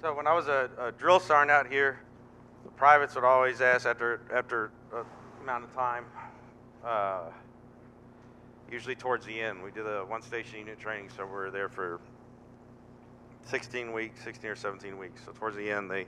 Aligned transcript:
So 0.00 0.14
when 0.14 0.26
I 0.26 0.32
was 0.32 0.48
a, 0.48 0.70
a 0.78 0.92
drill 0.92 1.20
sergeant 1.20 1.50
out 1.50 1.66
here, 1.66 2.00
the 2.64 2.70
privates 2.70 3.14
would 3.16 3.24
always 3.24 3.60
ask 3.60 3.84
after 3.84 4.22
after 4.32 4.70
a 4.94 5.04
amount 5.42 5.64
of 5.64 5.74
time, 5.74 6.06
uh, 6.82 7.24
usually 8.72 8.94
towards 8.94 9.26
the 9.26 9.38
end. 9.38 9.62
We 9.62 9.70
did 9.70 9.86
a 9.86 10.02
one 10.06 10.22
station 10.22 10.60
unit 10.60 10.78
training, 10.78 11.10
so 11.14 11.26
we 11.26 11.34
are 11.34 11.50
there 11.50 11.68
for 11.68 12.00
16 13.44 13.92
weeks, 13.92 14.24
16 14.24 14.50
or 14.50 14.56
17 14.56 14.96
weeks. 14.96 15.20
So 15.26 15.32
towards 15.32 15.56
the 15.56 15.70
end, 15.70 15.90
they 15.90 16.06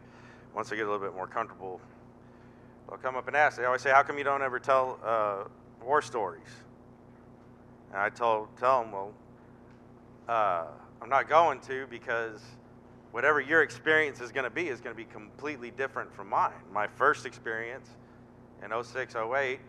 once 0.55 0.71
they 0.71 0.77
get 0.77 0.87
a 0.87 0.91
little 0.91 1.07
bit 1.07 1.15
more 1.15 1.27
comfortable, 1.27 1.79
they'll 2.89 2.97
come 2.97 3.17
up 3.17 3.27
and 3.27 3.37
ask. 3.37 3.59
They 3.59 3.67
always 3.67 3.83
say, 3.83 3.91
"How 3.91 4.03
come 4.03 4.17
you 4.17 4.25
don't 4.25 4.43
ever 4.43 4.59
tell 4.59 4.99
uh, 5.05 5.45
war 5.85 6.01
stories?" 6.01 6.49
And 7.91 8.01
I 8.01 8.09
told 8.09 8.49
tell 8.59 8.81
them, 8.81 8.93
"Well, 8.93 9.13
uh, 10.29 10.65
I'm 11.03 11.11
not 11.11 11.29
going 11.29 11.61
to 11.61 11.87
because." 11.91 12.41
Whatever 13.13 13.41
your 13.41 13.63
experience 13.63 14.21
is 14.21 14.33
going 14.33 14.45
to 14.45 14.51
be 14.51 14.69
is 14.69 14.81
going 14.81 14.95
to 14.95 15.01
be 15.01 15.09
completely 15.11 15.71
different 15.71 16.13
from 16.13 16.29
mine. 16.29 16.53
My 16.73 16.87
first 16.87 17.25
experience 17.25 17.89
in 18.65 18.71
06, 18.83 19.15
08 19.15 19.61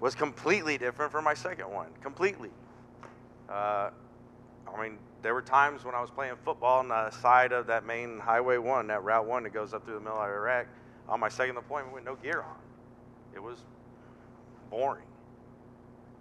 was 0.00 0.14
completely 0.14 0.76
different 0.76 1.10
from 1.10 1.24
my 1.24 1.34
second 1.34 1.70
one. 1.70 1.88
Completely. 2.02 2.50
Uh, 3.48 3.90
I 4.66 4.82
mean, 4.82 4.98
there 5.22 5.32
were 5.32 5.42
times 5.42 5.84
when 5.84 5.94
I 5.94 6.00
was 6.00 6.10
playing 6.10 6.34
football 6.44 6.80
on 6.80 6.88
the 6.88 7.10
side 7.10 7.52
of 7.52 7.66
that 7.68 7.86
main 7.86 8.18
Highway 8.18 8.58
1, 8.58 8.88
that 8.88 9.02
Route 9.02 9.26
1 9.26 9.44
that 9.44 9.54
goes 9.54 9.72
up 9.72 9.84
through 9.84 9.94
the 9.94 10.00
middle 10.00 10.18
of 10.18 10.28
Iraq, 10.28 10.66
on 11.08 11.20
my 11.20 11.28
second 11.28 11.54
deployment 11.54 11.94
with 11.94 12.04
no 12.04 12.16
gear 12.16 12.42
on. 12.42 12.56
It 13.34 13.42
was 13.42 13.58
boring. 14.70 15.06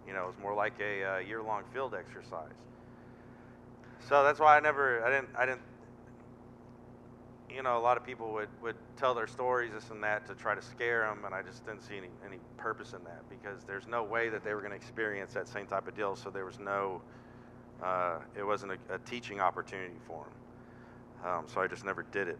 You 0.07 0.13
know, 0.13 0.25
it 0.25 0.27
was 0.27 0.35
more 0.41 0.53
like 0.53 0.73
a 0.79 1.03
uh, 1.03 1.17
year-long 1.17 1.63
field 1.73 1.95
exercise. 1.95 2.53
So 4.07 4.23
that's 4.23 4.39
why 4.39 4.55
I 4.55 4.59
never, 4.59 5.03
I 5.03 5.09
didn't, 5.09 5.29
I 5.35 5.45
didn't 5.47 5.61
you 7.55 7.63
know, 7.63 7.77
a 7.77 7.79
lot 7.79 7.95
of 7.95 8.03
people 8.03 8.33
would, 8.33 8.49
would 8.61 8.75
tell 8.97 9.13
their 9.13 9.27
stories, 9.27 9.71
this 9.71 9.89
and 9.89 10.03
that, 10.03 10.27
to 10.27 10.35
try 10.35 10.53
to 10.53 10.61
scare 10.61 11.01
them, 11.01 11.23
and 11.25 11.33
I 11.33 11.41
just 11.41 11.65
didn't 11.65 11.83
see 11.83 11.95
any, 11.97 12.09
any 12.25 12.37
purpose 12.57 12.91
in 12.91 13.01
that 13.05 13.23
because 13.29 13.63
there's 13.63 13.87
no 13.87 14.03
way 14.03 14.27
that 14.27 14.43
they 14.43 14.53
were 14.53 14.59
going 14.59 14.71
to 14.71 14.75
experience 14.77 15.33
that 15.33 15.47
same 15.47 15.65
type 15.65 15.87
of 15.87 15.95
deal. 15.95 16.17
So 16.17 16.29
there 16.29 16.43
was 16.43 16.59
no, 16.59 17.01
uh, 17.81 18.17
it 18.37 18.43
wasn't 18.43 18.73
a, 18.73 18.95
a, 18.95 18.99
teaching 18.99 19.39
opportunity 19.39 19.95
for 20.05 20.25
them. 21.23 21.31
Um, 21.31 21.45
so 21.47 21.61
I 21.61 21.67
just 21.67 21.85
never 21.85 22.03
did 22.11 22.27
it. 22.27 22.39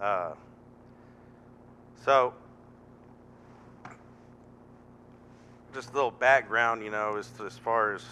Uh, 0.00 0.32
so, 2.04 2.34
just 5.72 5.90
a 5.90 5.94
little 5.94 6.10
background, 6.10 6.82
you 6.82 6.90
know, 6.90 7.16
as, 7.16 7.30
as 7.44 7.56
far 7.56 7.94
as, 7.94 8.04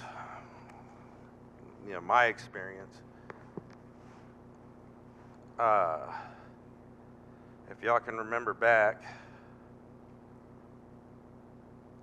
you 1.87 1.93
know, 1.95 2.01
my 2.01 2.27
experience. 2.27 2.95
Uh, 5.59 5.99
if 7.77 7.85
y'all 7.85 8.01
can 8.01 8.17
remember 8.17 8.55
back 8.55 9.03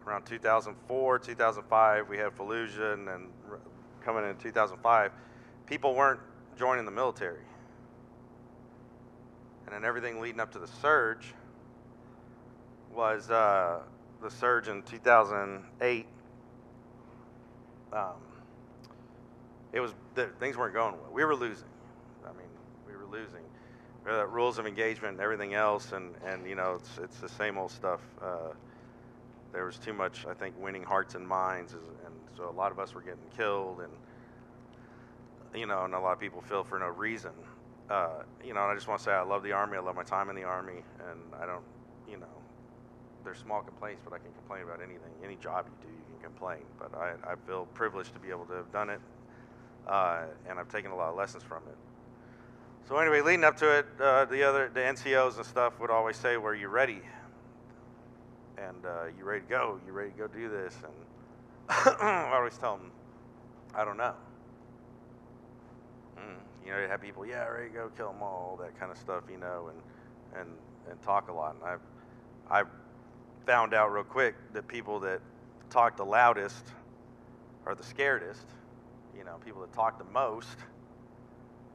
around 0.05 0.25
2004, 0.25 1.19
2005, 1.19 2.09
we 2.09 2.17
had 2.17 2.35
Fallujah, 2.35 2.93
and 2.93 3.07
then 3.07 3.27
coming 4.03 4.27
in 4.29 4.35
2005, 4.37 5.11
people 5.65 5.95
weren't 5.95 6.19
joining 6.57 6.85
the 6.85 6.91
military. 6.91 7.43
And 9.65 9.75
then 9.75 9.85
everything 9.85 10.19
leading 10.19 10.39
up 10.39 10.51
to 10.51 10.59
the 10.59 10.67
surge 10.67 11.33
was 12.93 13.29
uh, 13.29 13.79
the 14.21 14.29
surge 14.29 14.67
in 14.67 14.81
2008. 14.83 16.05
Um, 17.93 18.01
it 19.71 19.79
was 19.79 19.93
things 20.39 20.57
weren't 20.57 20.73
going 20.73 20.93
well. 20.93 21.11
We 21.13 21.23
were 21.23 21.35
losing. 21.35 21.67
I 22.25 22.33
mean, 22.33 22.47
we 22.85 22.95
were 22.95 23.05
losing 23.05 23.43
uh, 24.07 24.25
rules 24.27 24.57
of 24.57 24.65
engagement 24.65 25.13
and 25.13 25.21
everything 25.21 25.53
else, 25.53 25.91
and, 25.91 26.15
and 26.25 26.47
you 26.47 26.55
know, 26.55 26.75
it's, 26.79 26.97
it's 26.97 27.19
the 27.19 27.29
same 27.29 27.57
old 27.57 27.71
stuff. 27.71 28.01
Uh, 28.21 28.53
there 29.53 29.65
was 29.65 29.77
too 29.77 29.93
much, 29.93 30.25
I 30.25 30.33
think, 30.33 30.55
winning 30.59 30.83
hearts 30.83 31.15
and 31.15 31.27
minds, 31.27 31.73
and 31.73 32.13
so 32.37 32.49
a 32.49 32.51
lot 32.51 32.71
of 32.71 32.79
us 32.79 32.95
were 32.95 33.01
getting 33.01 33.29
killed, 33.35 33.81
and 33.81 33.91
you 35.53 35.65
know, 35.65 35.83
and 35.83 35.93
a 35.93 35.99
lot 35.99 36.13
of 36.13 36.19
people 36.19 36.41
feel 36.41 36.63
for 36.63 36.79
no 36.79 36.87
reason. 36.87 37.31
Uh, 37.89 38.23
you 38.43 38.53
know, 38.53 38.61
and 38.61 38.71
I 38.71 38.75
just 38.75 38.87
want 38.87 38.99
to 38.99 39.03
say 39.03 39.11
I 39.11 39.21
love 39.21 39.43
the 39.43 39.51
Army. 39.51 39.77
I 39.77 39.81
love 39.81 39.95
my 39.95 40.03
time 40.03 40.29
in 40.29 40.35
the 40.35 40.43
Army, 40.43 40.81
and 41.09 41.19
I 41.41 41.45
don't, 41.45 41.63
you 42.09 42.17
know, 42.17 42.25
there's 43.25 43.37
small 43.37 43.61
complaints, 43.61 44.01
but 44.03 44.13
I 44.13 44.17
can 44.17 44.31
complain 44.31 44.63
about 44.63 44.79
anything. 44.81 45.11
Any 45.23 45.35
job 45.35 45.65
you 45.67 45.89
do, 45.89 45.93
you 45.93 46.03
can 46.13 46.31
complain. 46.31 46.61
But 46.79 46.95
I, 46.95 47.15
I 47.29 47.35
feel 47.45 47.65
privileged 47.73 48.13
to 48.13 48.19
be 48.19 48.29
able 48.29 48.45
to 48.45 48.53
have 48.53 48.71
done 48.71 48.89
it, 48.89 49.01
uh, 49.87 50.23
and 50.49 50.57
I've 50.57 50.69
taken 50.69 50.91
a 50.91 50.95
lot 50.95 51.09
of 51.09 51.17
lessons 51.17 51.43
from 51.43 51.63
it. 51.67 51.90
So 52.87 52.97
anyway, 52.97 53.21
leading 53.21 53.43
up 53.43 53.57
to 53.57 53.79
it, 53.79 53.85
uh, 53.99 54.25
the 54.25 54.43
other 54.43 54.69
the 54.73 54.81
NCOs 54.81 55.37
and 55.37 55.45
stuff 55.45 55.79
would 55.79 55.89
always 55.89 56.17
say, 56.17 56.37
"Were 56.37 56.55
you 56.55 56.67
ready?" 56.67 57.01
And 58.57 58.85
uh, 58.85 59.05
you 59.17 59.23
ready 59.23 59.41
to 59.41 59.47
go? 59.47 59.79
You 59.85 59.93
ready 59.93 60.11
to 60.11 60.17
go 60.17 60.27
do 60.27 60.49
this? 60.49 60.75
And 60.83 60.93
I 62.01 62.31
always 62.33 62.57
tell 62.57 62.77
them, 62.77 62.91
"I 63.73 63.85
don't 63.85 63.97
know." 63.97 64.13
Mm. 66.17 66.65
You 66.65 66.71
know, 66.71 66.81
you 66.81 66.87
have 66.87 67.01
people, 67.01 67.25
"Yeah, 67.25 67.45
ready 67.47 67.69
to 67.69 67.73
go, 67.73 67.91
kill 67.95 68.11
them 68.11 68.21
all," 68.21 68.57
that 68.61 68.77
kind 68.79 68.91
of 68.91 68.97
stuff, 68.97 69.23
you 69.31 69.37
know, 69.37 69.69
and 69.69 70.41
and 70.41 70.49
and 70.89 71.01
talk 71.01 71.29
a 71.29 71.33
lot. 71.33 71.55
And 71.55 71.63
I've 71.63 71.81
I've 72.49 72.67
found 73.45 73.73
out 73.73 73.91
real 73.91 74.03
quick 74.03 74.35
that 74.53 74.67
people 74.67 74.99
that 75.01 75.21
talk 75.69 75.97
the 75.97 76.05
loudest 76.05 76.65
are 77.65 77.75
the 77.75 77.83
scaredest. 77.83 78.45
You 79.17 79.23
know, 79.23 79.37
people 79.43 79.61
that 79.61 79.71
talk 79.73 79.97
the 79.97 80.11
most. 80.11 80.57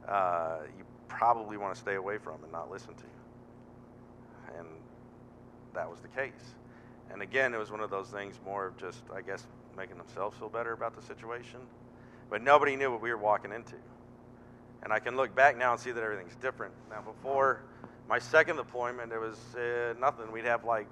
Uh, 0.07 0.59
you 0.77 0.83
probably 1.07 1.57
want 1.57 1.73
to 1.75 1.79
stay 1.79 1.95
away 1.95 2.17
from 2.17 2.43
and 2.43 2.51
not 2.51 2.71
listen 2.71 2.93
to. 2.95 4.57
And 4.57 4.67
that 5.73 5.89
was 5.89 5.99
the 5.99 6.07
case. 6.09 6.31
And 7.11 7.21
again, 7.21 7.53
it 7.53 7.57
was 7.57 7.71
one 7.71 7.79
of 7.79 7.89
those 7.89 8.07
things 8.07 8.39
more 8.45 8.67
of 8.67 8.77
just, 8.77 9.03
I 9.15 9.21
guess, 9.21 9.45
making 9.77 9.97
themselves 9.97 10.37
feel 10.37 10.49
better 10.49 10.73
about 10.73 10.95
the 10.95 11.01
situation. 11.01 11.59
But 12.29 12.41
nobody 12.41 12.75
knew 12.75 12.91
what 12.91 13.01
we 13.01 13.09
were 13.09 13.17
walking 13.17 13.51
into. 13.51 13.75
And 14.83 14.91
I 14.91 14.99
can 14.99 15.15
look 15.15 15.35
back 15.35 15.57
now 15.57 15.71
and 15.71 15.79
see 15.79 15.91
that 15.91 16.03
everything's 16.03 16.35
different. 16.35 16.73
Now, 16.89 17.01
before 17.01 17.61
my 18.09 18.19
second 18.19 18.57
deployment, 18.57 19.11
it 19.11 19.19
was 19.19 19.37
uh, 19.55 19.93
nothing. 19.99 20.31
We'd 20.31 20.45
have 20.45 20.65
like, 20.65 20.87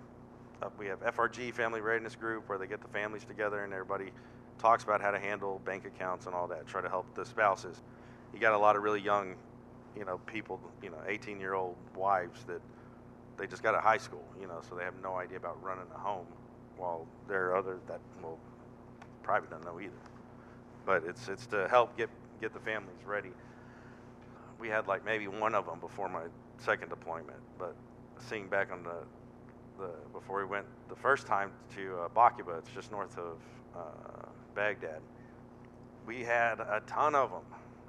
uh, 0.62 0.70
we 0.78 0.88
have 0.88 1.02
FRG, 1.02 1.53
Family 1.53 1.82
Readiness 1.82 2.16
Group, 2.16 2.47
where 2.50 2.58
they 2.58 2.68
get 2.68 2.82
the 2.82 2.88
families 2.88 3.26
together 3.26 3.64
and 3.64 3.74
everybody 3.74 4.12
talks 4.58 4.84
about 4.84 5.02
how 5.02 5.12
to 5.12 5.20
handle 5.20 5.62
bank 5.66 5.86
accounts 5.86 6.26
and 6.26 6.36
all 6.36 6.47
that, 6.47 6.66
try 6.68 6.82
to 6.82 6.90
help 6.90 7.14
the 7.16 7.26
spouses. 7.26 7.82
You 8.34 8.40
got 8.40 8.53
a 8.53 8.58
lot 8.58 8.76
of 8.76 8.84
really 8.84 9.02
young 9.02 9.36
you 9.97 10.06
know, 10.06 10.17
people, 10.25 10.59
you 10.83 10.89
know, 10.89 10.97
18 11.07 11.39
year 11.39 11.53
old 11.53 11.75
wives 11.95 12.44
that 12.45 12.61
they 13.38 13.47
just 13.47 13.63
got 13.63 13.69
out 13.69 13.79
of 13.79 13.83
high 13.83 13.97
school, 13.97 14.23
you 14.39 14.47
know, 14.47 14.61
so 14.67 14.75
they 14.75 14.83
have 14.83 14.94
no 15.01 15.16
idea 15.16 15.38
about 15.38 15.61
running 15.63 15.85
a 15.94 15.97
home 15.97 16.25
while 16.78 17.06
there 17.28 17.47
are 17.47 17.56
other 17.56 17.79
that, 17.88 18.00
well, 18.22 18.38
probably 19.23 19.50
don't 19.50 19.63
know 19.66 19.79
either. 19.79 19.91
But 20.85 21.03
it's, 21.05 21.28
it's 21.28 21.45
to 21.47 21.67
help 21.67 21.97
get, 21.97 22.09
get 22.41 22.53
the 22.53 22.59
families 22.59 23.03
ready. 23.05 23.31
We 24.59 24.69
had 24.69 24.88
like 24.88 25.03
maybe 25.05 25.28
one 25.28 25.55
of 25.55 25.66
them 25.66 25.79
before 25.79 26.09
my 26.09 26.23
second 26.59 26.89
deployment, 26.89 27.39
but 27.57 27.75
seeing 28.29 28.47
back 28.47 28.72
on 28.72 28.84
the, 28.84 28.95
the 29.78 29.89
before 30.13 30.39
we 30.39 30.45
went 30.45 30.66
the 30.89 30.95
first 30.95 31.28
time 31.28 31.51
to 31.75 31.97
uh, 31.97 32.07
Baquba, 32.09 32.59
it's 32.59 32.72
just 32.73 32.91
north 32.91 33.17
of 33.17 33.38
uh, 33.75 34.29
Baghdad, 34.53 35.01
we 36.05 36.22
had 36.22 36.59
a 36.59 36.81
ton 36.88 37.16
of 37.16 37.31
them 37.31 37.41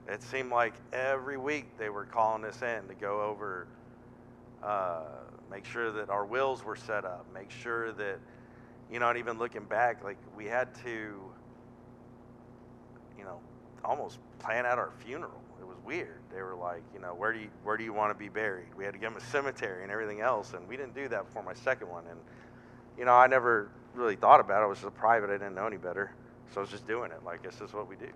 it 0.08 0.22
seemed 0.22 0.50
like 0.50 0.74
every 0.92 1.36
week 1.36 1.66
they 1.78 1.88
were 1.88 2.04
calling 2.04 2.44
us 2.44 2.62
in 2.62 2.86
to 2.88 2.94
go 2.94 3.22
over, 3.22 3.66
uh, 4.62 5.02
make 5.50 5.64
sure 5.64 5.90
that 5.92 6.10
our 6.10 6.24
wills 6.24 6.64
were 6.64 6.76
set 6.76 7.04
up, 7.04 7.26
make 7.34 7.50
sure 7.50 7.92
that, 7.92 8.18
you 8.90 9.00
know, 9.00 9.08
and 9.08 9.18
even 9.18 9.38
looking 9.38 9.64
back, 9.64 10.04
like 10.04 10.16
we 10.36 10.46
had 10.46 10.74
to, 10.84 11.20
you 13.18 13.24
know, 13.24 13.40
almost 13.84 14.18
plan 14.38 14.64
out 14.64 14.78
our 14.78 14.92
funeral. 15.04 15.40
It 15.60 15.66
was 15.66 15.76
weird. 15.84 16.20
They 16.32 16.42
were 16.42 16.54
like, 16.54 16.82
you 16.94 17.00
know, 17.00 17.14
where 17.14 17.32
do 17.32 17.40
you 17.40 17.48
where 17.64 17.76
do 17.76 17.82
you 17.84 17.92
want 17.92 18.12
to 18.12 18.18
be 18.18 18.28
buried? 18.28 18.68
We 18.76 18.84
had 18.84 18.92
to 18.92 18.98
give 18.98 19.12
them 19.12 19.20
a 19.20 19.24
cemetery 19.26 19.82
and 19.82 19.90
everything 19.90 20.20
else, 20.20 20.52
and 20.54 20.68
we 20.68 20.76
didn't 20.76 20.94
do 20.94 21.08
that 21.08 21.26
before 21.26 21.42
my 21.42 21.54
second 21.54 21.88
one. 21.88 22.04
And 22.08 22.20
you 22.98 23.04
know, 23.04 23.14
I 23.14 23.26
never 23.26 23.70
really 23.94 24.16
thought 24.16 24.40
about 24.40 24.62
it. 24.62 24.64
I 24.64 24.66
was 24.66 24.78
just 24.78 24.88
a 24.88 24.90
private. 24.90 25.30
I 25.30 25.34
didn't 25.34 25.54
know 25.54 25.66
any 25.66 25.78
better, 25.78 26.12
so 26.52 26.60
I 26.60 26.60
was 26.60 26.70
just 26.70 26.86
doing 26.86 27.10
it. 27.10 27.24
Like 27.24 27.42
this 27.42 27.60
is 27.60 27.72
what 27.72 27.88
we 27.88 27.96
do. 27.96 28.10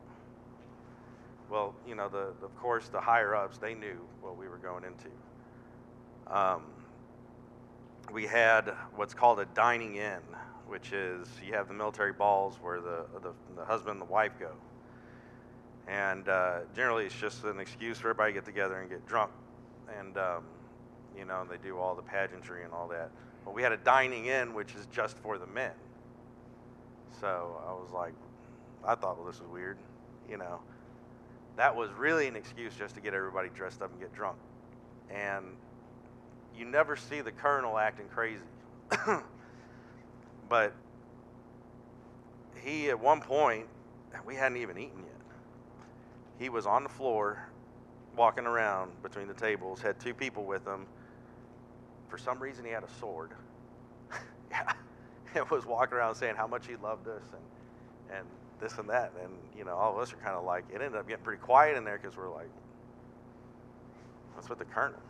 Well, 1.51 1.75
you 1.87 1.97
know, 1.97 2.09
the, 2.09 2.33
of 2.45 2.57
course, 2.57 2.89
the 2.89 3.01
higher 3.01 3.35
ups, 3.35 3.59
they 3.59 3.75
knew 3.75 3.99
what 4.21 4.37
we 4.37 4.47
were 4.49 4.59
going 4.59 4.85
into. 4.85 5.09
Um, 6.33 6.63
we 8.13 8.25
had 8.25 8.73
what's 8.95 9.15
called 9.15 9.41
a 9.41 9.47
dining 9.47 9.97
in, 9.97 10.21
which 10.69 10.93
is 10.93 11.27
you 11.45 11.55
have 11.55 11.67
the 11.67 11.75
military 11.75 12.13
balls 12.13 12.57
where 12.63 12.81
the, 12.81 13.05
the, 13.21 13.33
the 13.57 13.65
husband 13.65 14.01
and 14.01 14.01
the 14.01 14.13
wife 14.13 14.33
go. 14.39 14.53
And 15.89 16.29
uh, 16.29 16.61
generally, 16.75 17.07
it's 17.07 17.19
just 17.19 17.43
an 17.43 17.59
excuse 17.59 17.99
for 17.99 18.11
everybody 18.11 18.33
to 18.33 18.35
get 18.37 18.45
together 18.45 18.81
and 18.81 18.89
get 18.89 19.05
drunk. 19.09 19.33
And, 19.99 20.17
um, 20.19 20.45
you 21.19 21.25
know, 21.25 21.45
they 21.51 21.57
do 21.57 21.79
all 21.79 21.97
the 21.97 22.03
pageantry 22.03 22.63
and 22.63 22.73
all 22.73 22.87
that. 22.89 23.11
But 23.45 23.55
we 23.55 23.63
had 23.63 23.73
a 23.73 23.77
dining 23.77 24.27
in, 24.27 24.55
which 24.55 24.77
is 24.77 24.87
just 24.93 25.19
for 25.19 25.37
the 25.37 25.49
men. 25.49 25.73
So 27.21 27.61
I 27.67 27.73
was 27.73 27.91
like, 27.93 28.15
I 28.85 28.95
thought, 28.95 29.19
well, 29.19 29.27
this 29.27 29.37
is 29.37 29.49
weird, 29.49 29.79
you 30.29 30.37
know 30.37 30.61
that 31.61 31.77
was 31.77 31.91
really 31.99 32.27
an 32.27 32.37
excuse 32.37 32.73
just 32.75 32.95
to 32.95 33.03
get 33.03 33.13
everybody 33.13 33.51
dressed 33.55 33.83
up 33.83 33.91
and 33.91 34.01
get 34.01 34.11
drunk. 34.15 34.39
and 35.11 35.45
you 36.57 36.65
never 36.65 36.97
see 36.97 37.21
the 37.21 37.33
colonel 37.33 37.77
acting 37.77 38.07
crazy. 38.09 38.41
but 40.49 40.73
he, 42.65 42.89
at 42.89 42.99
one 42.99 43.21
point, 43.21 43.67
we 44.25 44.35
hadn't 44.35 44.57
even 44.57 44.79
eaten 44.79 45.01
yet. 45.01 45.21
He 46.39 46.49
was 46.49 46.65
on 46.65 46.83
the 46.83 46.89
floor, 46.89 47.47
walking 48.17 48.47
around 48.47 48.93
between 49.03 49.29
the 49.29 49.35
tables, 49.35 49.83
had 49.83 50.01
two 50.01 50.15
people 50.15 50.45
with 50.45 50.67
him. 50.67 50.87
For 52.09 52.17
some 52.17 52.43
reason, 52.43 52.65
he 52.65 52.71
had 52.71 52.85
a 52.85 52.91
sword. 53.01 53.33
yeah, 54.51 54.73
and 55.35 55.49
was 55.51 55.67
walking 55.67 55.99
around 55.99 56.15
saying 56.15 56.37
how 56.37 56.47
much 56.47 56.67
he 56.67 56.77
loved 56.77 57.07
us 57.07 57.23
and 57.33 58.19
and 58.19 58.27
this 58.61 58.79
and 58.79 58.89
that. 58.89 59.13
And 59.23 59.33
you 59.57 59.65
know, 59.65 59.75
all 59.75 59.93
of 59.93 59.99
us 59.99 60.13
are 60.13 60.17
kind 60.17 60.37
of 60.37 60.45
like, 60.45 60.65
it 60.73 60.81
ended 60.81 60.97
up 60.97 61.09
getting 61.09 61.25
pretty 61.25 61.41
quiet 61.41 61.77
in 61.77 61.85
there 61.85 61.99
because 62.01 62.17
we're 62.17 62.33
like, 62.33 62.51
what's 64.35 64.49
with 64.49 64.59
the 64.59 64.65
colonel. 64.65 65.01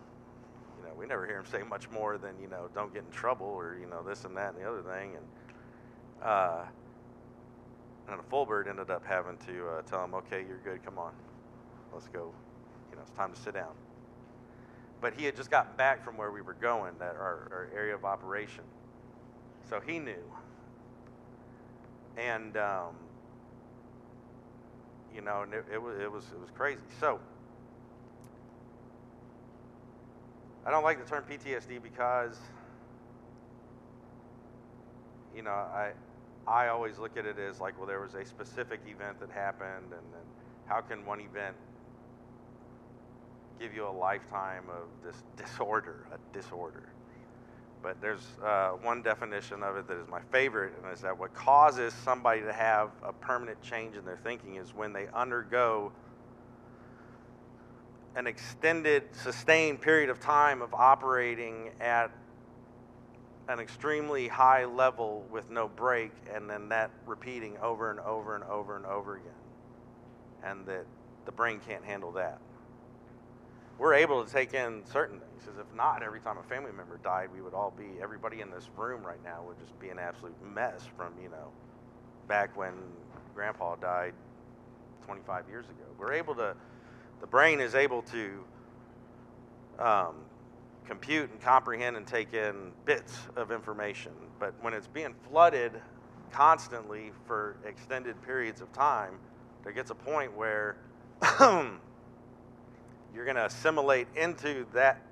You 0.79 0.89
know, 0.89 0.95
we 0.97 1.07
never 1.07 1.27
hear 1.27 1.39
him 1.39 1.47
say 1.47 1.63
much 1.63 1.91
more 1.91 2.19
than 2.19 2.35
you 2.41 2.49
know, 2.49 2.69
don't 2.75 2.93
get 2.93 3.05
in 3.05 3.11
trouble 3.11 3.47
or 3.47 3.77
you 3.79 3.87
know 3.87 4.03
this 4.03 4.25
and 4.25 4.37
that 4.37 4.55
and 4.55 4.63
the 4.63 4.69
other 4.69 4.83
thing. 4.83 5.17
And 5.17 6.29
uh, 6.29 6.63
and 8.09 8.21
fullbird 8.31 8.69
ended 8.69 8.91
up 8.91 9.05
having 9.07 9.37
to 9.47 9.69
uh, 9.69 9.83
tell 9.83 10.05
him, 10.05 10.15
okay, 10.15 10.45
you're 10.47 10.61
good, 10.65 10.85
come 10.85 10.99
on, 10.99 11.13
let's 11.93 12.09
go. 12.09 12.33
You 12.91 12.97
know, 12.97 13.03
it's 13.03 13.13
time 13.13 13.33
to 13.33 13.41
sit 13.41 13.55
down. 13.55 13.73
But 15.01 15.15
he 15.15 15.25
had 15.25 15.37
just 15.37 15.51
gotten 15.51 15.77
back 15.77 16.05
from 16.05 16.17
where 16.17 16.31
we 16.31 16.43
were 16.43 16.55
going, 16.55 16.95
that 16.99 17.15
our, 17.17 17.49
our 17.51 17.71
area 17.75 17.95
of 17.95 18.05
operation. 18.05 18.65
So 19.69 19.81
he 19.81 19.99
knew. 19.99 20.25
And 22.17 22.57
um, 22.57 22.97
you 25.15 25.21
know, 25.21 25.43
and 25.43 25.53
it, 25.55 25.65
it, 25.73 25.83
was 25.83 25.99
it 25.99 26.11
was 26.11 26.25
it 26.33 26.41
was 26.41 26.51
crazy. 26.51 26.81
So 26.99 27.19
I 30.65 30.71
don't 30.71 30.85
like 30.85 31.03
the 31.03 31.09
term 31.09 31.25
PTSD 31.29 31.83
because 31.83 32.37
you 35.35 35.43
know 35.43 35.51
I 35.51 35.93
I 36.47 36.69
always 36.69 36.99
look 36.99 37.17
at 37.17 37.27
it 37.27 37.39
as 37.39 37.61
like, 37.61 37.79
well, 37.79 37.87
there 37.87 38.01
was 38.01 38.15
a 38.15 38.25
specific 38.25 38.81
event 38.87 39.21
that 39.21 39.31
happened, 39.31 39.93
and 39.93 40.13
then 40.13 40.27
how 40.67 40.81
can 40.81 41.05
one 41.05 41.21
event 41.21 41.57
give 43.61 43.75
you 43.75 43.87
a 43.87 43.91
lifetime 43.91 44.65
of 44.69 44.89
this 45.05 45.23
disorder, 45.37 46.07
a 46.13 46.37
disorder? 46.37 46.89
But 47.83 48.01
there's 48.01 48.27
uh, 48.45 48.71
one 48.83 49.03
definition 49.03 49.63
of 49.63 49.77
it 49.77 49.89
that 49.89 49.97
is 49.97 50.07
my 50.09 50.21
favorite, 50.31 50.75
and 50.83 50.93
is 50.93 51.01
that 51.01 51.19
what 51.19 51.33
causes 51.33 51.95
somebody 51.95 52.43
to 52.43 52.53
have 52.53 52.91
a 53.03 53.13
permanent 53.13 53.63
change 53.63 53.97
in 53.97 54.05
their 54.05 54.19
thinking 54.19 54.57
is 54.57 54.75
when 54.75 54.93
they 54.93 55.07
undergo 55.15 55.91
an 58.17 58.27
extended, 58.27 59.05
sustained 59.13 59.81
period 59.81 60.11
of 60.11 60.21
time 60.21 60.63
of 60.63 60.75
operating 60.75 61.71
at 61.81 62.11
an 63.49 63.61
extremely 63.61 64.29
high 64.29 64.65
level 64.65 65.25
with 65.31 65.51
no 65.51 65.69
break, 65.69 66.13
and 66.33 66.49
then 66.49 66.69
that 66.69 66.91
repeating 67.07 67.57
over 67.63 67.91
and 67.91 68.01
over 68.01 68.35
and 68.35 68.45
over 68.45 68.77
and 68.77 68.87
over 68.87 69.17
again. 69.17 69.33
And 70.45 70.67
that 70.67 70.85
the 71.25 71.33
brain 71.33 71.61
can't 71.67 71.85
handle 71.85 72.13
that. 72.13 72.39
We're 73.79 73.95
able 73.95 74.25
to 74.25 74.31
take 74.31 74.55
in 74.55 74.83
certain 74.93 75.19
things, 75.19 75.30
because 75.45 75.59
if 75.59 75.75
not, 75.75 76.03
every 76.03 76.21
time 76.21 76.39
a 76.39 76.43
family 76.43 76.73
member 76.73 76.99
died, 77.03 77.29
we 77.33 77.41
would 77.41 77.55
all 77.55 77.73
be, 77.77 78.01
everybody 78.03 78.41
in 78.41 78.51
this 78.51 78.69
room 78.77 79.03
right 79.05 79.23
now 79.25 79.43
would 79.47 79.59
just 79.59 79.79
be 79.79 79.89
an 79.89 79.99
absolute 79.99 80.37
mess 80.45 80.83
from, 80.97 81.15
you 81.23 81.29
know, 81.29 81.49
back 82.29 82.57
when 82.57 82.73
grandpa 83.35 83.77
died 83.77 84.15
25 85.07 85.49
years 85.49 85.67
ago. 85.67 85.85
We're 85.99 86.13
able 86.13 86.35
to, 86.37 86.55
the 87.21 87.27
brain 87.27 87.61
is 87.61 87.75
able 87.75 88.03
to 88.03 88.45
um, 89.79 90.15
compute 90.87 91.31
and 91.31 91.41
comprehend 91.41 91.97
and 91.97 92.07
take 92.07 92.35
in 92.35 92.73
bits 92.85 93.19
of 93.37 93.51
information. 93.51 94.13
But 94.39 94.55
when 94.61 94.75
it's 94.75 94.89
being 94.89 95.15
flooded 95.29 95.73
constantly 96.33 97.13
for 97.27 97.57
extended 97.67 98.21
periods 98.23 98.61
of 98.61 98.73
time, 98.73 99.19
there 99.65 99.73
gets 99.73 99.91
a 99.91 99.95
point 99.95 100.37
where 100.37 100.77
you're 101.41 103.25
going 103.25 103.37
to 103.37 103.47
assimilate 103.47 104.09
into 104.17 104.67
that 104.73 105.10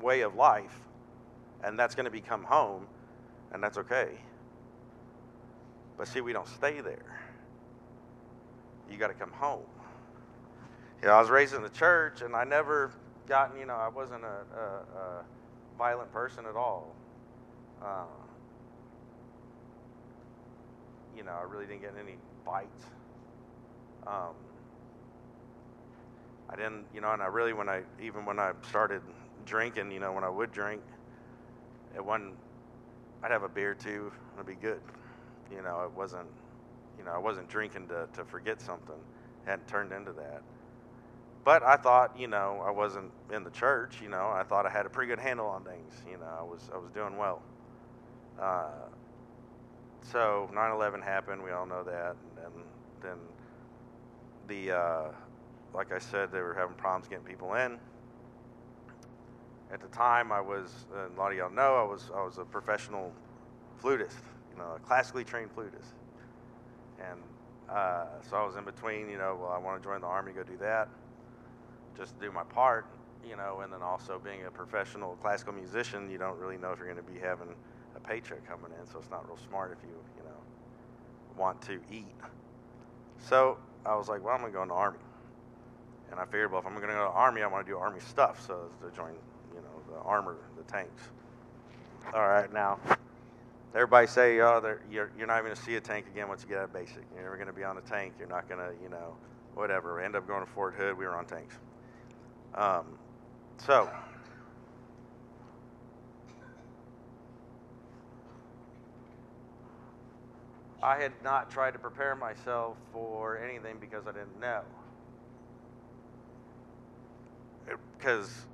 way 0.00 0.22
of 0.22 0.34
life, 0.34 0.78
and 1.64 1.78
that's 1.78 1.94
going 1.94 2.04
to 2.04 2.10
become 2.10 2.44
home, 2.44 2.86
and 3.52 3.62
that's 3.62 3.78
okay. 3.78 4.10
But 5.96 6.08
see, 6.08 6.20
we 6.20 6.32
don't 6.32 6.48
stay 6.48 6.80
there. 6.80 7.20
You 8.90 8.96
got 8.96 9.08
to 9.08 9.14
come 9.14 9.32
home. 9.32 9.66
You 11.02 11.08
know, 11.08 11.14
I 11.14 11.20
was 11.20 11.30
raised 11.30 11.54
in 11.54 11.62
the 11.62 11.68
church, 11.68 12.22
and 12.22 12.34
I 12.34 12.44
never 12.44 12.92
gotten, 13.26 13.58
you 13.58 13.66
know, 13.66 13.74
I 13.74 13.88
wasn't 13.88 14.24
a, 14.24 14.58
a, 14.58 14.98
a 14.98 15.24
violent 15.76 16.12
person 16.12 16.46
at 16.46 16.56
all. 16.56 16.94
Uh, 17.82 18.04
you 21.16 21.22
know, 21.24 21.32
I 21.32 21.42
really 21.42 21.66
didn't 21.66 21.82
get 21.82 21.94
any 22.00 22.16
bites. 22.44 22.84
Um, 24.06 24.34
I 26.48 26.56
didn't, 26.56 26.86
you 26.94 27.00
know, 27.00 27.12
and 27.12 27.22
I 27.22 27.26
really, 27.26 27.52
when 27.52 27.68
I, 27.68 27.82
even 28.00 28.24
when 28.24 28.38
I 28.38 28.52
started 28.68 29.02
drinking, 29.48 29.90
you 29.90 30.00
know, 30.00 30.12
when 30.12 30.24
I 30.24 30.28
would 30.28 30.52
drink, 30.52 30.82
it 31.96 32.04
wasn't, 32.04 32.34
I'd 33.22 33.30
have 33.30 33.42
a 33.42 33.48
beer 33.48 33.74
too, 33.74 34.12
it'd 34.34 34.46
be 34.46 34.54
good. 34.54 34.80
You 35.50 35.62
know, 35.62 35.82
it 35.84 35.96
wasn't, 35.96 36.28
you 36.98 37.04
know, 37.04 37.12
I 37.12 37.18
wasn't 37.18 37.48
drinking 37.48 37.88
to, 37.88 38.08
to 38.12 38.24
forget 38.24 38.60
something. 38.60 38.94
It 39.46 39.50
hadn't 39.50 39.66
turned 39.66 39.92
into 39.92 40.12
that. 40.12 40.42
But 41.44 41.62
I 41.62 41.76
thought, 41.76 42.18
you 42.18 42.28
know, 42.28 42.62
I 42.64 42.70
wasn't 42.70 43.10
in 43.32 43.42
the 43.42 43.50
church. 43.50 44.00
You 44.02 44.10
know, 44.10 44.28
I 44.28 44.42
thought 44.42 44.66
I 44.66 44.70
had 44.70 44.84
a 44.84 44.90
pretty 44.90 45.08
good 45.08 45.18
handle 45.18 45.46
on 45.46 45.64
things. 45.64 46.02
You 46.06 46.18
know, 46.18 46.26
I 46.38 46.42
was 46.42 46.68
I 46.74 46.76
was 46.76 46.90
doing 46.90 47.16
well. 47.16 47.40
Uh, 48.38 48.66
so 50.02 50.50
9/11 50.52 51.02
happened. 51.02 51.42
We 51.42 51.52
all 51.52 51.64
know 51.64 51.82
that, 51.84 52.16
and 52.36 52.36
then, 52.36 52.64
then 53.02 53.18
the 54.46 54.76
uh, 54.76 55.04
like 55.72 55.92
I 55.92 55.98
said, 55.98 56.30
they 56.32 56.40
were 56.40 56.54
having 56.54 56.74
problems 56.74 57.08
getting 57.08 57.24
people 57.24 57.54
in. 57.54 57.78
At 59.72 59.80
the 59.80 59.88
time, 59.88 60.32
I 60.32 60.40
was, 60.40 60.86
and 60.94 61.16
a 61.16 61.20
lot 61.20 61.32
of 61.32 61.38
y'all 61.38 61.50
know, 61.50 61.76
I 61.76 61.82
was 61.82 62.10
I 62.14 62.22
was 62.24 62.38
a 62.38 62.44
professional 62.44 63.12
flutist. 63.78 64.18
You 64.52 64.58
know, 64.58 64.74
a 64.76 64.78
classically 64.78 65.24
trained 65.24 65.50
flutist, 65.52 65.94
and 66.98 67.20
uh, 67.68 68.06
so 68.28 68.36
I 68.36 68.46
was 68.46 68.56
in 68.56 68.64
between. 68.64 69.10
You 69.10 69.18
know, 69.18 69.38
well, 69.40 69.50
I 69.50 69.58
want 69.58 69.80
to 69.80 69.86
join 69.86 70.00
the 70.00 70.06
army, 70.06 70.32
go 70.32 70.42
do 70.42 70.56
that 70.58 70.88
just 71.98 72.18
do 72.20 72.30
my 72.30 72.44
part, 72.44 72.86
you 73.28 73.36
know, 73.36 73.60
and 73.60 73.72
then 73.72 73.82
also 73.82 74.20
being 74.22 74.46
a 74.46 74.50
professional 74.50 75.16
classical 75.20 75.52
musician, 75.52 76.08
you 76.08 76.16
don't 76.16 76.38
really 76.38 76.56
know 76.56 76.70
if 76.70 76.78
you're 76.78 76.86
going 76.86 77.04
to 77.04 77.12
be 77.12 77.18
having 77.18 77.48
a 77.96 78.00
paycheck 78.00 78.46
coming 78.46 78.70
in, 78.80 78.86
so 78.86 79.00
it's 79.00 79.10
not 79.10 79.26
real 79.26 79.38
smart 79.48 79.76
if 79.76 79.82
you, 79.82 79.96
you 80.16 80.22
know, 80.22 80.38
want 81.36 81.60
to 81.62 81.80
eat. 81.90 82.06
So 83.18 83.58
I 83.84 83.96
was 83.96 84.08
like, 84.08 84.24
well, 84.24 84.34
I'm 84.34 84.40
going 84.40 84.52
to 84.52 84.56
go 84.56 84.62
in 84.62 84.68
the 84.68 84.74
army. 84.74 85.00
And 86.10 86.20
I 86.20 86.24
figured, 86.24 86.52
well, 86.52 86.60
if 86.60 86.66
I'm 86.66 86.72
going 86.74 86.86
to 86.86 86.94
go 86.94 87.04
to 87.04 87.10
the 87.10 87.18
army, 87.18 87.42
I 87.42 87.48
want 87.48 87.66
to 87.66 87.72
do 87.72 87.76
army 87.76 88.00
stuff, 88.00 88.46
so 88.46 88.70
to 88.80 88.96
join, 88.96 89.10
the 89.90 89.98
armor, 90.00 90.36
the 90.56 90.64
tanks. 90.64 91.02
All 92.14 92.26
right, 92.28 92.52
now, 92.52 92.78
everybody 93.74 94.06
say, 94.06 94.40
oh, 94.40 94.76
you're, 94.90 95.10
you're 95.16 95.26
not 95.26 95.34
even 95.34 95.46
going 95.46 95.56
to 95.56 95.62
see 95.62 95.76
a 95.76 95.80
tank 95.80 96.06
again 96.06 96.28
once 96.28 96.42
you 96.42 96.48
get 96.48 96.58
out 96.58 96.64
of 96.64 96.72
basic. 96.72 97.02
You're 97.14 97.22
never 97.22 97.36
going 97.36 97.48
to 97.48 97.52
be 97.52 97.64
on 97.64 97.76
a 97.78 97.82
tank. 97.82 98.14
You're 98.18 98.28
not 98.28 98.48
going 98.48 98.60
to, 98.60 98.72
you 98.82 98.88
know, 98.88 99.14
whatever. 99.54 100.00
End 100.00 100.16
up 100.16 100.26
going 100.26 100.44
to 100.44 100.50
Fort 100.50 100.74
Hood. 100.74 100.96
We 100.96 101.04
were 101.04 101.16
on 101.16 101.26
tanks. 101.26 101.56
Um, 102.54 102.86
so, 103.58 103.90
I 110.82 110.96
had 110.96 111.12
not 111.24 111.50
tried 111.50 111.72
to 111.72 111.78
prepare 111.78 112.14
myself 112.14 112.76
for 112.92 113.38
anything 113.38 113.76
because 113.80 114.06
I 114.06 114.12
didn't 114.12 114.40
know. 114.40 114.62
Because 117.98 118.46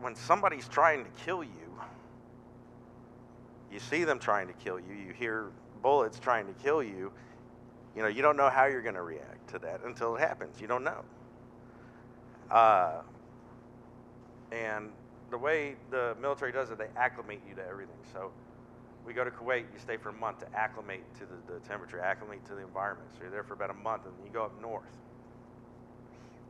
when 0.00 0.14
somebody's 0.14 0.68
trying 0.68 1.04
to 1.04 1.10
kill 1.24 1.42
you, 1.42 1.50
you 3.72 3.78
see 3.78 4.04
them 4.04 4.18
trying 4.18 4.46
to 4.46 4.52
kill 4.54 4.78
you, 4.78 4.94
you 4.94 5.12
hear 5.12 5.50
bullets 5.82 6.18
trying 6.18 6.46
to 6.46 6.52
kill 6.54 6.82
you, 6.82 7.12
you 7.96 8.02
know, 8.02 8.08
you 8.08 8.22
don't 8.22 8.36
know 8.36 8.50
how 8.50 8.66
you're 8.66 8.82
going 8.82 8.94
to 8.94 9.02
react 9.02 9.48
to 9.50 9.58
that 9.60 9.80
until 9.84 10.16
it 10.16 10.20
happens. 10.20 10.60
You 10.60 10.66
don't 10.66 10.84
know. 10.84 11.04
Uh, 12.50 13.02
and 14.52 14.90
the 15.30 15.38
way 15.38 15.76
the 15.90 16.16
military 16.20 16.52
does 16.52 16.70
it, 16.70 16.78
they 16.78 16.88
acclimate 16.96 17.40
you 17.48 17.54
to 17.54 17.66
everything. 17.66 17.96
So 18.12 18.30
we 19.06 19.12
go 19.12 19.24
to 19.24 19.30
Kuwait, 19.30 19.64
you 19.72 19.78
stay 19.78 19.96
for 19.96 20.10
a 20.10 20.12
month 20.12 20.40
to 20.40 20.56
acclimate 20.56 21.02
to 21.18 21.26
the, 21.26 21.52
the 21.52 21.60
temperature, 21.60 22.00
acclimate 22.00 22.44
to 22.46 22.54
the 22.54 22.62
environment. 22.62 23.08
So 23.14 23.22
you're 23.22 23.30
there 23.30 23.42
for 23.42 23.54
about 23.54 23.70
a 23.70 23.74
month, 23.74 24.06
and 24.06 24.14
then 24.16 24.26
you 24.26 24.32
go 24.32 24.44
up 24.44 24.60
north. 24.60 24.84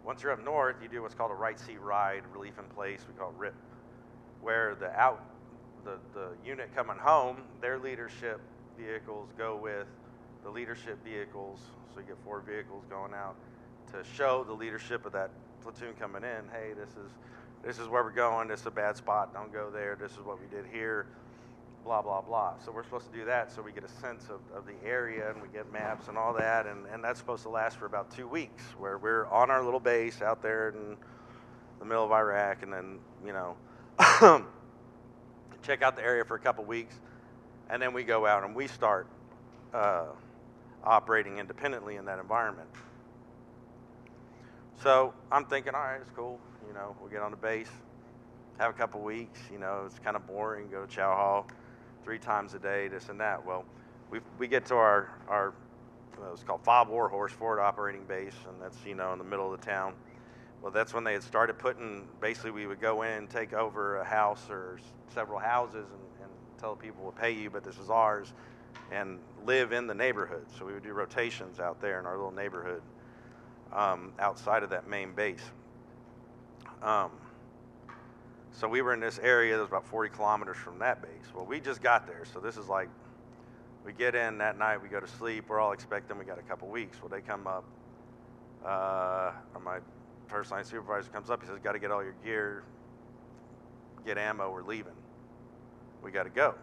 Once 0.04 0.22
you're 0.22 0.32
up 0.32 0.44
north, 0.44 0.76
you 0.82 0.88
do 0.88 1.02
what's 1.02 1.14
called 1.14 1.30
a 1.30 1.34
right 1.34 1.58
seat 1.58 1.80
ride, 1.80 2.22
relief 2.32 2.58
in 2.58 2.64
place. 2.74 3.00
We 3.08 3.14
call 3.14 3.30
it 3.30 3.36
RIP, 3.38 3.54
where 4.42 4.74
the 4.74 4.90
out 4.98 5.24
the, 5.84 5.98
the 6.12 6.28
unit 6.44 6.74
coming 6.74 6.96
home, 6.98 7.38
their 7.60 7.78
leadership 7.78 8.40
vehicles 8.78 9.28
go 9.36 9.56
with 9.56 9.86
the 10.42 10.50
leadership 10.50 11.02
vehicles, 11.04 11.60
so 11.92 12.00
you 12.00 12.06
get 12.06 12.16
four 12.24 12.40
vehicles 12.40 12.84
going 12.88 13.14
out 13.14 13.36
to 13.92 14.02
show 14.16 14.44
the 14.44 14.52
leadership 14.52 15.06
of 15.06 15.12
that 15.12 15.30
platoon 15.62 15.94
coming 15.98 16.22
in, 16.22 16.44
hey, 16.52 16.72
this 16.74 16.90
is 16.90 17.10
this 17.64 17.78
is 17.78 17.88
where 17.88 18.04
we're 18.04 18.10
going. 18.10 18.46
This 18.46 18.60
is 18.60 18.66
a 18.66 18.70
bad 18.70 18.94
spot. 18.94 19.32
Don't 19.32 19.50
go 19.50 19.70
there. 19.70 19.96
This 19.98 20.12
is 20.12 20.18
what 20.18 20.38
we 20.38 20.46
did 20.54 20.66
here. 20.70 21.06
Blah 21.84 22.00
blah 22.00 22.22
blah. 22.22 22.54
So 22.64 22.72
we're 22.72 22.84
supposed 22.84 23.12
to 23.12 23.18
do 23.18 23.26
that 23.26 23.52
so 23.52 23.60
we 23.60 23.70
get 23.70 23.84
a 23.84 24.00
sense 24.00 24.24
of, 24.30 24.40
of 24.56 24.64
the 24.64 24.88
area 24.88 25.30
and 25.30 25.42
we 25.42 25.48
get 25.48 25.70
maps 25.70 26.08
and 26.08 26.16
all 26.16 26.32
that. 26.32 26.66
And, 26.66 26.86
and 26.86 27.04
that's 27.04 27.18
supposed 27.18 27.42
to 27.42 27.50
last 27.50 27.76
for 27.76 27.84
about 27.84 28.10
two 28.10 28.26
weeks, 28.26 28.62
where 28.78 28.96
we're 28.96 29.26
on 29.26 29.50
our 29.50 29.62
little 29.62 29.80
base 29.80 30.22
out 30.22 30.40
there 30.40 30.70
in 30.70 30.96
the 31.78 31.84
middle 31.84 32.04
of 32.04 32.10
Iraq, 32.10 32.62
and 32.62 32.72
then 32.72 32.98
you 33.22 33.34
know 33.34 33.56
check 35.62 35.82
out 35.82 35.94
the 35.94 36.02
area 36.02 36.24
for 36.24 36.36
a 36.36 36.40
couple 36.40 36.64
weeks, 36.64 36.94
and 37.68 37.82
then 37.82 37.92
we 37.92 38.02
go 38.02 38.24
out 38.24 38.44
and 38.44 38.56
we 38.56 38.66
start 38.66 39.06
uh, 39.74 40.06
operating 40.84 41.36
independently 41.36 41.96
in 41.96 42.06
that 42.06 42.18
environment. 42.18 42.68
So 44.82 45.12
I'm 45.30 45.44
thinking, 45.44 45.74
all 45.74 45.82
right, 45.82 46.00
it's 46.00 46.10
cool. 46.16 46.40
You 46.66 46.72
know, 46.72 46.96
we'll 46.98 47.10
get 47.10 47.20
on 47.20 47.30
the 47.30 47.36
base, 47.36 47.70
have 48.58 48.70
a 48.70 48.74
couple 48.74 49.02
weeks. 49.02 49.38
You 49.52 49.58
know, 49.58 49.82
it's 49.84 49.98
kind 49.98 50.16
of 50.16 50.26
boring. 50.26 50.70
Go 50.70 50.86
to 50.86 50.90
chow 50.90 51.14
hall 51.14 51.46
three 52.04 52.18
times 52.18 52.54
a 52.54 52.58
day, 52.58 52.88
this 52.88 53.08
and 53.08 53.18
that. 53.20 53.44
Well, 53.44 53.64
we 54.10 54.20
we 54.38 54.46
get 54.46 54.66
to 54.66 54.74
our 54.74 55.10
our 55.28 55.54
uh, 56.22 56.32
it's 56.32 56.44
called 56.44 56.62
Fob 56.62 56.88
Warhorse 56.88 57.32
Forward 57.32 57.60
Operating 57.60 58.04
Base, 58.04 58.34
and 58.48 58.60
that's 58.60 58.78
you 58.86 58.94
know 58.94 59.12
in 59.12 59.18
the 59.18 59.24
middle 59.24 59.52
of 59.52 59.58
the 59.58 59.66
town. 59.66 59.94
Well, 60.62 60.70
that's 60.70 60.94
when 60.94 61.04
they 61.04 61.14
had 61.14 61.22
started 61.22 61.58
putting. 61.58 62.06
Basically, 62.20 62.50
we 62.50 62.66
would 62.66 62.80
go 62.80 63.02
in, 63.02 63.10
and 63.10 63.30
take 63.30 63.52
over 63.52 63.96
a 63.96 64.04
house 64.04 64.48
or 64.48 64.78
several 65.12 65.38
houses, 65.38 65.86
and, 65.90 66.22
and 66.22 66.30
tell 66.58 66.76
people 66.76 67.02
we'll 67.02 67.12
pay 67.12 67.32
you, 67.32 67.50
but 67.50 67.64
this 67.64 67.78
is 67.78 67.90
ours, 67.90 68.32
and 68.92 69.18
live 69.44 69.72
in 69.72 69.86
the 69.86 69.94
neighborhood. 69.94 70.46
So 70.58 70.64
we 70.64 70.72
would 70.72 70.82
do 70.82 70.92
rotations 70.92 71.58
out 71.58 71.80
there 71.80 71.98
in 71.98 72.06
our 72.06 72.16
little 72.16 72.32
neighborhood 72.32 72.82
um, 73.72 74.12
outside 74.18 74.62
of 74.62 74.70
that 74.70 74.88
main 74.88 75.12
base. 75.12 75.42
Um, 76.82 77.10
so 78.54 78.68
we 78.68 78.82
were 78.82 78.94
in 78.94 79.00
this 79.00 79.18
area 79.18 79.56
that 79.56 79.62
was 79.62 79.68
about 79.68 79.86
40 79.86 80.14
kilometers 80.14 80.56
from 80.56 80.78
that 80.78 81.02
base. 81.02 81.10
Well, 81.34 81.44
we 81.44 81.58
just 81.60 81.82
got 81.82 82.06
there, 82.06 82.22
so 82.32 82.38
this 82.38 82.56
is 82.56 82.68
like 82.68 82.88
we 83.84 83.92
get 83.92 84.14
in 84.14 84.38
that 84.38 84.56
night, 84.58 84.80
we 84.80 84.88
go 84.88 85.00
to 85.00 85.06
sleep. 85.06 85.46
We're 85.48 85.60
all 85.60 85.72
expecting 85.72 86.16
we 86.18 86.24
got 86.24 86.38
a 86.38 86.42
couple 86.42 86.68
weeks. 86.68 87.02
Well, 87.02 87.10
they 87.10 87.20
come 87.20 87.46
up. 87.46 87.64
Uh, 88.64 89.32
or 89.54 89.60
my 89.60 89.78
first 90.28 90.50
line 90.50 90.64
supervisor 90.64 91.10
comes 91.10 91.28
up. 91.28 91.42
He 91.42 91.48
says, 91.48 91.58
"Got 91.62 91.72
to 91.72 91.78
get 91.78 91.90
all 91.90 92.02
your 92.02 92.14
gear, 92.24 92.62
get 94.06 94.16
ammo. 94.16 94.50
We're 94.50 94.62
leaving. 94.62 94.94
We 96.02 96.12
got 96.12 96.22
to 96.22 96.30
go." 96.30 96.54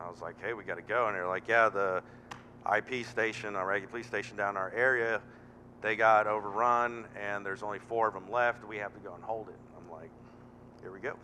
I 0.00 0.10
was 0.10 0.20
like, 0.20 0.42
"Hey, 0.42 0.54
we 0.54 0.64
got 0.64 0.76
to 0.76 0.82
go." 0.82 1.06
And 1.06 1.14
they're 1.14 1.28
like, 1.28 1.46
"Yeah, 1.46 1.68
the 1.68 2.02
IP 2.76 3.06
station, 3.06 3.54
our 3.54 3.66
regular 3.66 3.90
police 3.90 4.06
station 4.06 4.36
down 4.36 4.50
in 4.50 4.56
our 4.56 4.72
area, 4.74 5.20
they 5.82 5.94
got 5.94 6.26
overrun, 6.26 7.04
and 7.16 7.46
there's 7.46 7.62
only 7.62 7.78
four 7.78 8.08
of 8.08 8.14
them 8.14 8.28
left. 8.28 8.66
We 8.66 8.78
have 8.78 8.92
to 8.94 9.00
go 9.00 9.14
and 9.14 9.22
hold 9.22 9.48
it." 9.50 9.67
"Here 10.82 10.92
we 10.92 11.00
go. 11.00 11.14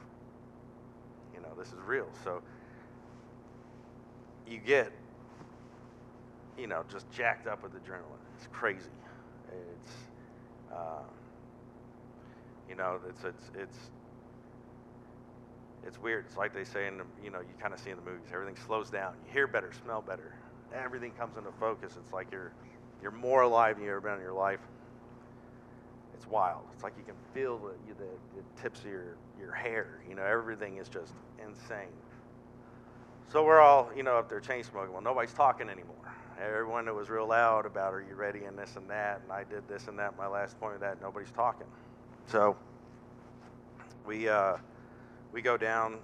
You 1.35 1.41
know, 1.41 1.49
this 1.59 1.69
is 1.69 1.79
real." 1.87 2.09
So 2.23 2.43
you 4.49 4.59
get, 4.59 4.93
you 6.59 6.67
know, 6.67 6.85
just 6.91 7.11
jacked 7.11 7.47
up 7.47 7.63
with 7.63 7.73
adrenaline. 7.73 8.23
It's 8.37 8.49
crazy. 8.53 8.91
It's, 9.49 9.93
uh, 10.73 11.03
you 12.69 12.75
know, 12.75 12.99
it's 13.09 13.25
it's 13.25 13.51
it's 13.57 13.79
it's 15.87 16.01
weird. 16.01 16.25
It's 16.27 16.37
like 16.37 16.55
they 16.55 16.65
say 16.65 16.87
in 16.87 16.99
the, 16.99 17.05
you 17.23 17.31
know, 17.31 17.41
you 17.41 17.55
kind 17.61 17.75
of 17.75 17.81
see 17.81 17.91
in 17.91 17.97
the 17.97 18.03
movies. 18.03 18.29
Everything 18.33 18.57
slows 18.67 18.91
down. 18.91 19.15
You 19.27 19.33
hear 19.33 19.47
better, 19.47 19.71
smell 19.85 20.03
better. 20.03 20.35
Everything 20.75 21.13
comes 21.13 21.37
into 21.37 21.53
focus. 21.61 21.97
It's 22.03 22.13
like 22.13 22.33
you're 22.33 22.53
you're 23.03 23.13
more 23.13 23.43
alive 23.43 23.77
than 23.77 23.85
you've 23.85 23.93
ever 23.93 24.01
been 24.01 24.15
in 24.15 24.21
your 24.21 24.33
life. 24.33 24.61
It's 26.15 26.27
wild. 26.27 26.63
It's 26.73 26.83
like 26.83 26.95
you 26.97 27.05
can 27.05 27.17
feel 27.35 27.59
the, 27.59 27.95
the, 27.95 28.09
the 28.37 28.63
tips 28.63 28.81
of 28.81 28.87
your, 28.87 29.17
your 29.45 29.55
hair. 29.55 30.01
You 30.09 30.15
know, 30.15 30.25
everything 30.25 30.79
is 30.79 30.89
just 30.89 31.13
insane. 31.43 31.93
So 33.31 33.45
we're 33.45 33.61
all, 33.61 33.91
you 33.97 34.03
know, 34.03 34.17
up 34.17 34.29
there 34.29 34.41
chain 34.41 34.65
smoking. 34.65 34.93
Well, 34.93 35.03
nobody's 35.03 35.33
talking 35.33 35.69
anymore. 35.69 35.97
Everyone 36.41 36.85
that 36.87 36.95
was 36.95 37.11
real 37.11 37.29
loud 37.29 37.67
about, 37.67 37.93
are 37.93 38.01
you 38.01 38.15
ready, 38.15 38.45
and 38.45 38.59
this 38.59 38.77
and 38.77 38.89
that, 38.91 39.21
and 39.23 39.33
I 39.33 39.45
did 39.45 39.69
this 39.69 39.87
and 39.89 39.99
that, 39.99 40.17
my 40.17 40.27
last 40.27 40.59
point 40.59 40.75
of 40.75 40.81
that, 40.81 41.01
nobody's 41.01 41.31
talking. 41.31 41.67
So 42.27 42.57
we, 44.07 44.29
uh, 44.29 44.57
we 45.33 45.43
go 45.43 45.57
down 45.57 45.99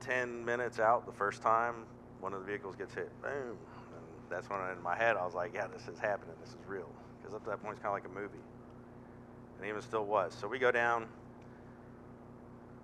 10 0.00 0.44
minutes 0.44 0.80
out 0.80 1.04
the 1.04 1.12
first 1.12 1.42
time, 1.42 1.74
one 2.20 2.32
of 2.32 2.40
the 2.40 2.46
vehicles 2.46 2.76
gets 2.76 2.94
hit. 2.94 3.10
Boom. 3.22 3.30
And 3.32 4.04
that's 4.30 4.48
when 4.48 4.60
in 4.70 4.82
my 4.82 4.96
head 4.96 5.16
I 5.16 5.24
was 5.24 5.34
like, 5.34 5.52
yeah, 5.54 5.66
this 5.66 5.88
is 5.88 5.98
happening. 5.98 6.34
This 6.40 6.50
is 6.50 6.66
real. 6.66 6.88
Because 7.18 7.34
up 7.34 7.44
to 7.44 7.50
that 7.50 7.62
point, 7.62 7.74
it's 7.74 7.82
kind 7.82 7.96
of 7.96 8.02
like 8.02 8.10
a 8.10 8.20
movie. 8.20 8.42
And 9.60 9.68
even 9.68 9.82
still 9.82 10.06
was. 10.06 10.34
So 10.40 10.48
we 10.48 10.58
go 10.58 10.70
down. 10.70 11.06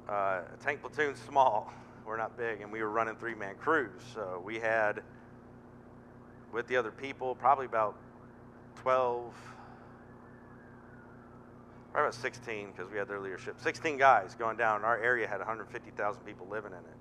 Uh, 0.07 0.43
tank 0.63 0.83
platoon's 0.83 1.19
small. 1.27 1.73
We're 2.07 2.19
not 2.19 2.37
big. 2.37 2.61
And 2.61 2.71
we 2.71 2.83
were 2.83 2.91
running 2.91 3.17
three 3.17 3.35
man 3.35 3.55
crews. 3.55 4.03
So 4.13 4.43
we 4.45 4.59
had, 4.59 5.03
with 6.53 6.67
the 6.67 6.77
other 6.77 6.91
people, 6.91 7.35
probably 7.35 7.65
about 7.65 7.97
12, 8.83 9.35
probably 11.93 12.09
about 12.09 12.15
16 12.15 12.73
because 12.73 12.93
we 12.93 12.99
had 12.99 13.09
their 13.09 13.21
leadership. 13.21 13.57
16 13.59 13.97
guys 13.97 14.35
going 14.35 14.59
down. 14.59 14.85
Our 14.85 15.01
area 15.03 15.27
had 15.27 15.39
150,000 15.39 16.23
people 16.25 16.47
living 16.51 16.73
in 16.73 16.79
it. 16.79 16.97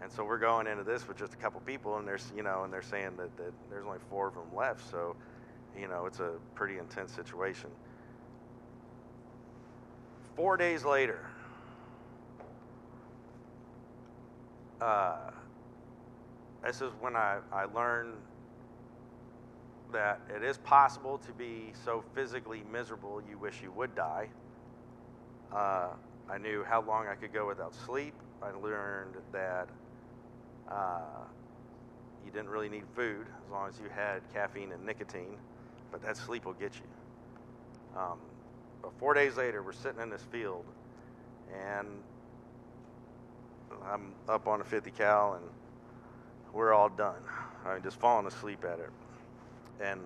And 0.00 0.12
so 0.12 0.24
we're 0.24 0.38
going 0.38 0.68
into 0.68 0.84
this 0.84 1.08
with 1.08 1.18
just 1.18 1.34
a 1.34 1.36
couple 1.36 1.60
people, 1.60 1.98
and 1.98 2.06
there's 2.06 2.32
you 2.36 2.44
know, 2.44 2.62
and 2.62 2.72
they're 2.72 2.82
saying 2.82 3.16
that, 3.16 3.36
that 3.36 3.52
there's 3.68 3.84
only 3.84 3.98
four 4.08 4.28
of 4.28 4.34
them 4.34 4.54
left. 4.56 4.88
So, 4.88 5.16
you 5.76 5.88
know, 5.88 6.06
it's 6.06 6.20
a 6.20 6.34
pretty 6.54 6.78
intense 6.78 7.12
situation. 7.12 7.68
Four 10.40 10.56
days 10.56 10.86
later, 10.86 11.20
uh, 14.80 15.16
this 16.64 16.80
is 16.80 16.90
when 16.98 17.14
I, 17.14 17.40
I 17.52 17.66
learned 17.66 18.14
that 19.92 20.22
it 20.34 20.42
is 20.42 20.56
possible 20.56 21.18
to 21.18 21.32
be 21.32 21.74
so 21.84 22.02
physically 22.14 22.62
miserable 22.72 23.20
you 23.28 23.36
wish 23.36 23.60
you 23.62 23.70
would 23.72 23.94
die. 23.94 24.30
Uh, 25.52 25.88
I 26.30 26.38
knew 26.38 26.64
how 26.64 26.80
long 26.80 27.06
I 27.06 27.16
could 27.16 27.34
go 27.34 27.46
without 27.46 27.74
sleep. 27.74 28.14
I 28.42 28.50
learned 28.52 29.16
that 29.32 29.68
uh, 30.70 31.00
you 32.24 32.32
didn't 32.32 32.48
really 32.48 32.70
need 32.70 32.84
food 32.96 33.26
as 33.44 33.52
long 33.52 33.68
as 33.68 33.78
you 33.78 33.90
had 33.94 34.22
caffeine 34.32 34.72
and 34.72 34.86
nicotine, 34.86 35.36
but 35.92 36.00
that 36.00 36.16
sleep 36.16 36.46
will 36.46 36.54
get 36.54 36.72
you. 36.76 38.00
Um, 38.00 38.16
four 38.98 39.14
days 39.14 39.36
later, 39.36 39.62
we're 39.62 39.72
sitting 39.72 40.00
in 40.00 40.10
this 40.10 40.22
field, 40.30 40.64
and 41.52 41.88
I'm 43.84 44.12
up 44.28 44.46
on 44.46 44.60
a 44.60 44.64
50 44.64 44.90
cal, 44.90 45.34
and 45.34 45.44
we're 46.52 46.72
all 46.72 46.88
done. 46.88 47.22
I 47.64 47.74
mean, 47.74 47.82
just 47.82 48.00
falling 48.00 48.26
asleep 48.26 48.64
at 48.64 48.78
it, 48.78 48.90
and 49.80 50.00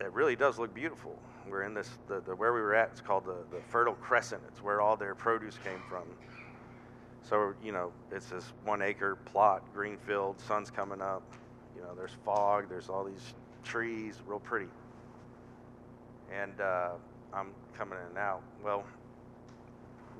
it 0.00 0.12
really 0.12 0.36
does 0.36 0.58
look 0.58 0.74
beautiful. 0.74 1.18
We're 1.48 1.62
in 1.62 1.74
this 1.74 1.90
the, 2.08 2.20
the 2.20 2.34
where 2.34 2.52
we 2.52 2.60
were 2.60 2.74
at. 2.74 2.90
It's 2.90 3.00
called 3.00 3.24
the 3.24 3.36
the 3.50 3.62
Fertile 3.68 3.94
Crescent. 3.94 4.42
It's 4.48 4.62
where 4.62 4.80
all 4.80 4.96
their 4.96 5.14
produce 5.14 5.58
came 5.64 5.80
from. 5.88 6.02
So, 7.28 7.54
you 7.62 7.72
know, 7.72 7.90
it's 8.12 8.26
this 8.26 8.52
one 8.64 8.82
acre 8.82 9.16
plot, 9.16 9.62
green 9.74 9.96
field, 9.98 10.40
sun's 10.40 10.70
coming 10.70 11.02
up. 11.02 11.22
You 11.74 11.82
know, 11.82 11.92
there's 11.96 12.16
fog, 12.24 12.68
there's 12.68 12.88
all 12.88 13.02
these 13.02 13.34
trees, 13.64 14.22
real 14.26 14.38
pretty. 14.38 14.68
And 16.32 16.60
uh, 16.60 16.90
I'm 17.32 17.52
coming 17.76 17.98
in 17.98 18.06
and 18.08 18.18
out. 18.18 18.42
Well, 18.64 18.84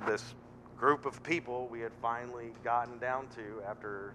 this 0.06 0.34
group 0.76 1.06
of 1.06 1.22
people 1.22 1.68
we 1.70 1.80
had 1.80 1.92
finally 2.02 2.52
gotten 2.62 2.98
down 2.98 3.28
to 3.36 3.62
after 3.68 4.12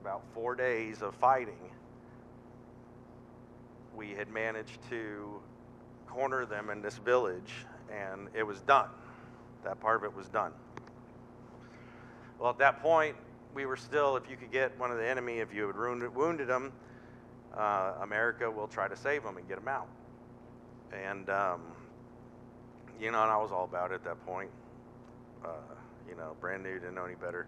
about 0.00 0.22
four 0.34 0.54
days 0.54 1.02
of 1.02 1.14
fighting, 1.16 1.70
we 3.96 4.10
had 4.10 4.28
managed 4.30 4.78
to 4.90 5.40
corner 6.06 6.46
them 6.46 6.70
in 6.70 6.80
this 6.80 6.98
village, 6.98 7.52
and 7.90 8.28
it 8.34 8.42
was 8.42 8.60
done. 8.62 8.88
That 9.64 9.80
part 9.80 9.96
of 9.96 10.04
it 10.04 10.16
was 10.16 10.28
done. 10.28 10.52
Well, 12.38 12.50
at 12.50 12.58
that 12.58 12.80
point, 12.82 13.16
we 13.54 13.66
were 13.66 13.76
still, 13.76 14.16
if 14.16 14.30
you 14.30 14.36
could 14.36 14.52
get 14.52 14.78
one 14.78 14.90
of 14.90 14.98
the 14.98 15.08
enemy, 15.08 15.38
if 15.38 15.52
you 15.52 15.66
had 15.66 15.76
wounded, 16.14 16.46
them, 16.46 16.72
uh, 17.56 17.94
America 18.02 18.50
will 18.50 18.68
try 18.68 18.86
to 18.86 18.96
save 18.96 19.22
them 19.22 19.38
and 19.38 19.48
get 19.48 19.56
them 19.56 19.68
out. 19.68 19.88
And, 20.92 21.28
um, 21.30 21.60
you 23.00 23.10
know, 23.10 23.22
and 23.22 23.30
I 23.30 23.36
was 23.36 23.52
all 23.52 23.64
about 23.64 23.90
it 23.90 23.96
at 23.96 24.04
that 24.04 24.24
point. 24.26 24.50
Uh, 25.44 25.50
you 26.08 26.16
know, 26.16 26.36
brand 26.40 26.62
new, 26.62 26.74
didn't 26.74 26.94
know 26.94 27.04
any 27.04 27.14
better. 27.14 27.46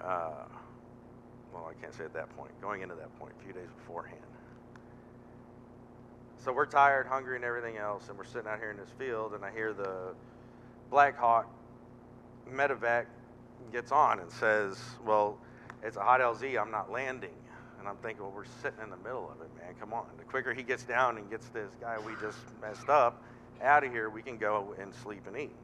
Uh, 0.00 0.44
well, 1.52 1.70
I 1.70 1.80
can't 1.80 1.94
say 1.94 2.04
at 2.04 2.14
that 2.14 2.34
point, 2.36 2.50
going 2.60 2.82
into 2.82 2.94
that 2.94 3.16
point, 3.18 3.32
a 3.40 3.44
few 3.44 3.52
days 3.52 3.68
beforehand. 3.78 4.20
So 6.44 6.52
we're 6.52 6.66
tired, 6.66 7.06
hungry, 7.06 7.36
and 7.36 7.44
everything 7.44 7.78
else, 7.78 8.08
and 8.08 8.16
we're 8.16 8.24
sitting 8.24 8.48
out 8.48 8.58
here 8.58 8.70
in 8.70 8.76
this 8.76 8.90
field, 8.98 9.34
and 9.34 9.44
I 9.44 9.50
hear 9.50 9.72
the 9.72 10.14
Black 10.90 11.18
Hawk 11.18 11.50
medevac 12.50 13.06
gets 13.72 13.92
on 13.92 14.20
and 14.20 14.30
says, 14.30 14.78
Well, 15.04 15.38
it's 15.82 15.96
a 15.96 16.02
hot 16.02 16.20
LZ, 16.20 16.60
I'm 16.60 16.70
not 16.70 16.90
landing. 16.90 17.34
And 17.78 17.86
I'm 17.86 17.96
thinking, 17.96 18.22
well, 18.22 18.32
we're 18.34 18.44
sitting 18.60 18.80
in 18.82 18.90
the 18.90 18.96
middle 18.96 19.30
of 19.30 19.40
it, 19.40 19.48
man. 19.56 19.72
Come 19.78 19.92
on. 19.92 20.06
The 20.18 20.24
quicker 20.24 20.52
he 20.52 20.64
gets 20.64 20.82
down 20.82 21.16
and 21.16 21.30
gets 21.30 21.48
this 21.50 21.70
guy 21.80 21.96
we 22.04 22.12
just 22.20 22.38
messed 22.60 22.88
up 22.88 23.22
out 23.62 23.84
of 23.84 23.92
here, 23.92 24.08
we 24.10 24.22
can 24.22 24.38
go 24.38 24.74
and 24.80 24.94
sleep 24.94 25.26
and 25.26 25.36
eat. 25.36 25.54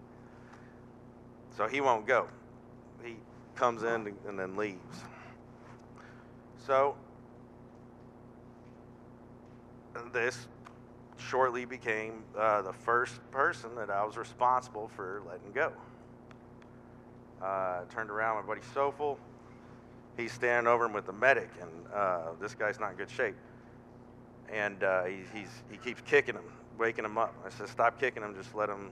So 1.56 1.68
he 1.68 1.80
won't 1.80 2.06
go. 2.06 2.26
He 3.04 3.16
comes 3.54 3.82
in 3.82 4.14
and 4.26 4.38
then 4.38 4.56
leaves. 4.56 5.04
So 6.66 6.96
this 10.12 10.48
shortly 11.16 11.64
became 11.64 12.24
uh, 12.36 12.62
the 12.62 12.72
first 12.72 13.20
person 13.30 13.74
that 13.76 13.90
I 13.90 14.04
was 14.04 14.16
responsible 14.16 14.88
for 14.88 15.22
letting 15.26 15.52
go. 15.52 15.72
Uh, 17.42 17.84
turned 17.90 18.10
around, 18.10 18.36
my 18.36 18.54
buddy 18.54 18.66
Sofel, 18.74 19.18
he's 20.16 20.32
standing 20.32 20.70
over 20.70 20.86
him 20.86 20.92
with 20.92 21.06
the 21.06 21.12
medic, 21.12 21.50
and 21.60 21.70
uh, 21.92 22.20
this 22.40 22.54
guy's 22.54 22.80
not 22.80 22.92
in 22.92 22.96
good 22.96 23.10
shape. 23.10 23.36
And 24.52 24.82
uh, 24.82 25.04
he, 25.04 25.20
he's, 25.34 25.62
he 25.70 25.76
keeps 25.76 26.00
kicking 26.02 26.34
him, 26.34 26.44
waking 26.78 27.04
him 27.04 27.18
up. 27.18 27.34
I 27.44 27.50
said, 27.50 27.68
stop 27.68 27.98
kicking 27.98 28.22
him, 28.22 28.34
just 28.34 28.54
let 28.54 28.68
him. 28.68 28.90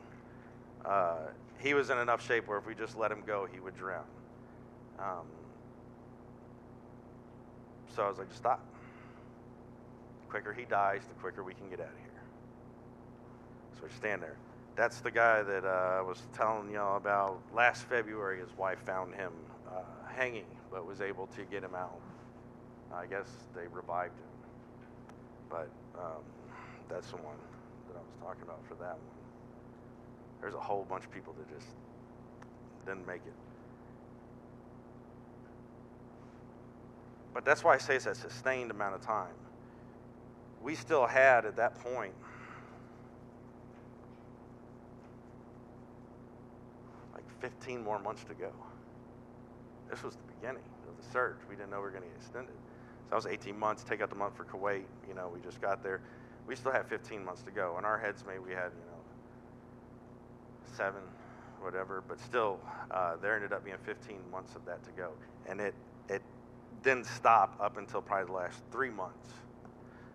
Uh, 0.85 1.17
he 1.59 1.75
was 1.75 1.91
in 1.91 1.99
enough 1.99 2.27
shape 2.27 2.49
where 2.49 2.59
if 2.59 2.67
we 2.67 2.75
just 2.75 2.97
let 2.97 3.11
him 3.11 3.23
go, 3.27 3.47
he 3.53 3.61
would 3.61 3.77
drown. 3.77 4.05
Um, 4.99 5.27
so 7.95 8.03
I 8.03 8.09
was 8.09 8.19
like, 8.19 8.29
just 8.29 8.41
stop. 8.41 8.65
The 10.23 10.31
quicker 10.31 10.53
he 10.53 10.65
dies, 10.65 11.03
the 11.09 11.15
quicker 11.21 11.45
we 11.45 11.55
can 11.55 11.69
get 11.69 11.81
out 11.81 11.87
of 11.87 11.99
here. 11.99 12.23
So 13.79 13.85
we 13.85 13.91
stand 13.91 14.23
there. 14.23 14.37
That's 14.75 15.01
the 15.01 15.11
guy 15.11 15.43
that 15.43 15.65
uh, 15.65 15.99
I 15.99 16.01
was 16.01 16.23
telling 16.35 16.71
y'all 16.71 16.97
about 16.97 17.43
last 17.55 17.85
February. 17.85 18.41
His 18.41 18.57
wife 18.57 18.79
found 18.87 19.15
him 19.15 19.33
uh, 19.69 19.83
hanging, 20.09 20.47
but 20.71 20.87
was 20.87 21.01
able 21.01 21.27
to 21.29 21.43
get 21.45 21.63
him 21.63 21.75
out. 21.75 22.01
I 22.95 23.07
guess 23.07 23.27
they 23.55 23.67
revived 23.71 24.19
him. 24.19 24.27
But 25.51 25.69
um, 25.99 26.23
that's 26.89 27.11
the 27.11 27.19
one 27.19 27.37
that 27.93 27.99
I 27.99 28.03
was 28.03 28.17
talking 28.21 28.43
about 28.43 28.65
for 28.67 28.75
that 28.77 28.97
one. 28.97 29.17
There's 30.41 30.55
a 30.55 30.61
whole 30.61 30.85
bunch 30.89 31.05
of 31.05 31.13
people 31.13 31.35
that 31.39 31.49
just 31.49 31.69
didn't 32.87 33.07
make 33.07 33.23
it. 33.27 33.35
But 37.35 37.45
that's 37.45 37.65
why 37.65 37.75
I 37.75 37.79
say 37.79 37.97
it's 37.97 38.07
a 38.07 38.15
sustained 38.15 38.71
amount 38.71 38.95
of 38.95 39.01
time. 39.01 39.35
We 40.63 40.75
still 40.75 41.07
had 41.07 41.45
at 41.45 41.57
that 41.57 41.75
point 41.83 42.13
like 47.15 47.25
15 47.41 47.83
more 47.83 47.99
months 47.99 48.25
to 48.25 48.35
go. 48.35 48.51
This 49.91 50.03
was 50.03 50.15
the 50.15 50.33
beginning 50.35 50.63
of 50.89 50.97
the 50.97 51.13
surge. 51.13 51.39
We 51.49 51.57
didn't 51.57 51.71
know 51.71 51.79
we 51.79 51.85
were 51.85 51.91
going 51.91 52.03
to 52.03 52.09
get 52.09 52.17
extended. 52.17 52.55
So 53.05 53.11
that 53.11 53.17
was 53.17 53.27
18 53.27 53.59
months. 53.59 53.85
Take 53.85 54.01
out 54.01 54.11
the 54.11 54.17
month 54.17 54.37
for 54.37 54.45
Kuwait. 54.45 54.85
You 55.09 55.15
know, 55.15 55.31
we 55.33 55.41
just 55.41 55.61
got 55.61 55.83
there. 55.83 56.01
We 56.47 56.57
still 56.57 56.73
have 56.73 56.89
15 56.89 57.25
months 57.25 57.43
to 57.43 57.51
go. 57.51 57.77
In 57.79 57.85
our 57.85 57.99
heads, 57.99 58.25
maybe 58.27 58.41
we 58.41 58.51
had, 58.53 58.73
you 58.73 58.87
know, 58.87 59.01
seven, 60.77 61.03
whatever. 61.61 62.03
But 62.07 62.21
still, 62.21 62.59
uh, 62.91 63.17
there 63.23 63.35
ended 63.35 63.53
up 63.53 63.65
being 63.65 63.77
15 63.85 64.17
months 64.31 64.55
of 64.57 64.65
that 64.65 64.83
to 64.85 64.91
go. 64.93 65.11
And 65.49 65.61
it, 65.61 65.75
it 66.09 66.23
didn't 66.83 67.07
stop 67.07 67.57
up 67.61 67.77
until 67.77 68.03
probably 68.03 68.27
the 68.27 68.33
last 68.33 68.61
three 68.71 68.91
months. 68.91 69.29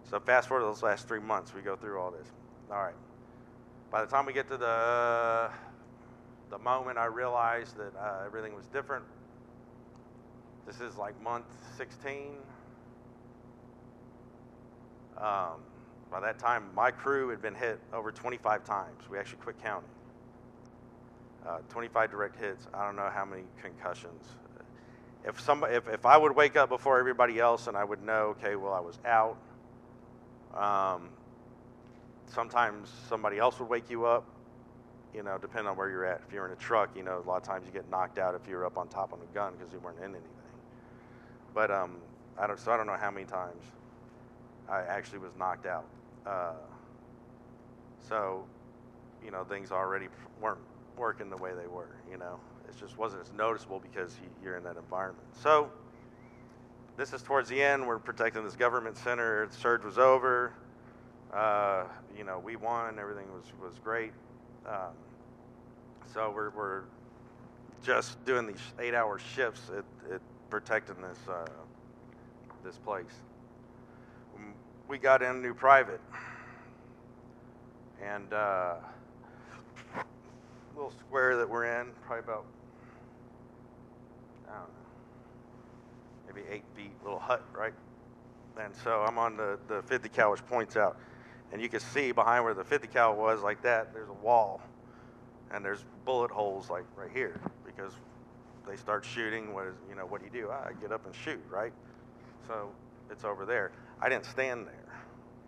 So 0.09 0.19
fast 0.19 0.47
forward 0.47 0.61
to 0.61 0.67
those 0.67 0.83
last 0.83 1.07
three 1.07 1.19
months, 1.19 1.53
we 1.53 1.61
go 1.61 1.75
through 1.75 1.99
all 1.99 2.11
this. 2.11 2.27
All 2.71 2.81
right. 2.81 2.95
By 3.91 4.03
the 4.03 4.07
time 4.09 4.25
we 4.25 4.33
get 4.33 4.47
to 4.49 4.57
the 4.57 5.49
the 6.49 6.57
moment 6.59 6.97
I 6.97 7.05
realized 7.05 7.75
that 7.75 7.93
uh, 7.97 8.23
everything 8.25 8.55
was 8.55 8.67
different, 8.67 9.03
this 10.65 10.79
is 10.79 10.97
like 10.97 11.21
month 11.21 11.45
16. 11.77 12.37
Um, 15.17 15.61
by 16.11 16.19
that 16.21 16.39
time, 16.39 16.69
my 16.75 16.91
crew 16.91 17.29
had 17.29 17.41
been 17.41 17.55
hit 17.55 17.79
over 17.93 18.11
25 18.11 18.63
times. 18.63 19.09
We 19.09 19.17
actually 19.17 19.39
quit 19.39 19.61
counting. 19.61 19.89
Uh, 21.45 21.59
25 21.69 22.11
direct 22.11 22.39
hits. 22.39 22.67
I 22.73 22.85
don't 22.85 22.95
know 22.95 23.09
how 23.13 23.25
many 23.25 23.43
concussions 23.61 24.23
if 25.27 25.41
somebody 25.41 25.75
if, 25.75 25.87
if 25.89 26.05
I 26.05 26.17
would 26.17 26.35
wake 26.35 26.55
up 26.55 26.69
before 26.69 26.99
everybody 26.99 27.39
else 27.39 27.67
and 27.67 27.75
I 27.75 27.83
would 27.83 28.01
know, 28.01 28.35
okay, 28.39 28.55
well 28.55 28.73
I 28.73 28.79
was 28.79 28.97
out. 29.05 29.37
Um, 30.55 31.09
sometimes 32.27 32.89
somebody 33.09 33.37
else 33.37 33.59
would 33.59 33.69
wake 33.69 33.89
you 33.89 34.05
up, 34.05 34.25
you 35.13 35.23
know, 35.23 35.37
depending 35.37 35.67
on 35.69 35.77
where 35.77 35.89
you're 35.89 36.05
at. 36.05 36.21
If 36.25 36.33
you're 36.33 36.45
in 36.45 36.53
a 36.53 36.55
truck, 36.57 36.95
you 36.95 37.03
know, 37.03 37.21
a 37.23 37.27
lot 37.27 37.37
of 37.37 37.43
times 37.43 37.65
you 37.65 37.73
get 37.73 37.89
knocked 37.91 38.17
out 38.17 38.35
if 38.35 38.47
you're 38.47 38.65
up 38.65 38.77
on 38.77 38.87
top 38.87 39.11
on 39.11 39.19
the 39.19 39.25
gun 39.33 39.53
because 39.57 39.71
you 39.73 39.79
weren't 39.79 39.99
in 39.99 40.05
anything. 40.05 40.23
But 41.53 41.71
um, 41.71 41.97
I 42.37 42.47
don't 42.47 42.59
so 42.59 42.71
I 42.71 42.77
don't 42.77 42.87
know 42.87 42.97
how 42.99 43.11
many 43.11 43.25
times 43.25 43.63
I 44.69 44.81
actually 44.81 45.19
was 45.19 45.31
knocked 45.37 45.65
out. 45.65 45.85
Uh, 46.27 46.53
so, 48.07 48.43
you 49.23 49.31
know, 49.31 49.43
things 49.43 49.71
already 49.71 50.07
weren't 50.41 50.59
working 50.97 51.29
the 51.29 51.37
way 51.37 51.51
they 51.53 51.67
were, 51.67 51.95
you 52.11 52.17
know 52.17 52.39
it 52.67 52.77
just 52.77 52.97
wasn't 52.97 53.21
as 53.21 53.33
noticeable 53.33 53.79
because 53.79 54.15
you're 54.43 54.57
in 54.57 54.63
that 54.63 54.77
environment. 54.77 55.27
So 55.41 55.69
this 56.97 57.13
is 57.13 57.21
towards 57.21 57.49
the 57.49 57.61
end. 57.61 57.85
We're 57.85 57.99
protecting 57.99 58.43
this 58.43 58.55
government 58.55 58.97
center. 58.97 59.47
The 59.47 59.55
surge 59.55 59.83
was 59.83 59.97
over. 59.97 60.53
Uh, 61.33 61.83
you 62.17 62.23
know, 62.23 62.39
we 62.39 62.55
won. 62.55 62.99
Everything 62.99 63.25
was, 63.33 63.45
was 63.61 63.79
great. 63.83 64.11
Um, 64.65 64.93
so 66.13 66.31
we're, 66.33 66.49
we're 66.51 66.83
just 67.83 68.23
doing 68.25 68.47
these 68.47 68.61
eight-hour 68.79 69.19
shifts 69.19 69.69
at, 69.69 70.13
at 70.13 70.21
protecting 70.49 70.95
this 71.01 71.19
uh, 71.29 71.45
this 72.63 72.77
place. 72.77 73.05
We 74.87 74.97
got 74.97 75.21
in 75.21 75.27
a 75.27 75.33
New 75.33 75.53
Private, 75.53 75.99
and 78.01 78.31
uh, 78.31 78.75
little 80.75 80.93
square 80.99 81.35
that 81.35 81.49
we're 81.49 81.65
in, 81.65 81.87
probably 82.05 82.23
about 82.23 82.45
I 84.47 84.53
don't 84.53 84.61
know, 84.61 84.69
maybe 86.27 86.47
eight 86.49 86.63
feet, 86.73 86.91
little 87.03 87.19
hut, 87.19 87.43
right? 87.53 87.73
And 88.57 88.73
so 88.73 89.01
I'm 89.01 89.17
on 89.17 89.35
the, 89.35 89.59
the 89.67 89.81
50 89.83 90.07
cal, 90.07 90.31
which 90.31 90.45
points 90.47 90.77
out. 90.77 90.97
And 91.51 91.61
you 91.61 91.67
can 91.67 91.81
see 91.81 92.13
behind 92.13 92.45
where 92.45 92.53
the 92.53 92.63
50 92.63 92.87
cal 92.87 93.13
was, 93.13 93.41
like 93.41 93.61
that, 93.63 93.93
there's 93.93 94.09
a 94.09 94.25
wall. 94.25 94.61
And 95.51 95.65
there's 95.65 95.83
bullet 96.05 96.31
holes, 96.31 96.69
like 96.69 96.85
right 96.95 97.11
here, 97.13 97.41
because 97.65 97.91
they 98.65 98.77
start 98.77 99.03
shooting. 99.03 99.53
What 99.53 99.67
is, 99.67 99.75
you 99.89 99.95
know, 99.95 100.05
what 100.05 100.21
do 100.21 100.25
you 100.25 100.43
do? 100.43 100.49
I 100.49 100.71
get 100.81 100.93
up 100.93 101.05
and 101.05 101.13
shoot, 101.13 101.41
right? 101.49 101.73
So 102.47 102.69
it's 103.11 103.25
over 103.25 103.45
there. 103.45 103.71
I 104.01 104.09
didn't 104.09 104.25
stand 104.25 104.67
there. 104.67 104.73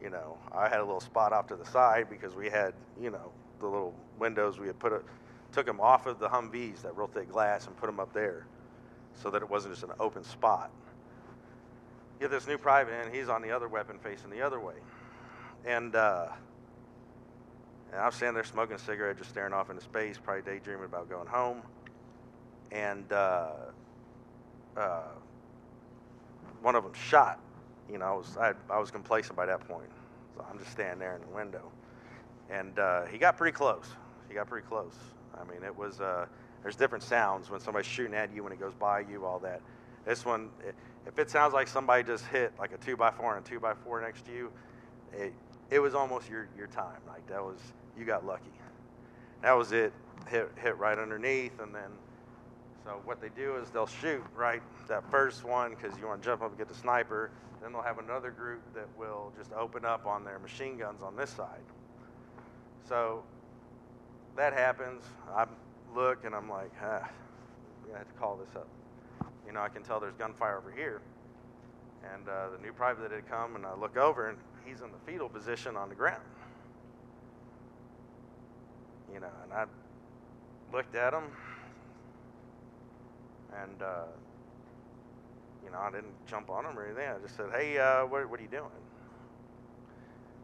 You 0.01 0.09
know, 0.09 0.37
I 0.51 0.69
had 0.69 0.79
a 0.79 0.85
little 0.85 1.01
spot 1.01 1.33
off 1.33 1.47
to 1.47 1.55
the 1.55 1.65
side 1.65 2.07
because 2.09 2.35
we 2.35 2.49
had, 2.49 2.73
you 2.99 3.09
know, 3.09 3.31
the 3.59 3.67
little 3.67 3.93
windows 4.17 4.59
we 4.59 4.67
had 4.67 4.79
put, 4.79 4.93
a, 4.93 5.01
took 5.51 5.65
them 5.65 5.81
off 5.81 6.05
of 6.05 6.19
the 6.19 6.27
Humvees, 6.29 6.81
that 6.83 6.95
real 6.95 7.07
thick 7.07 7.29
glass, 7.29 7.67
and 7.67 7.75
put 7.77 7.87
them 7.87 7.99
up 7.99 8.13
there 8.13 8.45
so 9.13 9.29
that 9.29 9.41
it 9.41 9.49
wasn't 9.49 9.73
just 9.73 9.83
an 9.83 9.91
open 9.99 10.23
spot. 10.23 10.71
Get 12.19 12.31
this 12.31 12.47
new 12.47 12.57
private 12.57 12.93
in, 13.05 13.13
he's 13.13 13.29
on 13.29 13.41
the 13.41 13.51
other 13.51 13.67
weapon 13.67 13.97
facing 13.99 14.29
the 14.29 14.41
other 14.41 14.59
way. 14.59 14.75
And, 15.65 15.95
uh, 15.95 16.27
and 17.91 18.01
I'm 18.01 18.11
standing 18.11 18.35
there 18.35 18.43
smoking 18.43 18.75
a 18.75 18.79
cigarette, 18.79 19.17
just 19.17 19.29
staring 19.29 19.53
off 19.53 19.69
into 19.69 19.83
space, 19.83 20.17
probably 20.17 20.43
daydreaming 20.43 20.85
about 20.85 21.09
going 21.09 21.27
home. 21.27 21.61
And 22.71 23.11
uh, 23.11 23.51
uh, 24.77 25.01
one 26.61 26.75
of 26.75 26.83
them 26.83 26.93
shot. 26.93 27.39
You 27.91 27.97
know, 27.97 28.05
I 28.05 28.13
was, 28.13 28.37
I, 28.37 28.53
I, 28.73 28.79
was 28.79 28.91
complacent 28.91 29.35
by 29.35 29.45
that 29.45 29.67
point. 29.67 29.89
So 30.35 30.45
I'm 30.49 30.59
just 30.59 30.71
standing 30.71 30.99
there 30.99 31.15
in 31.15 31.21
the 31.21 31.35
window. 31.35 31.71
And 32.49 32.77
uh, 32.77 33.05
he 33.05 33.17
got 33.17 33.37
pretty 33.37 33.55
close. 33.55 33.85
He 34.27 34.35
got 34.35 34.47
pretty 34.47 34.67
close. 34.67 34.93
I 35.39 35.43
mean, 35.51 35.63
it 35.63 35.75
was, 35.75 35.99
uh, 35.99 36.25
there's 36.61 36.75
different 36.75 37.03
sounds 37.03 37.49
when 37.49 37.59
somebody's 37.59 37.89
shooting 37.89 38.13
at 38.13 38.33
you, 38.33 38.43
when 38.43 38.53
it 38.53 38.59
goes 38.59 38.73
by 38.73 39.01
you, 39.01 39.25
all 39.25 39.39
that. 39.39 39.61
This 40.05 40.25
one, 40.25 40.49
if 41.05 41.17
it 41.17 41.29
sounds 41.29 41.53
like 41.53 41.67
somebody 41.67 42.03
just 42.03 42.25
hit 42.25 42.53
like 42.59 42.71
a 42.73 42.77
two 42.77 42.95
by 42.95 43.11
four 43.11 43.35
and 43.35 43.45
a 43.45 43.49
two 43.49 43.59
by 43.59 43.73
four 43.73 44.01
next 44.01 44.25
to 44.25 44.31
you, 44.31 44.51
it, 45.13 45.33
it 45.69 45.79
was 45.79 45.95
almost 45.95 46.29
your, 46.29 46.47
your 46.57 46.67
time. 46.67 46.99
Like 47.07 47.25
that 47.27 47.43
was, 47.43 47.59
you 47.97 48.05
got 48.05 48.25
lucky. 48.25 48.51
That 49.41 49.53
was 49.53 49.71
it. 49.71 49.93
Hit, 50.27 50.51
hit 50.61 50.77
right 50.77 50.97
underneath, 50.97 51.59
and 51.59 51.73
then, 51.73 51.89
so 52.83 53.01
what 53.05 53.21
they 53.21 53.29
do 53.29 53.55
is 53.55 53.69
they'll 53.69 53.87
shoot 53.87 54.21
right 54.35 54.61
that 54.87 55.09
first 55.09 55.43
one 55.43 55.71
because 55.71 55.97
you 55.97 56.07
want 56.07 56.21
to 56.21 56.25
jump 56.25 56.41
up 56.41 56.49
and 56.49 56.57
get 56.57 56.67
the 56.67 56.75
sniper. 56.75 57.31
Then 57.61 57.73
they'll 57.73 57.81
have 57.81 57.99
another 57.99 58.31
group 58.31 58.61
that 58.73 58.87
will 58.97 59.33
just 59.37 59.51
open 59.53 59.85
up 59.85 60.05
on 60.05 60.23
their 60.23 60.39
machine 60.39 60.77
guns 60.77 61.01
on 61.01 61.15
this 61.15 61.29
side. 61.29 61.63
So 62.87 63.23
that 64.35 64.53
happens. 64.53 65.03
I'm 65.35 65.49
look 65.95 66.23
and 66.25 66.35
I'm 66.35 66.49
like, 66.49 66.71
ah, 66.81 67.09
we 67.85 67.93
have 67.93 68.07
to 68.07 68.13
call 68.13 68.37
this 68.37 68.55
up. 68.55 68.67
You 69.45 69.53
know, 69.53 69.61
I 69.61 69.69
can 69.69 69.83
tell 69.83 69.99
there's 69.99 70.15
gunfire 70.15 70.57
over 70.57 70.71
here. 70.71 71.01
And 72.13 72.27
uh, 72.29 72.49
the 72.55 72.61
new 72.61 72.71
private 72.71 73.11
had 73.11 73.27
come, 73.27 73.55
and 73.55 73.65
I 73.65 73.75
look 73.75 73.97
over, 73.97 74.29
and 74.29 74.37
he's 74.63 74.81
in 74.81 74.91
the 74.91 75.11
fetal 75.11 75.27
position 75.27 75.75
on 75.75 75.89
the 75.89 75.95
ground. 75.95 76.23
You 79.13 79.19
know, 79.19 79.31
and 79.43 79.51
I 79.51 79.65
looked 80.71 80.95
at 80.95 81.13
him, 81.13 81.23
and 83.61 83.81
uh, 83.81 84.03
you 85.63 85.71
know, 85.71 85.79
I 85.79 85.91
didn't 85.91 86.13
jump 86.27 86.49
on 86.49 86.65
him 86.65 86.77
or 86.77 86.85
anything. 86.85 87.07
I 87.07 87.17
just 87.21 87.35
said, 87.35 87.47
hey, 87.53 87.77
uh, 87.77 88.05
what, 88.05 88.29
what 88.29 88.39
are 88.39 88.43
you 88.43 88.49
doing? 88.49 88.69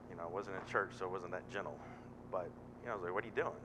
You 0.09 0.17
know, 0.17 0.23
I 0.23 0.33
wasn't 0.33 0.55
in 0.55 0.71
church, 0.71 0.91
so 0.97 1.05
it 1.05 1.11
wasn't 1.11 1.31
that 1.31 1.49
gentle. 1.51 1.77
But, 2.31 2.49
you 2.81 2.87
know, 2.87 2.93
I 2.93 2.95
was 2.95 3.03
like, 3.03 3.13
what 3.13 3.23
are 3.23 3.27
you 3.27 3.33
doing? 3.35 3.61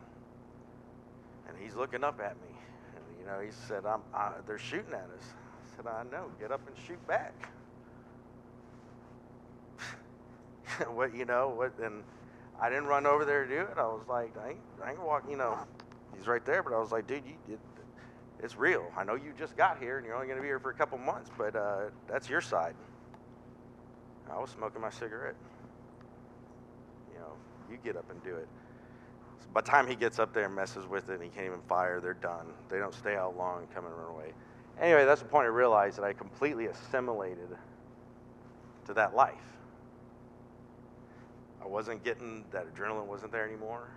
And 1.48 1.56
he's 1.58 1.74
looking 1.74 2.04
up 2.04 2.20
at 2.20 2.36
me. 2.36 2.54
And, 2.94 3.04
you 3.20 3.26
know, 3.26 3.40
he 3.40 3.50
said, 3.68 3.84
I'm, 3.86 4.00
I, 4.14 4.32
they're 4.46 4.58
shooting 4.58 4.92
at 4.92 5.08
us. 5.16 5.24
I 5.24 5.76
said, 5.76 5.86
I 5.86 6.02
know. 6.10 6.30
Get 6.38 6.52
up 6.52 6.60
and 6.66 6.76
shoot 6.86 7.04
back. 7.06 7.50
what, 10.88 11.14
you 11.14 11.24
know, 11.24 11.48
what, 11.56 11.72
and 11.78 12.02
I 12.60 12.68
didn't 12.68 12.86
run 12.86 13.06
over 13.06 13.24
there 13.24 13.44
to 13.44 13.50
do 13.50 13.60
it. 13.60 13.76
I 13.76 13.86
was 13.86 14.06
like, 14.08 14.36
I 14.38 14.50
ain't, 14.50 14.60
I 14.84 14.90
ain't 14.90 15.02
walk, 15.02 15.24
you 15.28 15.36
know, 15.36 15.58
he's 16.16 16.26
right 16.26 16.44
there. 16.44 16.62
But 16.62 16.72
I 16.74 16.78
was 16.78 16.92
like, 16.92 17.06
dude, 17.06 17.22
you, 17.26 17.54
it, 17.54 17.60
it's 18.42 18.56
real. 18.56 18.90
I 18.96 19.04
know 19.04 19.14
you 19.14 19.32
just 19.38 19.56
got 19.56 19.78
here 19.78 19.98
and 19.98 20.06
you're 20.06 20.14
only 20.14 20.26
going 20.26 20.38
to 20.38 20.42
be 20.42 20.48
here 20.48 20.58
for 20.58 20.70
a 20.70 20.74
couple 20.74 20.98
months, 20.98 21.30
but 21.36 21.54
uh, 21.54 21.90
that's 22.08 22.28
your 22.28 22.40
side. 22.40 22.74
I 24.30 24.38
was 24.38 24.50
smoking 24.50 24.80
my 24.80 24.90
cigarette. 24.90 25.34
You 27.12 27.18
know, 27.18 27.32
you 27.70 27.78
get 27.82 27.96
up 27.96 28.10
and 28.10 28.22
do 28.22 28.36
it. 28.36 28.48
So 29.40 29.46
by 29.52 29.60
the 29.60 29.68
time 29.68 29.86
he 29.86 29.94
gets 29.94 30.18
up 30.18 30.32
there 30.32 30.46
and 30.46 30.54
messes 30.54 30.86
with 30.86 31.08
it 31.10 31.14
and 31.14 31.22
he 31.22 31.28
can't 31.28 31.46
even 31.46 31.60
fire, 31.68 32.00
they're 32.00 32.14
done. 32.14 32.46
They 32.68 32.78
don't 32.78 32.94
stay 32.94 33.16
out 33.16 33.36
long 33.36 33.66
come 33.74 33.84
and 33.86 33.94
run 33.94 34.10
away. 34.10 34.32
Anyway, 34.80 35.04
that's 35.04 35.20
the 35.20 35.28
point 35.28 35.44
I 35.44 35.48
realized 35.48 35.98
that 35.98 36.04
I 36.04 36.12
completely 36.12 36.66
assimilated 36.66 37.48
to 38.86 38.94
that 38.94 39.14
life. 39.14 39.34
I 41.62 41.66
wasn't 41.66 42.02
getting 42.02 42.44
that 42.52 42.72
adrenaline 42.74 43.06
wasn't 43.06 43.32
there 43.32 43.46
anymore. 43.46 43.88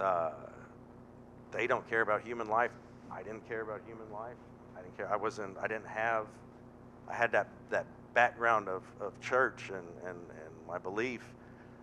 Uh, 0.00 0.30
they 1.52 1.66
don't 1.66 1.88
care 1.88 2.00
about 2.00 2.22
human 2.22 2.48
life. 2.48 2.72
I 3.10 3.22
didn't 3.22 3.46
care 3.48 3.62
about 3.62 3.80
human 3.86 4.10
life. 4.12 4.36
I 4.76 4.82
didn't 4.82 4.96
care. 4.96 5.10
I 5.12 5.16
wasn't. 5.16 5.56
I 5.58 5.66
didn't 5.66 5.86
have. 5.86 6.26
I 7.08 7.14
had 7.14 7.32
that 7.32 7.48
that 7.70 7.86
background 8.14 8.68
of, 8.68 8.82
of 9.00 9.18
church 9.20 9.68
and, 9.68 9.86
and, 10.06 10.16
and 10.16 10.66
my 10.66 10.78
belief, 10.78 11.22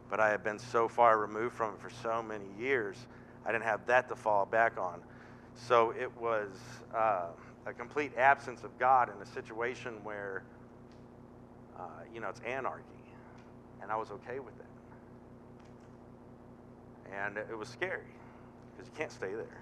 but 0.10 0.19
I 0.19 0.30
had 0.30 0.43
been 0.43 0.58
so 0.58 0.88
far 0.88 1.19
removed 1.19 1.54
from 1.54 1.76
it 1.76 1.80
for 1.80 1.91
so 2.02 2.23
many 2.23 2.45
years. 2.60 2.97
I 3.45 3.52
didn't 3.52 3.65
have 3.65 3.86
that 3.86 4.10
to 4.10 4.15
fall 4.15 4.47
back 4.47 4.80
on. 4.80 4.99
So 5.56 5.91
it 5.91 6.12
was 6.19 6.49
uh, 6.95 7.28
a 7.67 7.73
complete 7.73 8.13
absence 8.17 8.63
of 8.63 8.78
God 8.80 9.10
in 9.15 9.21
a 9.21 9.26
situation 9.28 10.04
where, 10.04 10.41
uh, 11.78 11.84
you 12.12 12.19
know, 12.19 12.30
it's 12.30 12.41
anarchy 12.41 12.84
and 13.84 13.91
I 13.91 13.95
was 13.95 14.10
okay 14.10 14.39
with 14.39 14.58
that. 14.58 14.65
And 17.13 17.38
it 17.38 17.56
was 17.56 17.67
scary 17.67 18.08
because 18.76 18.90
you 18.90 18.98
can't 18.98 19.12
stay 19.12 19.34
there, 19.34 19.62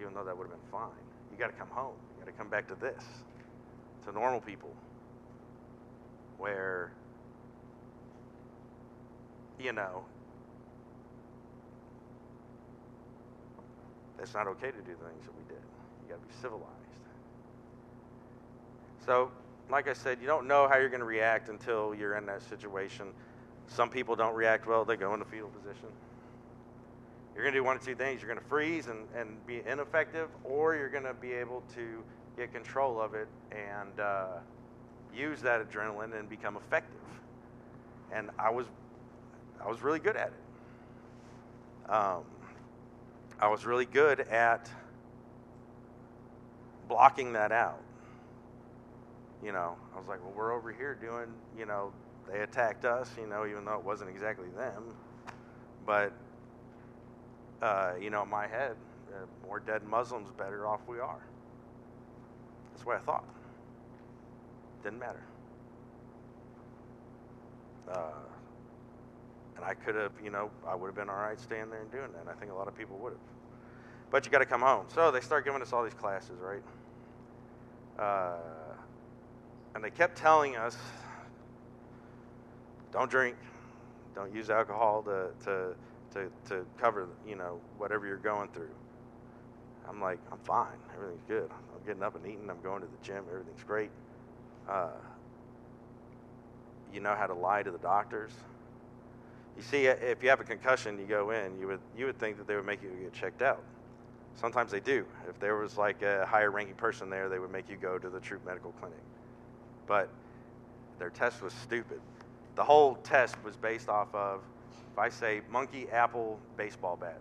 even 0.00 0.14
though 0.14 0.24
that 0.24 0.36
would 0.36 0.48
have 0.48 0.52
been 0.52 0.70
fine. 0.70 0.88
You 1.30 1.38
got 1.38 1.48
to 1.48 1.52
come 1.52 1.68
home. 1.68 1.94
You 2.14 2.24
got 2.24 2.30
to 2.30 2.36
come 2.36 2.48
back 2.48 2.68
to 2.68 2.74
this, 2.74 3.02
to 4.04 4.12
normal 4.12 4.40
people, 4.40 4.74
where, 6.38 6.92
you 9.58 9.72
know, 9.72 10.04
it's 14.20 14.34
not 14.34 14.46
okay 14.46 14.70
to 14.70 14.78
do 14.78 14.92
the 14.98 15.08
things 15.08 15.24
that 15.24 15.36
we 15.36 15.42
did. 15.48 15.62
You 16.02 16.10
got 16.10 16.20
to 16.20 16.26
be 16.26 16.34
civilized. 16.40 16.68
So 19.04 19.30
like 19.72 19.88
I 19.88 19.94
said, 19.94 20.18
you 20.20 20.26
don't 20.26 20.46
know 20.46 20.68
how 20.68 20.76
you're 20.76 20.90
going 20.90 21.00
to 21.00 21.06
react 21.06 21.48
until 21.48 21.94
you're 21.94 22.16
in 22.16 22.26
that 22.26 22.42
situation. 22.42 23.08
Some 23.66 23.88
people 23.88 24.14
don't 24.14 24.34
react 24.34 24.66
well, 24.66 24.84
they 24.84 24.96
go 24.96 25.14
into 25.14 25.24
fetal 25.24 25.48
position. 25.48 25.88
You're 27.34 27.44
going 27.44 27.54
to 27.54 27.60
do 27.60 27.64
one 27.64 27.76
of 27.76 27.84
two 27.84 27.94
things. 27.94 28.20
You're 28.20 28.28
going 28.28 28.42
to 28.42 28.48
freeze 28.48 28.88
and, 28.88 29.06
and 29.16 29.44
be 29.46 29.62
ineffective, 29.66 30.28
or 30.44 30.74
you're 30.76 30.88
going 30.90 31.04
to 31.04 31.14
be 31.14 31.32
able 31.32 31.62
to 31.74 32.02
get 32.36 32.52
control 32.52 33.00
of 33.00 33.14
it 33.14 33.28
and 33.50 34.00
uh, 34.00 34.26
use 35.14 35.40
that 35.42 35.68
adrenaline 35.68 36.18
and 36.18 36.28
become 36.28 36.56
effective. 36.56 37.00
And 38.12 38.30
I 38.38 38.50
was, 38.50 38.66
I 39.64 39.68
was 39.68 39.82
really 39.82 39.98
good 39.98 40.16
at 40.16 40.28
it. 40.28 41.90
Um, 41.90 42.24
I 43.40 43.48
was 43.48 43.64
really 43.64 43.86
good 43.86 44.20
at 44.20 44.70
blocking 46.88 47.32
that 47.32 47.52
out 47.52 47.80
you 49.42 49.50
know, 49.50 49.76
I 49.94 49.98
was 49.98 50.08
like, 50.08 50.22
well, 50.22 50.32
we're 50.36 50.52
over 50.52 50.72
here 50.72 50.94
doing, 50.94 51.34
you 51.58 51.66
know, 51.66 51.92
they 52.30 52.40
attacked 52.40 52.84
us, 52.84 53.10
you 53.18 53.26
know, 53.26 53.44
even 53.44 53.64
though 53.64 53.74
it 53.74 53.84
wasn't 53.84 54.10
exactly 54.10 54.48
them. 54.56 54.94
But, 55.84 56.12
uh, 57.62 57.92
you 58.00 58.10
know, 58.10 58.22
in 58.22 58.28
my 58.28 58.46
head, 58.46 58.76
uh, 59.12 59.26
more 59.46 59.60
dead 59.60 59.84
Muslims, 59.84 60.28
better 60.36 60.66
off 60.66 60.80
we 60.88 60.98
are. 60.98 61.22
That's 62.72 62.84
what 62.84 62.96
I 62.96 63.00
thought. 63.00 63.24
Didn't 64.82 64.98
matter. 64.98 65.22
Uh, 67.90 68.10
and 69.56 69.64
I 69.64 69.74
could 69.74 69.94
have, 69.94 70.12
you 70.22 70.30
know, 70.30 70.50
I 70.66 70.74
would 70.74 70.88
have 70.88 70.96
been 70.96 71.08
all 71.08 71.16
right 71.16 71.38
staying 71.38 71.70
there 71.70 71.82
and 71.82 71.90
doing 71.90 72.10
that. 72.12 72.22
And 72.22 72.30
I 72.30 72.34
think 72.34 72.50
a 72.50 72.54
lot 72.54 72.68
of 72.68 72.76
people 72.76 72.98
would 72.98 73.12
have. 73.12 73.20
But 74.10 74.26
you 74.26 74.32
got 74.32 74.38
to 74.38 74.46
come 74.46 74.62
home. 74.62 74.86
So 74.94 75.10
they 75.10 75.20
start 75.20 75.44
giving 75.44 75.62
us 75.62 75.72
all 75.72 75.84
these 75.84 75.94
classes, 75.94 76.38
right? 76.40 76.62
Uh, 77.98 78.36
and 79.74 79.84
they 79.84 79.90
kept 79.90 80.16
telling 80.16 80.56
us 80.56 80.76
don't 82.92 83.10
drink, 83.10 83.36
don't 84.14 84.34
use 84.34 84.50
alcohol 84.50 85.02
to, 85.02 85.28
to, 85.44 85.74
to, 86.14 86.30
to 86.48 86.64
cover, 86.78 87.08
you 87.26 87.36
know, 87.36 87.60
whatever 87.78 88.06
you're 88.06 88.16
going 88.16 88.48
through. 88.48 88.70
I'm 89.88 90.00
like, 90.00 90.18
I'm 90.30 90.38
fine. 90.38 90.78
Everything's 90.94 91.24
good. 91.26 91.50
I'm 91.50 91.86
getting 91.86 92.02
up 92.02 92.14
and 92.14 92.24
eating. 92.26 92.48
I'm 92.48 92.60
going 92.62 92.82
to 92.82 92.86
the 92.86 93.04
gym. 93.04 93.24
Everything's 93.30 93.64
great. 93.64 93.90
Uh, 94.68 94.90
you 96.92 97.00
know 97.00 97.14
how 97.14 97.26
to 97.26 97.34
lie 97.34 97.62
to 97.62 97.70
the 97.70 97.78
doctors. 97.78 98.32
You 99.56 99.62
see, 99.62 99.86
if 99.86 100.22
you 100.22 100.30
have 100.30 100.40
a 100.40 100.44
concussion, 100.44 100.98
you 100.98 101.04
go 101.04 101.30
in. 101.30 101.58
You 101.58 101.66
would 101.66 101.80
you 101.96 102.06
would 102.06 102.18
think 102.18 102.38
that 102.38 102.46
they 102.46 102.54
would 102.54 102.64
make 102.64 102.82
you 102.82 102.90
get 103.02 103.12
checked 103.12 103.42
out. 103.42 103.62
Sometimes 104.34 104.70
they 104.70 104.80
do. 104.80 105.04
If 105.28 105.38
there 105.40 105.56
was 105.56 105.76
like 105.76 106.02
a 106.02 106.24
higher 106.24 106.50
ranking 106.50 106.76
person 106.76 107.10
there, 107.10 107.28
they 107.28 107.38
would 107.38 107.50
make 107.52 107.68
you 107.68 107.76
go 107.76 107.98
to 107.98 108.08
the 108.08 108.20
Troop 108.20 108.46
Medical 108.46 108.72
Clinic 108.80 108.98
but 109.86 110.08
their 110.98 111.10
test 111.10 111.42
was 111.42 111.52
stupid. 111.52 112.00
The 112.54 112.64
whole 112.64 112.94
test 112.96 113.36
was 113.44 113.56
based 113.56 113.88
off 113.88 114.14
of 114.14 114.40
if 114.92 114.98
I 114.98 115.08
say 115.08 115.40
monkey, 115.50 115.86
apple, 115.90 116.38
baseball 116.56 116.96
bat. 116.96 117.20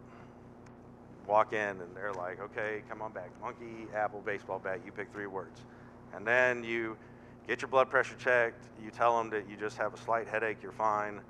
Walk 1.27 1.53
in 1.53 1.59
and 1.59 1.95
they're 1.95 2.13
like, 2.13 2.41
okay, 2.41 2.81
come 2.89 3.01
on 3.01 3.11
back. 3.11 3.29
Monkey, 3.41 3.87
apple, 3.95 4.21
baseball 4.21 4.59
bat, 4.59 4.81
you 4.85 4.91
pick 4.91 5.11
three 5.11 5.27
words. 5.27 5.61
And 6.13 6.25
then 6.25 6.63
you 6.63 6.97
get 7.47 7.61
your 7.61 7.69
blood 7.69 7.89
pressure 7.89 8.15
checked. 8.15 8.65
You 8.83 8.91
tell 8.91 9.17
them 9.17 9.29
that 9.29 9.49
you 9.49 9.55
just 9.55 9.77
have 9.77 9.93
a 9.93 9.97
slight 9.97 10.27
headache, 10.27 10.57
you're 10.61 10.71
fine. 10.71 11.21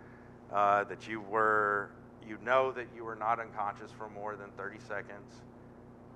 Uh, 0.51 0.83
that 0.85 1.07
you 1.07 1.21
were, 1.21 1.91
you 2.27 2.37
know 2.43 2.71
that 2.71 2.87
you 2.95 3.03
were 3.03 3.15
not 3.15 3.39
unconscious 3.39 3.91
for 3.91 4.09
more 4.09 4.35
than 4.35 4.49
30 4.57 4.79
seconds. 4.79 5.41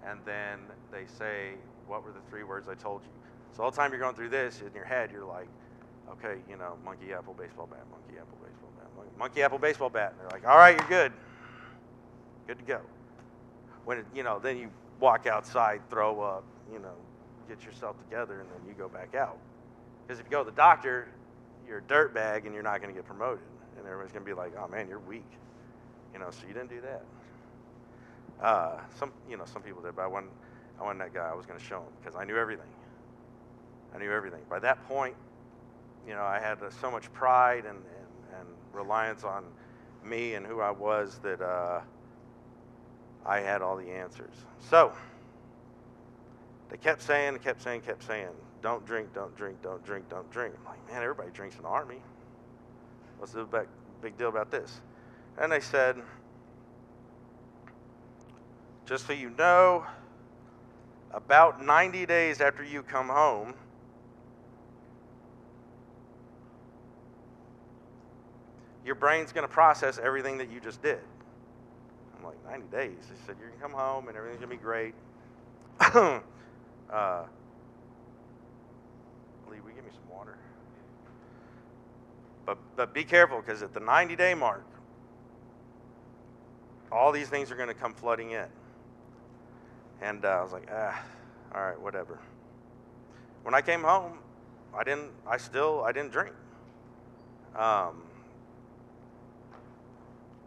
And 0.05 0.19
then 0.25 0.59
they 0.91 1.05
say, 1.17 1.53
what 1.87 2.03
were 2.03 2.11
the 2.11 2.21
three 2.29 2.43
words 2.43 2.67
I 2.67 2.75
told 2.75 3.01
you? 3.03 3.09
So 3.55 3.63
all 3.63 3.71
the 3.71 3.77
time 3.77 3.91
you're 3.91 4.01
going 4.01 4.15
through 4.15 4.29
this 4.29 4.61
in 4.61 4.73
your 4.75 4.83
head, 4.83 5.09
you're 5.13 5.23
like, 5.23 5.47
okay, 6.11 6.41
you 6.49 6.57
know, 6.57 6.75
monkey 6.83 7.13
apple 7.13 7.33
baseball 7.33 7.67
bat, 7.67 7.87
monkey 7.89 8.19
apple 8.19 8.37
baseball 8.43 8.69
bat, 8.74 8.74
monkey, 9.17 9.41
apple 9.41 9.57
baseball 9.57 9.89
bat. 9.89 10.11
And 10.11 10.21
they're 10.21 10.39
like, 10.39 10.47
all 10.47 10.57
right, 10.57 10.77
you're 10.77 10.87
good, 10.87 11.11
good 12.47 12.59
to 12.59 12.65
go. 12.65 12.81
When 13.85 13.99
it, 13.99 14.05
you 14.13 14.23
know, 14.23 14.39
then 14.39 14.57
you 14.57 14.69
walk 14.99 15.27
outside, 15.27 15.81
throw 15.89 16.21
up, 16.21 16.43
you 16.71 16.79
know, 16.79 16.93
get 17.47 17.63
yourself 17.63 17.97
together, 18.03 18.41
and 18.41 18.49
then 18.49 18.67
you 18.67 18.73
go 18.73 18.89
back 18.89 19.15
out. 19.15 19.37
Because 20.05 20.19
if 20.19 20.25
you 20.25 20.31
go 20.31 20.43
to 20.43 20.49
the 20.49 20.55
doctor, 20.55 21.07
you're 21.67 21.79
a 21.79 21.83
dirt 21.83 22.13
bag 22.13 22.45
and 22.45 22.53
you're 22.53 22.63
not 22.63 22.81
going 22.81 22.93
to 22.93 22.97
get 22.97 23.05
promoted, 23.05 23.43
and 23.77 23.85
everybody's 23.85 24.11
going 24.11 24.25
to 24.25 24.29
be 24.29 24.35
like, 24.35 24.53
oh 24.57 24.67
man, 24.67 24.87
you're 24.87 24.99
weak, 24.99 25.29
you 26.13 26.19
know. 26.19 26.29
So 26.31 26.47
you 26.47 26.53
didn't 26.53 26.69
do 26.69 26.81
that. 26.81 27.03
Uh, 28.41 28.79
some, 28.99 29.11
you 29.29 29.37
know, 29.37 29.45
some 29.45 29.61
people 29.61 29.81
did, 29.81 29.95
but 29.95 30.03
I 30.03 30.07
wasn't. 30.07 30.31
I 30.79 30.83
wasn't 30.83 30.99
that 30.99 31.13
guy. 31.13 31.29
I 31.29 31.33
was 31.33 31.45
going 31.45 31.57
to 31.57 31.65
show 31.65 31.79
them 31.79 31.93
because 32.03 32.19
I 32.19 32.25
knew 32.25 32.35
everything. 32.35 32.67
I 33.95 33.97
knew 33.97 34.11
everything. 34.11 34.41
By 34.49 34.59
that 34.59 34.85
point, 34.89 35.15
you 36.07 36.13
know, 36.13 36.23
I 36.23 36.39
had 36.39 36.61
uh, 36.61 36.69
so 36.81 36.91
much 36.91 37.11
pride 37.13 37.65
and, 37.65 37.77
and, 37.77 38.39
and, 38.39 38.47
reliance 38.75 39.23
on 39.23 39.45
me 40.03 40.35
and 40.35 40.45
who 40.45 40.61
I 40.61 40.71
was 40.71 41.19
that 41.23 41.41
uh, 41.41 41.81
I 43.25 43.39
had 43.39 43.61
all 43.61 43.75
the 43.77 43.89
answers. 43.89 44.33
So, 44.69 44.93
they 46.69 46.77
kept 46.77 47.01
saying, 47.01 47.39
kept 47.39 47.61
saying, 47.61 47.81
kept 47.81 48.03
saying, 48.03 48.29
don't 48.61 48.85
drink, 48.85 49.13
don't 49.13 49.35
drink, 49.35 49.61
don't 49.61 49.83
drink, 49.85 50.09
don't 50.09 50.29
drink. 50.31 50.55
I'm 50.59 50.65
like, 50.65 50.87
man, 50.91 51.03
everybody 51.03 51.29
drinks 51.31 51.55
in 51.55 51.63
the 51.63 51.67
army. 51.67 52.01
What's 53.17 53.33
the 53.33 53.45
big, 53.45 53.67
big 54.01 54.17
deal 54.17 54.29
about 54.29 54.51
this? 54.51 54.81
And 55.37 55.51
they 55.51 55.59
said, 55.59 55.97
just 58.85 59.07
so 59.07 59.13
you 59.13 59.31
know, 59.31 59.85
about 61.11 61.63
90 61.63 62.05
days 62.05 62.41
after 62.41 62.63
you 62.63 62.83
come 62.83 63.07
home, 63.07 63.53
your 68.85 68.95
brain's 68.95 69.31
going 69.31 69.47
to 69.47 69.51
process 69.51 69.99
everything 70.01 70.37
that 70.37 70.51
you 70.51 70.59
just 70.59 70.81
did. 70.81 70.99
I'm 72.17 72.23
like, 72.23 72.37
90 72.49 72.67
days. 72.67 73.07
They 73.09 73.15
said, 73.25 73.35
you 73.41 73.49
can 73.49 73.59
come 73.59 73.71
home 73.71 74.07
and 74.07 74.15
everything's 74.15 74.39
going 74.39 74.51
to 74.51 74.55
be 74.57 74.61
great. 74.63 74.93
uh, 75.79 76.19
Uh, 76.87 77.25
Lee, 79.49 79.57
we 79.65 79.73
give 79.73 79.83
me 79.83 79.89
some 79.91 80.15
water. 80.15 80.37
But 82.45 82.59
but 82.75 82.93
be 82.93 83.03
careful 83.03 83.41
because 83.41 83.63
at 83.63 83.73
the 83.73 83.79
90 83.79 84.15
day 84.15 84.35
mark, 84.35 84.63
all 86.91 87.11
these 87.11 87.27
things 87.27 87.51
are 87.51 87.55
going 87.55 87.69
to 87.69 87.73
come 87.73 87.93
flooding 87.93 88.31
in. 88.31 88.45
And 90.01 90.23
uh, 90.23 90.27
I 90.27 90.43
was 90.43 90.51
like, 90.51 90.67
ah, 90.71 91.03
all 91.53 91.61
right, 91.63 91.79
whatever. 91.81 92.19
When 93.43 93.55
I 93.55 93.61
came 93.61 93.81
home, 93.81 94.19
I 94.77 94.83
didn't. 94.83 95.11
I 95.27 95.37
still 95.37 95.83
I 95.83 95.91
didn't 95.91 96.11
drink. 96.11 96.35
Um, 97.55 98.04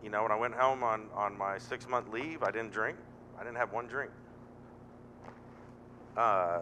you 0.03 0.11
know, 0.11 0.23
when 0.23 0.33
I 0.33 0.37
went 0.37 0.55
home 0.55 0.83
on 0.83 1.09
on 1.15 1.37
my 1.37 1.59
six 1.59 1.89
month 1.89 2.09
leave, 2.09 2.43
I 2.43 2.51
didn't 2.51 2.73
drink. 2.73 2.99
I 3.39 3.45
didn't 3.45 3.57
have 3.57 3.73
one 3.73 3.87
drink. 3.87 4.11
Uh, 6.17 6.61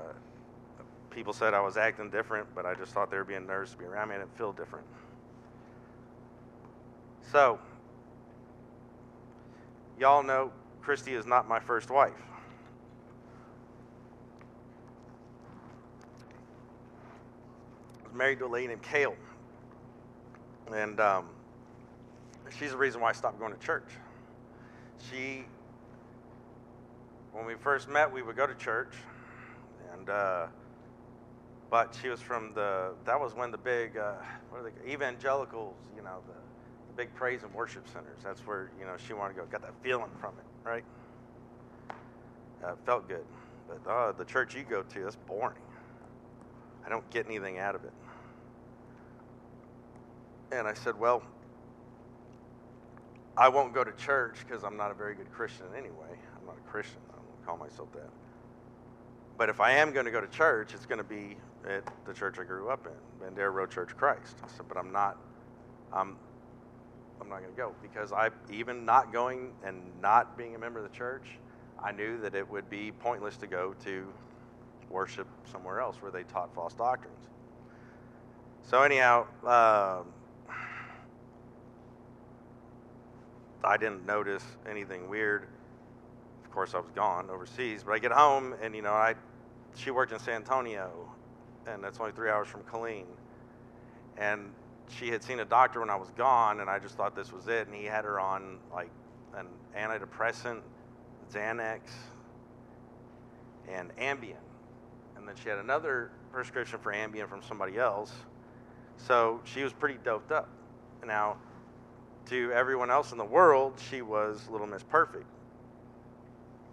people 1.11 1.33
said 1.33 1.55
I 1.55 1.61
was 1.61 1.77
acting 1.77 2.11
different, 2.11 2.47
but 2.55 2.67
I 2.67 2.75
just 2.75 2.93
thought 2.93 3.11
they 3.11 3.17
were 3.17 3.25
being 3.25 3.47
nervous 3.47 3.71
to 3.73 3.79
be 3.79 3.85
around 3.85 4.09
me. 4.09 4.17
I 4.17 4.19
didn't 4.19 4.37
feel 4.37 4.53
different. 4.53 4.87
So, 7.33 7.59
y'all 9.99 10.23
know 10.23 10.53
Christy 10.83 11.15
is 11.15 11.27
not 11.27 11.49
my 11.49 11.59
first 11.59 11.91
wife. 11.91 12.13
I 18.05 18.09
was 18.09 18.15
married 18.15 18.39
to 18.41 18.47
a 18.47 18.49
lady 18.49 18.69
named 18.69 18.83
Kale. 18.83 19.17
And 20.73 21.01
um, 21.01 21.31
she's 22.51 22.71
the 22.71 22.77
reason 22.77 23.01
why 23.01 23.11
I 23.11 23.13
stopped 23.13 23.39
going 23.39 23.53
to 23.53 23.59
church. 23.59 23.89
She, 25.11 25.45
when 27.33 27.47
we 27.47 27.55
first 27.55 27.89
met, 27.89 28.13
we 28.13 28.23
would 28.23 28.37
go 28.37 28.47
to 28.47 28.55
church, 28.55 28.95
and 29.93 30.09
uh, 30.09 30.47
but 31.71 31.97
she 32.01 32.09
was 32.09 32.21
from 32.21 32.55
the. 32.55 32.95
That 33.05 33.21
was 33.21 33.35
when 33.35 33.51
the 33.51 33.59
big, 33.59 33.97
uh, 33.97 34.15
what 34.51 34.61
are 34.61 34.71
they? 34.71 34.93
Evangelicals, 34.93 35.75
you 35.97 36.03
know, 36.03 36.19
the, 36.27 36.33
the 36.33 36.97
big 36.97 37.15
praise 37.15 37.43
and 37.43 37.53
worship 37.53 37.87
centers. 37.89 38.19
That's 38.23 38.41
where 38.47 38.71
you 38.79 38.87
know 38.87 38.95
she 38.97 39.13
wanted 39.13 39.35
to 39.35 39.41
go. 39.41 39.47
Got 39.47 39.63
that 39.63 39.75
feeling 39.83 40.11
from 40.21 40.35
it, 40.39 40.69
right? 40.69 40.85
Uh, 42.65 42.73
felt 42.85 43.07
good, 43.09 43.25
but 43.69 43.91
uh, 43.91 44.13
the 44.13 44.25
church 44.25 44.55
you 44.55 44.63
go 44.63 44.83
to, 44.83 45.05
that's 45.05 45.17
boring. 45.17 45.59
I 46.87 46.89
don't 46.89 47.09
get 47.11 47.27
anything 47.27 47.59
out 47.59 47.75
of 47.75 47.85
it. 47.85 47.93
And 50.53 50.69
I 50.69 50.75
said, 50.75 50.99
well, 50.99 51.23
I 53.37 53.49
won't 53.49 53.75
go 53.75 53.85
to 53.85 53.93
church 53.93 54.39
because 54.47 54.65
I'm 54.65 54.77
not 54.77 54.91
a 54.91 54.95
very 54.95 55.15
good 55.15 55.31
Christian 55.31 55.67
anyway. 55.77 56.19
I'm 56.39 56.47
not 56.47 56.57
a 56.57 56.71
Christian. 56.71 57.01
I 57.11 57.17
don't 57.17 57.47
call 57.47 57.57
myself 57.57 57.93
that. 57.93 58.11
But 59.37 59.51
if 59.51 59.61
I 59.61 59.73
am 59.73 59.93
going 59.93 60.07
to 60.07 60.13
go 60.13 60.21
to 60.21 60.29
church, 60.29 60.73
it's 60.73 60.87
going 60.87 60.99
to 60.99 61.05
be 61.05 61.37
at 61.69 61.85
the 62.07 62.15
church 62.15 62.39
I 62.39 62.45
grew 62.45 62.71
up 62.71 62.87
in, 62.87 63.27
Bandera 63.27 63.53
Road 63.53 63.71
Church 63.71 63.95
Christ. 63.97 64.37
I 64.43 64.49
said, 64.49 64.67
but 64.69 64.77
I'm 64.77 64.93
not. 64.93 65.19
I'm. 65.93 66.17
I'm 67.19 67.31
not 67.31 67.41
going 67.41 67.51
to 67.51 67.57
go 67.57 67.73
because 67.81 68.13
I 68.13 68.29
even 68.51 68.85
not 68.85 69.11
going 69.11 69.53
and 69.65 69.81
not 70.03 70.37
being 70.37 70.55
a 70.55 70.59
member 70.59 70.85
of 70.85 70.91
the 70.91 70.97
church, 70.97 71.25
I 71.83 71.91
knew 71.91 72.21
that 72.21 72.35
it 72.35 72.49
would 72.51 72.69
be 72.69 72.93
pointless 72.93 73.39
to 73.39 73.47
go 73.47 73.75
to 73.85 74.13
worship 74.91 75.27
somewhere 75.51 75.81
else 75.81 75.97
where 76.01 76.11
they 76.11 76.25
taught 76.25 76.55
false 76.55 76.75
doctrines. 76.75 77.17
So 78.63 78.83
anyhow, 78.83 79.27
uh, 79.47 80.03
I 83.65 83.77
didn't 83.77 84.07
notice 84.07 84.45
anything 84.69 85.09
weird. 85.09 85.49
Of 86.45 86.51
course, 86.51 86.75
I 86.75 86.79
was 86.79 86.91
gone 86.95 87.29
overseas, 87.31 87.83
but 87.85 87.93
I 87.93 87.99
get 87.99 88.13
home 88.13 88.55
and 88.63 88.75
you 88.75 88.83
know 88.83 88.93
I, 88.93 89.15
she 89.77 89.91
worked 89.91 90.13
in 90.13 90.19
San 90.19 90.37
Antonio, 90.37 90.91
and 91.67 91.83
that's 91.83 92.01
only 92.01 92.13
three 92.13 92.31
hours 92.31 92.49
from 92.49 92.63
Killeen, 92.63 93.05
and 94.17 94.51
she 94.89 95.09
had 95.09 95.23
seen 95.23 95.41
a 95.41 95.45
doctor 95.45 95.81
when 95.81 95.91
I 95.91 95.97
was 95.97 96.11
gone, 96.17 96.61
and 96.61 96.71
I 96.71 96.79
just 96.79 96.95
thought 96.97 97.15
this 97.15 97.33
was 97.33 97.49
it, 97.49 97.67
and 97.67 97.75
he 97.75 97.85
had 97.85 98.05
her 98.05 98.21
on 98.21 98.59
like 98.73 98.91
an 99.37 99.47
antidepressant, 99.77 100.61
Xanax, 101.33 101.81
and 103.69 103.95
Ambien, 103.97 104.37
and 105.17 105.29
then 105.29 105.35
she 105.43 105.49
had 105.49 105.59
another 105.59 106.11
prescription 106.33 106.79
for 106.79 106.93
Ambien 106.93 107.29
from 107.29 107.43
somebody 107.43 107.79
else, 107.79 108.13
so 108.97 109.41
she 109.45 109.63
was 109.63 109.73
pretty 109.73 109.99
doped 110.05 110.33
up. 110.33 110.49
Now 111.05 111.37
to 112.27 112.53
everyone 112.53 112.91
else 112.91 113.13
in 113.13 113.19
the 113.19 113.25
world, 113.25 113.75
she 113.91 114.03
was 114.03 114.49
Little 114.51 114.67
Miss 114.67 114.83
Perfect. 114.83 115.27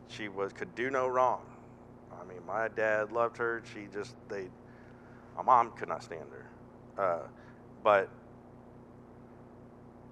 She 0.07 0.27
was 0.27 0.53
could 0.53 0.73
do 0.75 0.89
no 0.89 1.07
wrong. 1.07 1.41
I 2.11 2.25
mean, 2.25 2.45
my 2.45 2.67
dad 2.67 3.11
loved 3.11 3.37
her. 3.37 3.63
She 3.73 3.87
just 3.91 4.15
they, 4.29 4.47
my 5.35 5.43
mom 5.43 5.71
could 5.71 5.89
not 5.89 6.03
stand 6.03 6.25
her, 6.31 7.03
uh, 7.03 7.27
but 7.83 8.09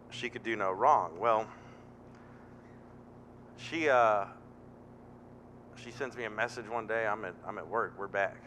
she 0.10 0.30
could 0.30 0.44
do 0.44 0.56
no 0.56 0.72
wrong. 0.72 1.20
Well, 1.20 1.48
she 3.58 3.90
uh, 3.90 4.26
she 5.76 5.92
sends 5.92 6.16
me 6.16 6.26
a 6.26 6.30
message 6.30 6.68
one 6.68 6.88
day. 6.88 7.06
I'm 7.06 7.26
at 7.26 7.36
I'm 7.48 7.58
at 7.58 7.68
work. 7.68 7.94
We're 7.98 8.08
back, 8.08 8.38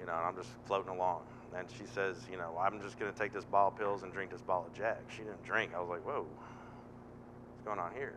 you 0.00 0.06
know, 0.06 0.14
and 0.14 0.26
I'm 0.26 0.36
just 0.36 0.50
floating 0.66 0.90
along 0.90 1.22
and 1.56 1.68
she 1.70 1.84
says, 1.94 2.16
you 2.30 2.36
know, 2.36 2.56
I'm 2.58 2.80
just 2.80 2.98
going 2.98 3.12
to 3.12 3.18
take 3.18 3.32
this 3.32 3.44
ball 3.44 3.68
of 3.68 3.76
pills 3.76 4.02
and 4.02 4.12
drink 4.12 4.30
this 4.30 4.40
ball 4.40 4.66
of 4.66 4.74
Jack. 4.76 5.00
She 5.10 5.18
didn't 5.18 5.44
drink. 5.44 5.72
I 5.76 5.80
was 5.80 5.88
like, 5.88 6.04
whoa, 6.06 6.26
what's 6.26 7.64
going 7.64 7.78
on 7.78 7.92
here? 7.94 8.14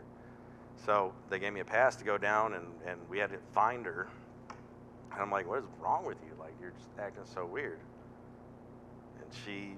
So 0.85 1.13
they 1.29 1.39
gave 1.39 1.53
me 1.53 1.59
a 1.61 1.65
pass 1.65 1.95
to 1.97 2.05
go 2.05 2.17
down, 2.17 2.53
and, 2.53 2.65
and 2.85 2.99
we 3.09 3.17
had 3.17 3.31
to 3.31 3.37
find 3.53 3.85
her. 3.85 4.07
And 5.11 5.21
I'm 5.21 5.31
like, 5.31 5.47
what 5.47 5.59
is 5.59 5.65
wrong 5.81 6.05
with 6.05 6.17
you? 6.25 6.31
Like, 6.39 6.53
you're 6.61 6.71
just 6.71 6.89
acting 6.99 7.23
so 7.25 7.45
weird. 7.45 7.79
And 9.21 9.27
she, 9.45 9.75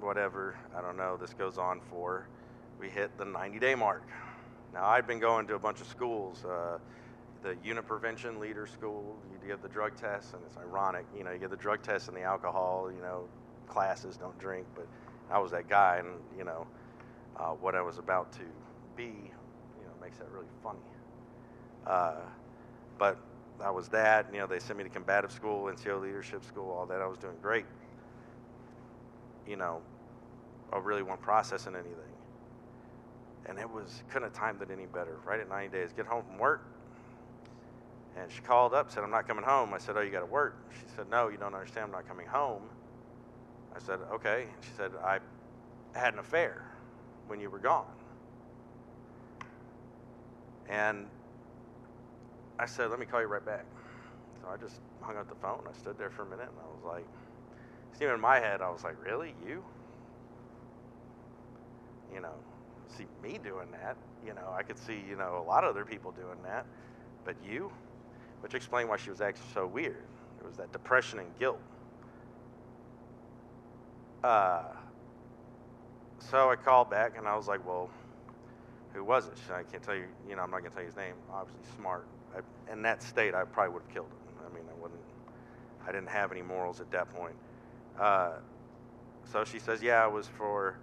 whatever, 0.00 0.56
I 0.76 0.80
don't 0.80 0.96
know, 0.96 1.16
this 1.16 1.32
goes 1.32 1.58
on 1.58 1.80
for, 1.90 2.26
we 2.80 2.88
hit 2.88 3.16
the 3.18 3.24
90 3.24 3.58
day 3.58 3.74
mark. 3.74 4.02
Now, 4.74 4.86
I'd 4.86 5.06
been 5.06 5.20
going 5.20 5.46
to 5.48 5.54
a 5.54 5.58
bunch 5.58 5.80
of 5.80 5.86
schools. 5.86 6.44
Uh, 6.44 6.78
the 7.42 7.56
unit 7.64 7.86
prevention 7.86 8.38
leader 8.40 8.66
school. 8.66 9.16
You 9.30 9.48
get 9.48 9.62
the 9.62 9.68
drug 9.68 9.96
tests, 9.96 10.32
and 10.32 10.42
it's 10.46 10.56
ironic, 10.56 11.04
you 11.16 11.24
know, 11.24 11.32
you 11.32 11.38
get 11.38 11.50
the 11.50 11.56
drug 11.56 11.82
test 11.82 12.08
and 12.08 12.16
the 12.16 12.22
alcohol, 12.22 12.90
you 12.94 13.02
know, 13.02 13.24
classes 13.66 14.16
don't 14.16 14.38
drink, 14.38 14.66
but 14.74 14.86
I 15.30 15.38
was 15.38 15.50
that 15.50 15.68
guy, 15.68 15.96
and 15.98 16.08
you 16.36 16.44
know, 16.44 16.66
uh, 17.36 17.50
what 17.50 17.74
I 17.74 17.82
was 17.82 17.98
about 17.98 18.32
to 18.32 18.44
be, 18.96 19.04
you 19.04 19.84
know, 19.84 19.92
makes 20.00 20.18
that 20.18 20.30
really 20.30 20.46
funny. 20.62 20.78
Uh, 21.86 22.14
but 22.98 23.18
I 23.62 23.70
was 23.70 23.88
that, 23.88 24.26
you 24.32 24.38
know, 24.38 24.46
they 24.46 24.58
sent 24.58 24.78
me 24.78 24.84
to 24.84 24.90
combative 24.90 25.32
school, 25.32 25.64
NCO 25.64 26.00
leadership 26.00 26.44
school, 26.44 26.70
all 26.70 26.86
that. 26.86 27.00
I 27.00 27.06
was 27.06 27.18
doing 27.18 27.36
great. 27.42 27.64
You 29.46 29.56
know, 29.56 29.80
I 30.72 30.78
really 30.78 31.02
wasn't 31.02 31.22
processing 31.22 31.74
anything. 31.74 31.96
And 33.46 33.58
it 33.58 33.68
was, 33.68 34.02
couldn't 34.08 34.28
have 34.28 34.32
timed 34.32 34.62
it 34.62 34.70
any 34.70 34.86
better. 34.86 35.18
Right 35.26 35.40
at 35.40 35.48
90 35.48 35.76
days, 35.76 35.90
get 35.92 36.06
home 36.06 36.22
from 36.24 36.38
work, 36.38 36.71
and 38.16 38.30
she 38.30 38.42
called 38.42 38.74
up, 38.74 38.90
said, 38.90 39.02
I'm 39.02 39.10
not 39.10 39.26
coming 39.26 39.44
home. 39.44 39.72
I 39.72 39.78
said, 39.78 39.96
Oh, 39.96 40.00
you 40.00 40.10
got 40.10 40.20
to 40.20 40.26
work. 40.26 40.70
She 40.80 40.86
said, 40.96 41.06
No, 41.10 41.28
you 41.28 41.38
don't 41.38 41.54
understand. 41.54 41.86
I'm 41.86 41.92
not 41.92 42.06
coming 42.06 42.26
home. 42.26 42.62
I 43.74 43.78
said, 43.78 44.00
Okay. 44.12 44.46
And 44.54 44.64
she 44.64 44.70
said, 44.76 44.92
I 45.02 45.18
had 45.94 46.12
an 46.12 46.18
affair 46.18 46.64
when 47.26 47.40
you 47.40 47.48
were 47.48 47.58
gone. 47.58 47.86
And 50.68 51.06
I 52.58 52.66
said, 52.66 52.90
Let 52.90 52.98
me 52.98 53.06
call 53.06 53.20
you 53.20 53.28
right 53.28 53.44
back. 53.44 53.64
So 54.42 54.48
I 54.48 54.56
just 54.56 54.80
hung 55.00 55.16
up 55.16 55.28
the 55.28 55.34
phone. 55.36 55.60
I 55.68 55.72
stood 55.78 55.96
there 55.96 56.10
for 56.10 56.22
a 56.22 56.26
minute 56.26 56.48
and 56.48 56.58
I 56.58 56.66
was 56.66 56.84
like, 56.84 57.06
even 58.00 58.14
in 58.14 58.20
my 58.20 58.40
head, 58.40 58.60
I 58.60 58.70
was 58.70 58.84
like, 58.84 59.02
Really? 59.02 59.34
You? 59.46 59.64
You 62.14 62.20
know, 62.20 62.34
see 62.88 63.06
me 63.22 63.38
doing 63.42 63.70
that. 63.72 63.96
You 64.26 64.34
know, 64.34 64.52
I 64.54 64.62
could 64.62 64.78
see, 64.78 65.00
you 65.08 65.16
know, 65.16 65.42
a 65.42 65.48
lot 65.48 65.64
of 65.64 65.70
other 65.70 65.86
people 65.86 66.12
doing 66.12 66.42
that. 66.44 66.66
But 67.24 67.36
you? 67.48 67.72
Which 68.42 68.54
explained 68.54 68.88
why 68.88 68.96
she 68.96 69.10
was 69.10 69.20
acting 69.20 69.44
so 69.54 69.66
weird. 69.66 70.04
It 70.40 70.46
was 70.46 70.56
that 70.56 70.72
depression 70.72 71.20
and 71.20 71.28
guilt. 71.38 71.60
Uh, 74.22 74.62
so 76.18 76.50
I 76.50 76.56
called 76.56 76.90
back 76.90 77.16
and 77.16 77.26
I 77.26 77.36
was 77.36 77.48
like, 77.48 77.66
well, 77.66 77.88
who 78.92 79.04
was 79.04 79.26
it? 79.26 79.38
I 79.52 79.62
can't 79.62 79.82
tell 79.82 79.94
you, 79.94 80.06
you 80.28 80.36
know, 80.36 80.42
I'm 80.42 80.50
not 80.50 80.58
going 80.60 80.70
to 80.70 80.74
tell 80.74 80.82
you 80.82 80.88
his 80.88 80.96
name. 80.96 81.14
Obviously 81.32 81.62
smart. 81.76 82.06
I, 82.36 82.72
in 82.72 82.82
that 82.82 83.02
state, 83.02 83.34
I 83.34 83.44
probably 83.44 83.74
would 83.74 83.82
have 83.82 83.92
killed 83.92 84.06
him. 84.08 84.44
I 84.44 84.54
mean, 84.54 84.64
I 84.68 84.80
wouldn't, 84.80 85.00
I 85.86 85.92
didn't 85.92 86.08
have 86.08 86.32
any 86.32 86.42
morals 86.42 86.80
at 86.80 86.90
that 86.90 87.12
point. 87.14 87.34
Uh, 87.98 88.32
so 89.30 89.44
she 89.44 89.58
says, 89.58 89.82
yeah, 89.82 90.06
it 90.06 90.12
was 90.12 90.26
for, 90.26 90.76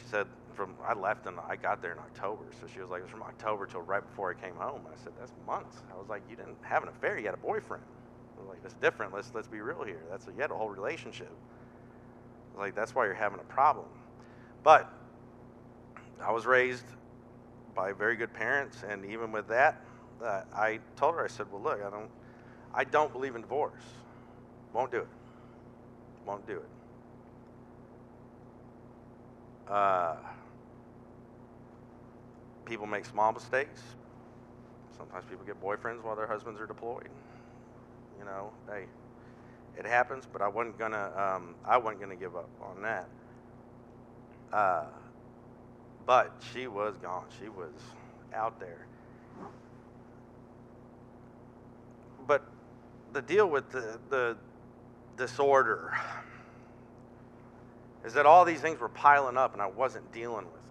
she 0.00 0.08
said, 0.08 0.26
from 0.56 0.74
I 0.84 0.94
left 0.94 1.26
and 1.26 1.38
I 1.48 1.56
got 1.56 1.82
there 1.82 1.92
in 1.92 1.98
October. 1.98 2.44
So 2.60 2.66
she 2.66 2.80
was 2.80 2.90
like, 2.90 3.00
it 3.00 3.04
was 3.04 3.10
from 3.10 3.22
October 3.22 3.66
till 3.66 3.82
right 3.82 4.02
before 4.04 4.30
I 4.30 4.34
came 4.46 4.56
home. 4.56 4.80
I 4.86 4.96
said, 5.04 5.12
that's 5.18 5.32
months. 5.46 5.82
I 5.92 5.96
was 5.96 6.08
like, 6.08 6.22
you 6.30 6.36
didn't 6.36 6.56
have 6.62 6.82
an 6.82 6.88
affair. 6.88 7.18
You 7.18 7.26
had 7.26 7.34
a 7.34 7.38
boyfriend. 7.38 7.84
I 8.36 8.40
was 8.40 8.48
like, 8.48 8.62
that's 8.62 8.74
different. 8.74 9.14
Let's 9.14 9.30
let's 9.34 9.48
be 9.48 9.60
real 9.60 9.84
here. 9.84 10.02
That's 10.10 10.26
a, 10.26 10.32
you 10.32 10.40
had 10.40 10.50
a 10.50 10.54
whole 10.54 10.70
relationship. 10.70 11.30
Like, 12.56 12.74
that's 12.74 12.94
why 12.94 13.04
you're 13.04 13.14
having 13.14 13.38
a 13.38 13.44
problem. 13.44 13.86
But 14.62 14.90
I 16.22 16.32
was 16.32 16.46
raised 16.46 16.86
by 17.74 17.92
very 17.92 18.16
good 18.16 18.32
parents, 18.32 18.82
and 18.88 19.04
even 19.04 19.30
with 19.32 19.48
that, 19.48 19.84
uh, 20.24 20.42
I 20.54 20.80
told 20.96 21.14
her, 21.16 21.24
I 21.24 21.28
said, 21.28 21.46
well, 21.52 21.62
look, 21.62 21.80
I 21.82 21.90
don't. 21.90 22.10
I 22.74 22.84
don't 22.84 23.12
believe 23.12 23.34
in 23.34 23.42
divorce. 23.42 23.72
Won't 24.72 24.90
do 24.90 24.98
it. 24.98 25.08
Won't 26.26 26.46
do 26.46 26.56
it. 26.56 26.68
Uh, 29.70 30.16
people 32.66 32.86
make 32.86 33.04
small 33.04 33.32
mistakes. 33.32 33.80
Sometimes 34.96 35.24
people 35.24 35.44
get 35.46 35.60
boyfriends 35.62 36.02
while 36.02 36.16
their 36.16 36.26
husbands 36.26 36.60
are 36.60 36.66
deployed. 36.66 37.08
You 38.18 38.24
know, 38.24 38.50
hey, 38.68 38.84
it 39.78 39.86
happens. 39.86 40.26
But 40.30 40.42
I 40.42 40.48
wasn't 40.48 40.78
gonna. 40.78 41.12
Um, 41.16 41.54
I 41.64 41.78
wasn't 41.78 42.00
gonna 42.00 42.16
give 42.16 42.36
up 42.36 42.48
on 42.62 42.82
that. 42.82 43.08
Uh, 44.52 44.84
but 46.06 46.32
she 46.52 46.66
was 46.66 46.96
gone. 46.98 47.24
She 47.40 47.48
was 47.48 47.72
out 48.32 48.60
there. 48.60 48.86
But 52.26 52.44
the 53.12 53.22
deal 53.22 53.48
with 53.48 53.70
the, 53.70 53.98
the 54.08 54.36
disorder 55.16 55.96
is 58.04 58.14
that 58.14 58.26
all 58.26 58.44
these 58.44 58.60
things 58.60 58.78
were 58.78 58.88
piling 58.88 59.36
up 59.36 59.52
and 59.52 59.62
I 59.62 59.66
wasn't 59.66 60.10
dealing 60.12 60.44
with. 60.44 60.65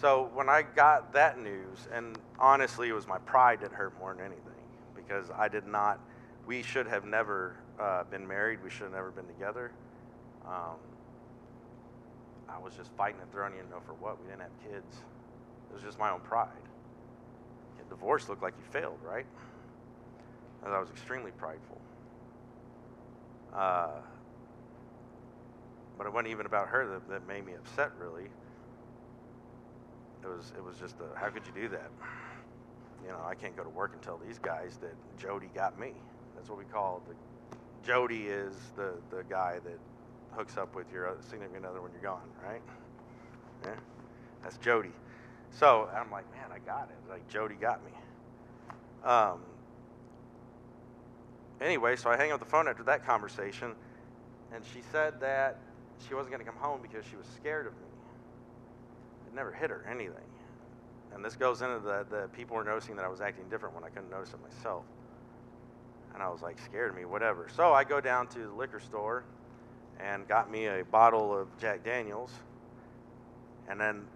So 0.00 0.30
when 0.32 0.48
I 0.48 0.62
got 0.62 1.12
that 1.12 1.38
news, 1.38 1.86
and 1.92 2.18
honestly, 2.38 2.88
it 2.88 2.94
was 2.94 3.06
my 3.06 3.18
pride 3.18 3.60
that 3.60 3.70
hurt 3.70 3.92
more 3.98 4.14
than 4.14 4.24
anything 4.24 4.64
because 4.96 5.30
I 5.36 5.46
did 5.48 5.66
not, 5.66 6.00
we 6.46 6.62
should 6.62 6.86
have 6.86 7.04
never 7.04 7.56
uh, 7.78 8.04
been 8.04 8.26
married, 8.26 8.60
we 8.64 8.70
should 8.70 8.84
have 8.84 8.92
never 8.92 9.10
been 9.10 9.26
together. 9.26 9.72
Um, 10.46 10.78
I 12.48 12.58
was 12.64 12.72
just 12.74 12.90
fighting 12.92 13.20
and 13.20 13.30
throwing 13.30 13.54
you 13.54 13.62
know 13.70 13.80
for 13.84 13.92
what. 13.92 14.18
We 14.22 14.28
didn't 14.28 14.40
have 14.40 14.72
kids. 14.72 15.02
It 15.70 15.74
was 15.74 15.82
just 15.82 15.98
my 15.98 16.10
own 16.10 16.20
pride. 16.20 16.48
divorce 17.90 18.28
looked 18.30 18.42
like 18.42 18.54
you 18.56 18.80
failed, 18.80 18.98
right? 19.04 19.26
And 20.64 20.72
I 20.72 20.80
was 20.80 20.88
extremely 20.88 21.30
prideful. 21.32 21.78
Uh, 23.54 24.00
but 25.98 26.06
it 26.06 26.12
wasn't 26.12 26.28
even 26.28 26.46
about 26.46 26.68
her 26.68 26.86
that, 26.86 27.08
that 27.10 27.28
made 27.28 27.44
me 27.44 27.52
upset, 27.52 27.90
really. 28.00 28.30
It 30.22 30.28
was, 30.28 30.52
it 30.56 30.62
was 30.62 30.76
just, 30.78 30.96
a, 31.00 31.18
how 31.18 31.30
could 31.30 31.42
you 31.46 31.52
do 31.52 31.68
that? 31.68 31.90
You 33.02 33.08
know, 33.08 33.20
I 33.26 33.34
can't 33.34 33.56
go 33.56 33.62
to 33.62 33.70
work 33.70 33.92
and 33.94 34.02
tell 34.02 34.18
these 34.18 34.38
guys 34.38 34.76
that 34.82 34.94
Jody 35.18 35.48
got 35.54 35.78
me. 35.78 35.92
That's 36.36 36.48
what 36.48 36.58
we 36.58 36.64
call 36.64 37.02
the. 37.08 37.14
Jody 37.86 38.26
is 38.26 38.54
the, 38.76 38.92
the 39.10 39.24
guy 39.30 39.58
that 39.64 39.78
hooks 40.32 40.58
up 40.58 40.74
with 40.76 40.92
your 40.92 41.16
significant 41.28 41.64
other 41.64 41.80
when 41.80 41.92
you're 41.92 42.02
gone, 42.02 42.28
right? 42.46 42.60
Yeah, 43.64 43.74
that's 44.42 44.58
Jody. 44.58 44.92
So 45.50 45.88
I'm 45.96 46.10
like, 46.10 46.30
man, 46.32 46.50
I 46.52 46.58
got 46.58 46.90
it. 46.90 47.10
Like 47.10 47.26
Jody 47.28 47.54
got 47.54 47.84
me. 47.84 47.92
Um, 49.02 49.40
anyway, 51.60 51.96
so 51.96 52.10
I 52.10 52.16
hang 52.16 52.32
up 52.32 52.38
the 52.38 52.46
phone 52.46 52.68
after 52.68 52.82
that 52.84 53.04
conversation, 53.04 53.74
and 54.52 54.62
she 54.74 54.82
said 54.92 55.20
that 55.20 55.60
she 56.06 56.14
wasn't 56.14 56.32
going 56.32 56.44
to 56.44 56.50
come 56.50 56.60
home 56.60 56.80
because 56.82 57.04
she 57.06 57.16
was 57.16 57.26
scared 57.36 57.66
of 57.66 57.72
me. 57.74 57.89
It 59.30 59.36
never 59.36 59.52
hit 59.52 59.70
her 59.70 59.86
anything. 59.88 60.14
And 61.14 61.24
this 61.24 61.36
goes 61.36 61.62
into 61.62 61.78
the, 61.80 62.06
the 62.08 62.28
people 62.28 62.56
were 62.56 62.64
noticing 62.64 62.96
that 62.96 63.04
I 63.04 63.08
was 63.08 63.20
acting 63.20 63.48
different 63.48 63.74
when 63.74 63.84
I 63.84 63.88
couldn't 63.88 64.10
notice 64.10 64.32
it 64.32 64.40
myself. 64.42 64.84
And 66.14 66.22
I 66.22 66.28
was 66.28 66.42
like, 66.42 66.58
scared 66.58 66.90
of 66.90 66.96
me, 66.96 67.04
whatever. 67.04 67.48
So 67.54 67.72
I 67.72 67.84
go 67.84 68.00
down 68.00 68.26
to 68.28 68.38
the 68.38 68.52
liquor 68.52 68.80
store 68.80 69.24
and 70.00 70.26
got 70.26 70.50
me 70.50 70.66
a 70.66 70.84
bottle 70.84 71.36
of 71.36 71.48
Jack 71.58 71.84
Daniels. 71.84 72.32
And 73.68 73.80
then 73.80 74.06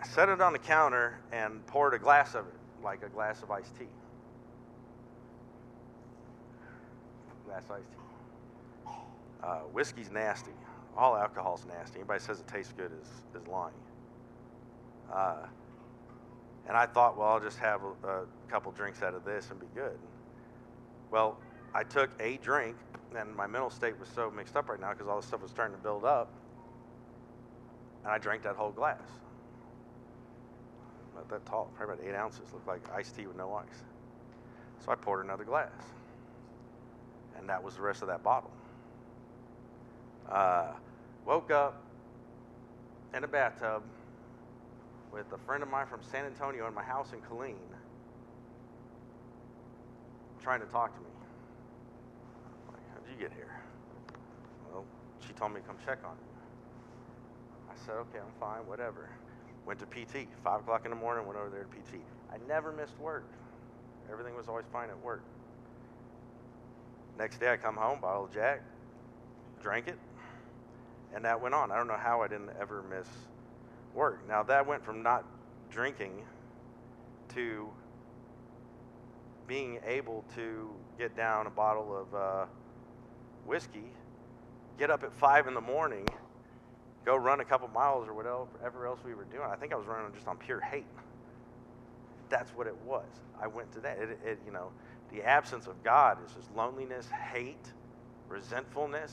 I 0.00 0.06
set 0.06 0.28
it 0.28 0.40
on 0.40 0.52
the 0.52 0.58
counter 0.58 1.18
and 1.32 1.66
poured 1.66 1.94
a 1.94 1.98
glass 1.98 2.34
of 2.34 2.46
it, 2.46 2.54
like 2.82 3.02
a 3.02 3.08
glass 3.08 3.42
of 3.42 3.50
iced 3.50 3.76
tea. 3.78 3.86
Glass 7.46 7.64
iced 7.70 7.82
tea. 7.90 8.92
Uh, 9.42 9.58
whiskey's 9.72 10.10
nasty. 10.10 10.52
All 10.96 11.16
alcohol's 11.16 11.64
nasty. 11.66 11.98
Anybody 11.98 12.20
says 12.20 12.40
it 12.40 12.48
tastes 12.48 12.72
good 12.76 12.90
is, 12.92 13.40
is 13.40 13.46
lying. 13.46 13.72
Uh, 15.12 15.46
and 16.66 16.76
I 16.76 16.86
thought, 16.86 17.16
well, 17.16 17.28
I'll 17.28 17.40
just 17.40 17.58
have 17.58 17.80
a, 17.82 18.08
a 18.08 18.24
couple 18.48 18.72
drinks 18.72 19.02
out 19.02 19.14
of 19.14 19.24
this 19.24 19.50
and 19.50 19.58
be 19.58 19.66
good. 19.74 19.98
Well, 21.10 21.38
I 21.74 21.82
took 21.82 22.10
a 22.20 22.36
drink 22.38 22.76
and 23.16 23.34
my 23.34 23.46
mental 23.46 23.70
state 23.70 23.98
was 23.98 24.08
so 24.14 24.30
mixed 24.30 24.56
up 24.56 24.68
right 24.68 24.80
now 24.80 24.92
because 24.92 25.08
all 25.08 25.16
this 25.16 25.26
stuff 25.26 25.40
was 25.40 25.50
starting 25.50 25.76
to 25.76 25.82
build 25.82 26.04
up. 26.04 26.30
And 28.04 28.12
I 28.12 28.18
drank 28.18 28.42
that 28.42 28.56
whole 28.56 28.70
glass. 28.70 29.00
Not 31.14 31.28
that 31.30 31.46
tall, 31.46 31.70
probably 31.74 31.94
about 31.94 32.06
eight 32.06 32.14
ounces. 32.14 32.52
Looked 32.52 32.68
like 32.68 32.82
iced 32.94 33.16
tea 33.16 33.26
with 33.26 33.36
no 33.36 33.54
ice. 33.54 33.84
So 34.84 34.92
I 34.92 34.94
poured 34.94 35.24
another 35.24 35.44
glass. 35.44 35.72
And 37.38 37.48
that 37.48 37.62
was 37.62 37.74
the 37.74 37.82
rest 37.82 38.02
of 38.02 38.08
that 38.08 38.22
bottle. 38.22 38.50
Uh, 40.28 40.72
woke 41.24 41.50
up 41.50 41.82
in 43.14 43.24
a 43.24 43.28
bathtub 43.28 43.82
with 45.12 45.32
a 45.32 45.38
friend 45.38 45.62
of 45.62 45.70
mine 45.70 45.86
from 45.86 46.00
San 46.02 46.24
Antonio 46.24 46.66
in 46.66 46.74
my 46.74 46.82
house 46.82 47.12
in 47.12 47.20
Killeen 47.20 47.56
trying 50.42 50.60
to 50.60 50.66
talk 50.66 50.94
to 50.94 51.00
me 51.00 51.10
Like, 52.72 52.80
how'd 52.94 53.02
you 53.12 53.20
get 53.20 53.34
here? 53.36 53.60
Well, 54.72 54.84
she 55.26 55.32
told 55.34 55.52
me 55.52 55.60
to 55.60 55.66
come 55.66 55.76
check 55.84 55.98
on 56.04 56.16
you. 56.16 57.70
I 57.70 57.74
said, 57.84 57.96
okay, 57.96 58.18
I'm 58.18 58.32
fine, 58.40 58.66
whatever. 58.66 59.10
Went 59.66 59.78
to 59.80 59.86
PT, 59.86 60.26
5 60.42 60.60
o'clock 60.60 60.84
in 60.84 60.90
the 60.90 60.96
morning, 60.96 61.26
went 61.26 61.38
over 61.38 61.50
there 61.50 61.64
to 61.64 61.68
PT. 61.68 62.00
I 62.32 62.36
never 62.48 62.72
missed 62.72 62.98
work. 62.98 63.26
Everything 64.10 64.34
was 64.34 64.48
always 64.48 64.64
fine 64.72 64.88
at 64.88 64.98
work. 65.04 65.22
Next 67.18 67.40
day 67.40 67.52
I 67.52 67.56
come 67.56 67.76
home, 67.76 68.00
bottle 68.00 68.24
of 68.24 68.32
Jack, 68.32 68.62
drank 69.60 69.88
it, 69.88 69.98
and 71.14 71.24
that 71.26 71.40
went 71.40 71.54
on. 71.54 71.70
I 71.70 71.76
don't 71.76 71.88
know 71.88 71.98
how 71.98 72.22
I 72.22 72.28
didn't 72.28 72.52
ever 72.58 72.82
miss 72.88 73.08
work. 73.98 74.26
Now 74.28 74.44
that 74.44 74.66
went 74.66 74.84
from 74.84 75.02
not 75.02 75.24
drinking 75.70 76.22
to 77.34 77.68
being 79.48 79.80
able 79.84 80.24
to 80.36 80.70
get 80.98 81.16
down 81.16 81.46
a 81.46 81.50
bottle 81.50 81.96
of 81.96 82.14
uh, 82.14 82.46
whiskey, 83.44 83.90
get 84.78 84.90
up 84.90 85.02
at 85.02 85.12
five 85.12 85.48
in 85.48 85.54
the 85.54 85.60
morning, 85.60 86.06
go 87.04 87.16
run 87.16 87.40
a 87.40 87.44
couple 87.44 87.66
miles 87.68 88.06
or 88.06 88.14
whatever 88.14 88.86
else 88.86 89.00
we 89.04 89.14
were 89.14 89.24
doing. 89.24 89.48
I 89.50 89.56
think 89.56 89.72
I 89.72 89.76
was 89.76 89.86
running 89.86 90.12
just 90.14 90.28
on 90.28 90.36
pure 90.36 90.60
hate. 90.60 90.86
That's 92.30 92.50
what 92.50 92.66
it 92.66 92.76
was. 92.86 93.08
I 93.40 93.48
went 93.48 93.72
to 93.72 93.80
that. 93.80 93.98
It, 93.98 94.18
it, 94.24 94.38
you 94.46 94.52
know, 94.52 94.70
the 95.10 95.22
absence 95.22 95.66
of 95.66 95.82
God 95.82 96.18
is 96.24 96.34
just 96.34 96.54
loneliness, 96.54 97.08
hate, 97.32 97.72
resentfulness. 98.28 99.12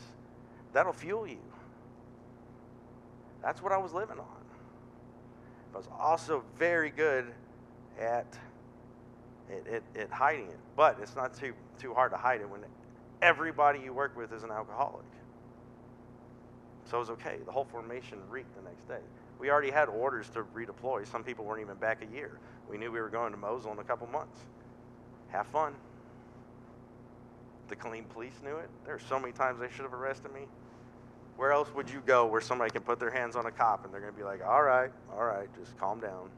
That'll 0.74 0.93
fuel 0.93 1.26
you. 1.26 1.39
That's 3.41 3.63
what 3.63 3.71
I 3.71 3.78
was 3.78 3.93
living 3.93 4.19
on. 4.19 4.35
I 5.76 5.78
was 5.78 5.90
also 6.00 6.42
very 6.58 6.90
good 6.90 7.26
at, 8.00 8.26
at, 9.52 9.68
at, 9.68 9.84
at 9.98 10.10
hiding 10.10 10.48
it, 10.48 10.58
but 10.78 10.98
it's 11.02 11.18
not 11.18 11.38
too 11.38 11.54
too 11.78 11.94
hard 11.94 12.12
to 12.12 12.18
hide 12.18 12.40
it 12.40 12.50
when 12.50 12.62
everybody 13.22 13.80
you 13.80 13.92
work 13.92 14.16
with 14.16 14.32
is 14.32 14.44
an 14.44 14.52
alcoholic. 14.52 15.06
So 16.86 16.96
it 16.96 17.00
was 17.02 17.10
okay. 17.10 17.40
The 17.46 17.52
whole 17.52 17.66
formation 17.66 18.20
reeked 18.30 18.56
the 18.56 18.62
next 18.62 18.88
day. 18.88 19.04
We 19.38 19.50
already 19.50 19.70
had 19.70 19.90
orders 19.90 20.30
to 20.30 20.44
redeploy. 20.56 21.06
Some 21.06 21.26
people 21.26 21.44
weren't 21.44 21.62
even 21.62 21.76
back 21.76 22.02
a 22.02 22.16
year. 22.16 22.40
We 22.70 22.78
knew 22.78 22.90
we 22.90 23.02
were 23.02 23.10
going 23.10 23.34
to 23.34 23.38
Mosul 23.38 23.74
in 23.74 23.80
a 23.80 23.84
couple 23.84 24.08
months. 24.08 24.40
Have 25.30 25.48
fun. 25.48 25.74
The 27.68 27.76
Killeen 27.76 28.08
police 28.08 28.40
knew 28.42 28.56
it. 28.56 28.70
There 28.86 28.96
are 28.96 29.02
so 29.10 29.20
many 29.20 29.34
times 29.34 29.60
they 29.60 29.70
should 29.70 29.84
have 29.84 29.94
arrested 29.94 30.34
me. 30.34 30.42
Where 31.38 31.52
else 31.52 31.74
would 31.76 31.89
you 31.89 32.02
go 32.06 32.26
where 32.26 32.41
somebody 32.41 32.71
can 32.71 32.82
put 32.82 33.00
their 33.00 33.12
hands 33.12 33.36
on 33.36 33.45
a 33.45 33.52
cop 33.52 33.84
and 33.84 33.93
they're 33.93 34.02
going 34.02 34.13
to 34.13 34.17
be 34.17 34.24
like, 34.24 34.41
all 34.45 34.63
right, 34.63 34.91
all 35.13 35.26
right, 35.26 35.50
just 35.60 35.78
calm 35.78 36.00
down. 36.00 36.30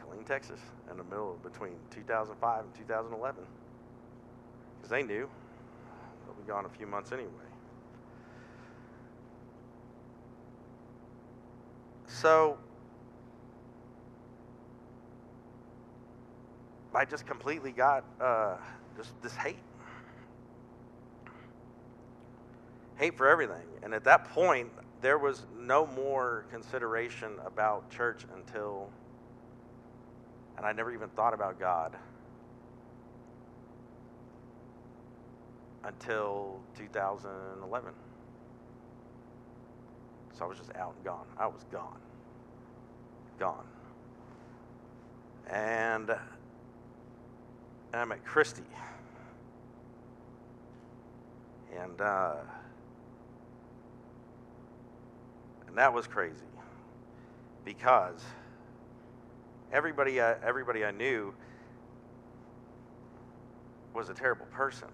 Killeen, 0.00 0.24
Texas, 0.24 0.60
in 0.90 0.96
the 0.96 1.04
middle 1.04 1.32
of 1.32 1.42
between 1.42 1.74
2005 1.90 2.64
and 2.64 2.74
2011 2.74 3.44
because 4.76 4.90
they 4.90 5.02
knew 5.02 5.28
they'll 6.24 6.34
be 6.34 6.48
gone 6.48 6.64
a 6.64 6.68
few 6.70 6.86
months 6.86 7.12
anyway. 7.12 7.28
So 12.06 12.58
I 16.94 17.04
just 17.04 17.26
completely 17.26 17.72
got 17.72 18.04
uh, 18.20 18.56
just 18.96 19.10
this 19.22 19.34
hate. 19.36 19.56
Hate 23.00 23.16
for 23.16 23.26
everything. 23.26 23.64
And 23.82 23.94
at 23.94 24.04
that 24.04 24.26
point, 24.26 24.68
there 25.00 25.16
was 25.16 25.46
no 25.58 25.86
more 25.86 26.44
consideration 26.50 27.32
about 27.46 27.88
church 27.88 28.26
until, 28.36 28.90
and 30.58 30.66
I 30.66 30.72
never 30.72 30.92
even 30.92 31.08
thought 31.08 31.32
about 31.32 31.58
God 31.58 31.96
until 35.82 36.60
2011. 36.76 37.90
So 40.34 40.44
I 40.44 40.46
was 40.46 40.58
just 40.58 40.76
out 40.76 40.92
and 40.94 41.02
gone. 41.02 41.24
I 41.38 41.46
was 41.46 41.64
gone. 41.72 42.00
Gone. 43.38 43.64
And 45.48 46.10
and 46.10 46.18
I 47.94 48.04
met 48.04 48.22
Christy. 48.26 48.62
And, 51.74 51.98
uh, 52.02 52.34
and 55.70 55.78
that 55.78 55.94
was 55.94 56.08
crazy 56.08 56.44
because 57.64 58.20
everybody, 59.72 60.20
uh, 60.20 60.34
everybody 60.44 60.84
I 60.84 60.90
knew 60.90 61.32
was 63.94 64.08
a 64.08 64.14
terrible 64.14 64.46
person. 64.46 64.88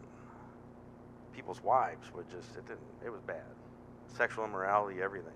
People's 1.34 1.62
wives 1.62 2.12
would 2.14 2.30
just, 2.30 2.56
it 2.56 2.66
didn't, 2.66 2.80
it 3.04 3.10
was 3.10 3.22
bad. 3.22 3.42
Sexual 4.18 4.44
immorality, 4.44 5.00
everything. 5.00 5.32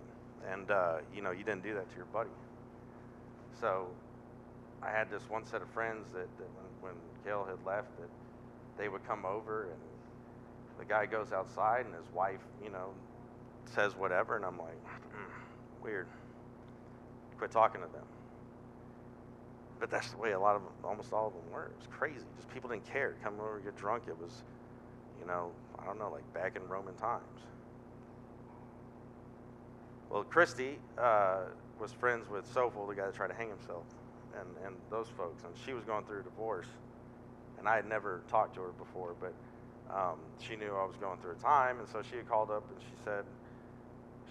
And, 0.53 0.71
uh, 0.71 0.99
you 1.15 1.23
know, 1.23 1.31
you 1.31 1.43
didn't 1.43 1.63
do 1.63 1.73
that 1.73 1.89
to 1.91 1.97
your 1.97 2.07
buddy. 2.13 2.31
So 3.63 3.87
I 4.83 4.91
had 4.91 5.11
this 5.11 5.23
one 5.31 5.47
set 5.47 5.63
of 5.63 5.69
friends 5.71 6.07
that, 6.13 6.29
that 6.37 6.49
when, 6.83 6.93
when 6.93 6.95
Gail 7.25 7.47
had 7.49 7.65
left, 7.67 7.97
that 7.99 8.09
they 8.77 8.91
would 8.91 9.07
come 9.07 9.25
over 9.25 9.65
and 9.65 9.81
the 10.79 10.85
guy 10.85 11.07
goes 11.07 11.33
outside 11.33 11.87
and 11.87 11.95
his 11.95 12.13
wife, 12.15 12.41
you 12.63 12.71
know, 12.71 12.91
says 13.75 13.97
whatever, 13.97 14.37
and 14.37 14.45
I'm 14.45 14.59
like, 14.59 14.79
mm, 15.15 15.30
weird. 15.83 16.07
Quit 17.39 17.51
talking 17.51 17.81
to 17.81 17.87
them. 17.89 18.05
But 19.79 19.91
that's 19.91 20.11
the 20.11 20.19
way 20.19 20.33
a 20.33 20.41
lot 20.41 20.57
of 20.57 20.63
them, 20.63 20.73
almost 20.85 21.13
all 21.13 21.29
of 21.29 21.33
them 21.33 21.53
were. 21.53 21.65
It 21.65 21.77
was 21.79 21.89
crazy. 21.91 22.21
Just 22.37 22.51
people 22.51 22.69
didn't 22.69 22.85
care. 22.85 23.17
Come 23.25 23.35
over, 23.41 23.61
get 23.61 23.77
drunk. 23.77 24.05
It 24.09 24.19
was, 24.21 24.43
you 25.19 25.27
know, 25.27 25.51
I 25.79 25.87
don't 25.87 25.99
know, 25.99 26.11
like 26.11 26.31
back 26.35 26.57
in 26.57 26.69
Roman 26.69 26.95
times. 26.95 27.23
Well, 30.11 30.25
Christy 30.25 30.79
uh, 30.99 31.45
was 31.81 31.93
friends 31.93 32.29
with 32.29 32.53
Sofel, 32.53 32.89
the 32.89 32.95
guy 32.95 33.07
that 33.07 33.15
tried 33.15 33.29
to 33.29 33.35
hang 33.35 33.49
himself, 33.49 33.85
and, 34.39 34.49
and 34.67 34.75
those 34.91 35.07
folks. 35.17 35.45
And 35.45 35.55
she 35.65 35.73
was 35.73 35.85
going 35.85 36.05
through 36.05 36.21
a 36.21 36.25
divorce. 36.25 36.67
And 37.59 37.69
I 37.69 37.77
had 37.77 37.87
never 37.87 38.23
talked 38.29 38.55
to 38.57 38.63
her 38.63 38.73
before, 38.73 39.15
but 39.21 39.35
um, 39.95 40.19
she 40.41 40.57
knew 40.57 40.75
I 40.75 40.85
was 40.85 40.97
going 40.97 41.19
through 41.19 41.33
a 41.33 41.43
time. 41.43 41.79
And 41.79 41.89
so 41.89 42.03
she 42.03 42.17
had 42.17 42.29
called 42.29 42.51
up 42.51 42.65
and 42.71 42.81
she 42.81 42.97
said, 43.05 43.25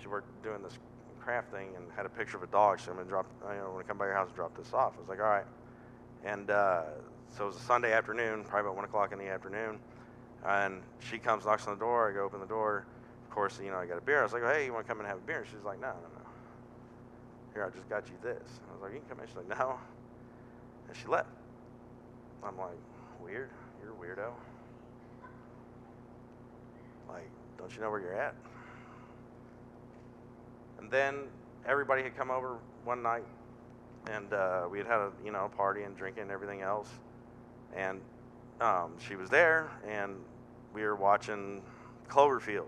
she 0.02 0.08
worked 0.08 0.28
doing 0.44 0.64
this 0.64 0.78
craft 1.20 1.52
thing 1.52 1.70
and 1.76 1.86
had 1.96 2.06
a 2.06 2.10
picture 2.10 2.38
of 2.38 2.44
a 2.44 2.48
dog. 2.48 2.80
So 2.80 2.92
I'm 2.92 2.98
to 2.98 3.04
drop, 3.04 3.28
you 3.44 3.58
know, 3.58 3.72
when 3.74 3.84
I 3.84 3.88
come 3.88 3.98
by 3.98 4.06
your 4.06 4.16
house 4.16 4.28
and 4.28 4.36
drop 4.36 4.56
this 4.58 4.74
off. 4.74 4.94
I 4.98 5.00
was 5.00 5.10
like, 5.10 5.20
all 5.20 5.26
right. 5.26 5.46
And 6.24 6.50
uh, 6.50 6.84
so 7.36 7.44
it 7.44 7.48
was 7.48 7.56
a 7.56 7.62
Sunday 7.62 7.94
afternoon, 7.94 8.44
probably 8.44 8.68
about 8.68 8.76
1 8.76 8.86
o'clock 8.86 9.12
in 9.12 9.20
the 9.20 9.28
afternoon. 9.28 9.80
And 10.46 10.82
she 11.00 11.18
comes, 11.18 11.46
knocks 11.46 11.68
on 11.68 11.74
the 11.74 11.80
door. 11.80 12.10
I 12.10 12.14
go 12.14 12.24
open 12.24 12.40
the 12.40 12.46
door. 12.46 12.86
Of 13.28 13.36
course, 13.36 13.60
you 13.64 13.72
know, 13.72 13.78
I 13.78 13.86
got 13.86 13.98
a 13.98 14.02
beer. 14.02 14.20
I 14.20 14.24
was 14.24 14.34
like, 14.34 14.44
hey, 14.44 14.66
you 14.66 14.74
want 14.74 14.86
to 14.86 14.90
come 14.90 15.00
and 15.00 15.08
have 15.08 15.18
a 15.18 15.22
beer? 15.22 15.40
And 15.40 15.48
she's 15.48 15.64
like, 15.64 15.80
no, 15.80 15.88
no, 15.88 15.94
no. 15.94 16.30
Here, 17.54 17.66
I 17.66 17.70
just 17.70 17.90
got 17.90 18.08
you 18.08 18.16
this. 18.24 18.60
I 18.70 18.74
was 18.74 18.82
like, 18.82 18.94
you 18.94 19.00
can 19.00 19.10
come 19.10 19.20
in. 19.20 19.28
She's 19.28 19.36
like, 19.36 19.50
no. 19.50 19.80
And 20.88 20.98
she 20.98 21.08
left. 21.08 21.30
I'm 22.44 22.58
like, 22.58 22.78
weird. 23.22 23.50
You're 23.82 23.92
a 23.92 23.96
weirdo. 23.96 24.32
Like, 27.08 27.30
don't 27.58 27.74
you 27.76 27.82
know 27.82 27.90
where 27.90 28.00
you're 28.00 28.20
at? 28.20 28.36
And 30.80 30.90
then 30.90 31.28
everybody 31.66 32.04
had 32.04 32.16
come 32.16 32.32
over 32.32 32.58
one 32.86 33.04
night, 33.04 33.26
and 34.10 34.32
uh, 34.34 34.68
we 34.72 34.78
had 34.78 34.88
had 34.88 35.00
a 35.00 35.12
you 35.24 35.32
know 35.32 35.46
a 35.46 35.50
party 35.50 35.84
and 35.84 35.96
drinking 35.96 36.24
and 36.24 36.32
everything 36.32 36.62
else. 36.62 36.90
And 37.76 38.02
um, 38.62 38.94
she 39.00 39.16
was 39.16 39.30
there, 39.30 39.70
and 39.88 40.16
we 40.74 40.84
were 40.84 40.96
watching 40.96 41.62
Cloverfield. 42.10 42.66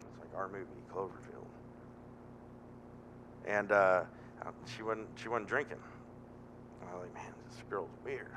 It's 0.00 0.18
like 0.18 0.36
our 0.36 0.48
movie, 0.48 0.66
Cloverfield. 0.92 1.46
And 3.46 3.72
uh, 3.72 4.02
she 4.76 4.82
wasn't 4.82 5.08
she 5.16 5.28
wasn't 5.28 5.48
drinking. 5.48 5.78
I 6.82 6.94
was 6.94 7.04
like, 7.04 7.14
man, 7.14 7.32
this 7.48 7.62
girl's 7.70 7.90
weird. 8.04 8.28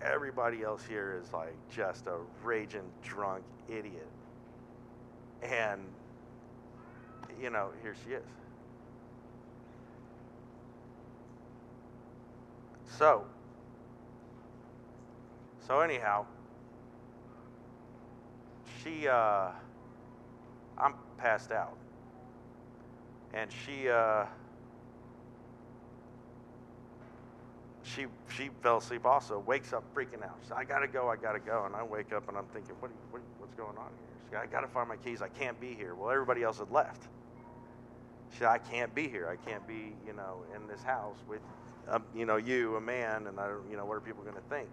Everybody 0.00 0.62
else 0.62 0.84
here 0.88 1.20
is 1.22 1.32
like 1.32 1.54
just 1.70 2.06
a 2.06 2.16
raging 2.44 2.90
drunk 3.02 3.42
idiot. 3.68 4.08
And, 5.42 5.82
you 7.40 7.50
know, 7.50 7.70
here 7.82 7.94
she 8.04 8.12
is. 8.12 8.24
So, 12.98 13.24
so 15.66 15.80
anyhow, 15.80 16.26
she, 18.82 19.06
uh, 19.06 19.50
I'm 20.76 20.94
passed 21.16 21.52
out. 21.52 21.76
And 23.34 23.50
she, 23.52 23.88
uh, 23.88 24.24
she 27.82 28.06
she 28.28 28.50
fell 28.62 28.78
asleep 28.78 29.06
also, 29.06 29.38
wakes 29.38 29.72
up 29.72 29.84
freaking 29.94 30.22
out. 30.22 30.38
Said, 30.42 30.56
I 30.56 30.64
gotta 30.64 30.88
go, 30.88 31.08
I 31.08 31.16
gotta 31.16 31.38
go. 31.38 31.64
And 31.66 31.76
I 31.76 31.82
wake 31.82 32.12
up 32.12 32.28
and 32.28 32.36
I'm 32.36 32.46
thinking, 32.46 32.74
what, 32.80 32.90
what 33.10 33.22
what's 33.38 33.54
going 33.54 33.76
on 33.76 33.90
here? 33.98 34.16
Said, 34.30 34.40
I 34.42 34.46
gotta 34.46 34.66
find 34.66 34.88
my 34.88 34.96
keys, 34.96 35.22
I 35.22 35.28
can't 35.28 35.60
be 35.60 35.74
here. 35.74 35.94
Well, 35.94 36.10
everybody 36.10 36.42
else 36.42 36.58
had 36.58 36.70
left. 36.70 37.08
She 38.32 38.38
said, 38.38 38.48
I 38.48 38.58
can't 38.58 38.94
be 38.94 39.08
here. 39.08 39.28
I 39.28 39.36
can't 39.48 39.66
be, 39.66 39.94
you 40.06 40.12
know, 40.12 40.44
in 40.54 40.66
this 40.66 40.82
house 40.82 41.16
with, 41.28 41.40
um, 41.88 42.04
you 42.14 42.26
know, 42.26 42.36
you, 42.36 42.76
a 42.76 42.80
man, 42.80 43.26
and 43.26 43.40
I, 43.40 43.48
you 43.70 43.76
know, 43.76 43.86
what 43.86 43.94
are 43.94 44.00
people 44.00 44.22
gonna 44.22 44.40
think? 44.48 44.68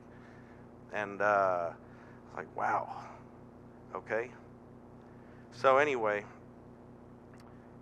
And 0.93 1.21
uh, 1.21 1.69
like, 2.35 2.53
wow, 2.55 2.89
okay. 3.95 4.29
So 5.51 5.77
anyway, 5.77 6.25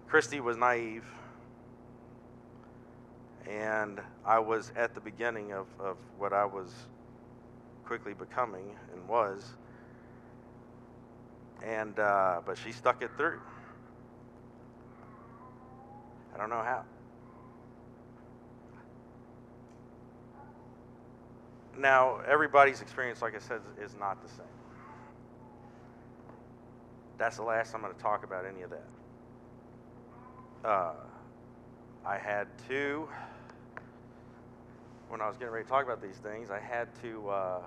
Christy 0.07 0.39
was 0.39 0.57
naive 0.57 1.05
and 3.49 3.99
I 4.25 4.39
was 4.39 4.71
at 4.75 4.93
the 4.95 5.01
beginning 5.01 5.51
of, 5.53 5.67
of 5.79 5.97
what 6.17 6.33
I 6.33 6.45
was 6.45 6.71
quickly 7.85 8.13
becoming 8.13 8.75
and 8.93 9.07
was. 9.07 9.53
And 11.63 11.97
uh, 11.99 12.41
but 12.45 12.57
she 12.57 12.71
stuck 12.71 13.01
it 13.01 13.11
through. 13.17 13.39
I 16.33 16.37
don't 16.37 16.49
know 16.49 16.63
how. 16.63 16.83
Now, 21.77 22.19
everybody's 22.27 22.81
experience, 22.81 23.21
like 23.21 23.35
I 23.35 23.39
said, 23.39 23.61
is 23.81 23.95
not 23.99 24.21
the 24.21 24.29
same. 24.29 24.45
That's 27.17 27.37
the 27.37 27.43
last 27.43 27.73
I'm 27.73 27.81
going 27.81 27.93
to 27.93 27.99
talk 27.99 28.23
about 28.23 28.45
any 28.45 28.61
of 28.61 28.69
that. 28.69 28.87
Uh, 30.67 30.93
I 32.05 32.17
had 32.17 32.47
to, 32.67 33.07
when 35.09 35.21
I 35.21 35.27
was 35.27 35.37
getting 35.37 35.53
ready 35.53 35.63
to 35.65 35.69
talk 35.69 35.83
about 35.83 36.01
these 36.01 36.17
things, 36.17 36.51
I 36.51 36.59
had 36.59 36.87
to 37.01 37.29
uh, 37.29 37.59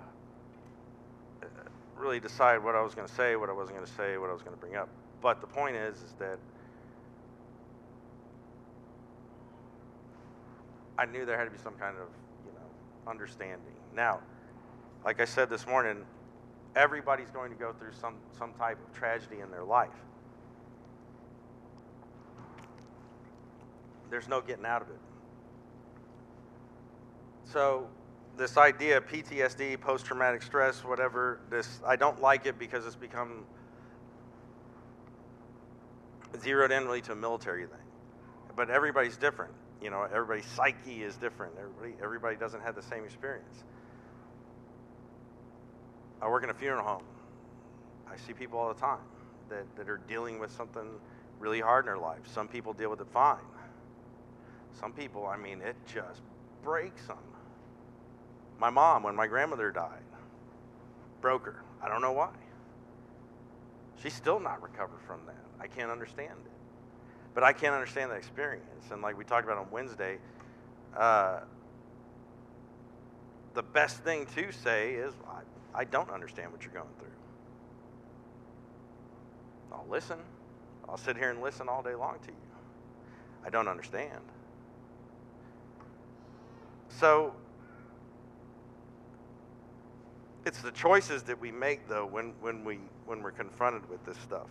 really 1.97 2.19
decide 2.19 2.63
what 2.63 2.75
I 2.75 2.81
was 2.81 2.95
going 2.95 3.07
to 3.07 3.13
say, 3.13 3.35
what 3.35 3.49
I 3.49 3.53
wasn't 3.53 3.77
going 3.77 3.87
to 3.87 3.93
say, 3.93 4.17
what 4.17 4.29
I 4.29 4.33
was 4.33 4.41
going 4.41 4.55
to 4.55 4.59
bring 4.59 4.75
up. 4.75 4.89
But 5.21 5.41
the 5.41 5.47
point 5.47 5.75
is, 5.75 5.97
is 5.97 6.13
that 6.19 6.37
I 10.97 11.05
knew 11.05 11.25
there 11.25 11.37
had 11.37 11.45
to 11.45 11.51
be 11.51 11.57
some 11.57 11.75
kind 11.75 11.95
of, 11.97 12.07
you 12.45 12.51
know, 12.53 13.09
understanding. 13.09 13.73
Now, 13.95 14.19
like 15.05 15.21
I 15.21 15.25
said 15.25 15.49
this 15.49 15.67
morning, 15.67 16.05
everybody's 16.75 17.29
going 17.29 17.51
to 17.51 17.57
go 17.57 17.73
through 17.73 17.93
some, 17.99 18.15
some 18.37 18.53
type 18.53 18.77
of 18.83 18.97
tragedy 18.97 19.39
in 19.41 19.51
their 19.51 19.63
life. 19.63 19.89
There's 24.09 24.27
no 24.27 24.41
getting 24.41 24.65
out 24.65 24.81
of 24.81 24.89
it. 24.89 24.99
So 27.45 27.87
this 28.37 28.57
idea 28.57 28.97
of 28.97 29.07
PTSD, 29.07 29.79
post-traumatic 29.81 30.41
stress, 30.43 30.83
whatever, 30.83 31.39
this 31.49 31.79
I 31.85 31.95
don't 31.95 32.21
like 32.21 32.45
it 32.45 32.59
because 32.59 32.85
it's 32.85 32.95
become 32.95 33.43
zeroed 36.39 36.71
in 36.71 36.85
really 36.85 37.01
to 37.01 37.13
a 37.13 37.15
military 37.15 37.65
thing. 37.65 37.77
But 38.55 38.69
everybody's 38.69 39.17
different. 39.17 39.53
You 39.87 39.91
know, 39.91 40.05
everybody's 40.13 40.45
psyche 40.47 41.03
is 41.03 41.15
different. 41.15 41.53
Everybody, 41.57 41.93
everybody 42.03 42.35
doesn't 42.35 42.59
have 42.59 42.75
the 42.75 42.81
same 42.81 43.05
experience. 43.05 43.63
I 46.21 46.27
work 46.27 46.43
in 46.43 46.49
a 46.49 46.53
funeral 46.53 46.83
home. 46.83 47.03
I 48.05 48.17
see 48.17 48.33
people 48.33 48.59
all 48.59 48.67
the 48.67 48.81
time 48.81 48.99
that, 49.47 49.63
that 49.77 49.87
are 49.87 50.01
dealing 50.09 50.39
with 50.39 50.51
something 50.51 50.99
really 51.39 51.61
hard 51.61 51.85
in 51.85 51.87
their 51.87 51.97
life. 51.97 52.19
Some 52.25 52.49
people 52.49 52.73
deal 52.73 52.89
with 52.89 52.99
it 52.99 53.07
fine. 53.13 53.37
Some 54.77 54.91
people, 54.91 55.25
I 55.25 55.37
mean, 55.37 55.61
it 55.61 55.77
just 55.85 56.19
breaks 56.65 57.07
them. 57.07 57.15
My 58.59 58.69
mom, 58.69 59.03
when 59.03 59.15
my 59.15 59.27
grandmother 59.27 59.71
died, 59.71 60.03
broke 61.21 61.45
her. 61.45 61.63
I 61.81 61.87
don't 61.87 62.01
know 62.01 62.11
why. 62.11 62.33
She's 64.03 64.13
still 64.13 64.41
not 64.41 64.61
recovered 64.61 64.99
from 65.07 65.21
that. 65.27 65.45
I 65.61 65.67
can't 65.67 65.91
understand 65.91 66.39
it. 66.43 66.56
But 67.37 67.43
I 67.43 67.53
can't 67.53 67.75
understand 67.75 68.09
that 68.09 68.17
experience. 68.17 68.89
And 68.89 69.03
like 69.03 69.15
we 69.15 69.23
talked 69.23 69.45
about 69.45 69.59
on 69.59 69.67
Wednesday, 69.69 70.17
uh, 70.97 71.41
the 73.53 73.61
best 73.61 73.99
thing 73.99 74.25
to 74.33 74.51
say 74.51 74.95
is, 74.95 75.13
I, 75.29 75.81
I 75.81 75.83
don't 75.83 76.09
understand 76.09 76.51
what 76.51 76.63
you're 76.63 76.73
going 76.73 76.87
through. 76.97 77.09
I'll 79.71 79.85
listen. 79.87 80.17
I'll 80.89 80.97
sit 80.97 81.15
here 81.15 81.29
and 81.29 81.39
listen 81.39 81.69
all 81.69 81.83
day 81.83 81.93
long 81.93 82.15
to 82.25 82.31
you. 82.31 82.47
I 83.45 83.51
don't 83.51 83.67
understand. 83.67 84.23
So 86.89 87.35
it's 90.43 90.63
the 90.63 90.71
choices 90.71 91.21
that 91.21 91.39
we 91.39 91.51
make 91.51 91.87
though 91.87 92.07
when, 92.07 92.33
when 92.41 92.63
we 92.63 92.79
when 93.05 93.21
we're 93.21 93.29
confronted 93.29 93.87
with 93.91 94.03
this 94.05 94.17
stuff 94.17 94.47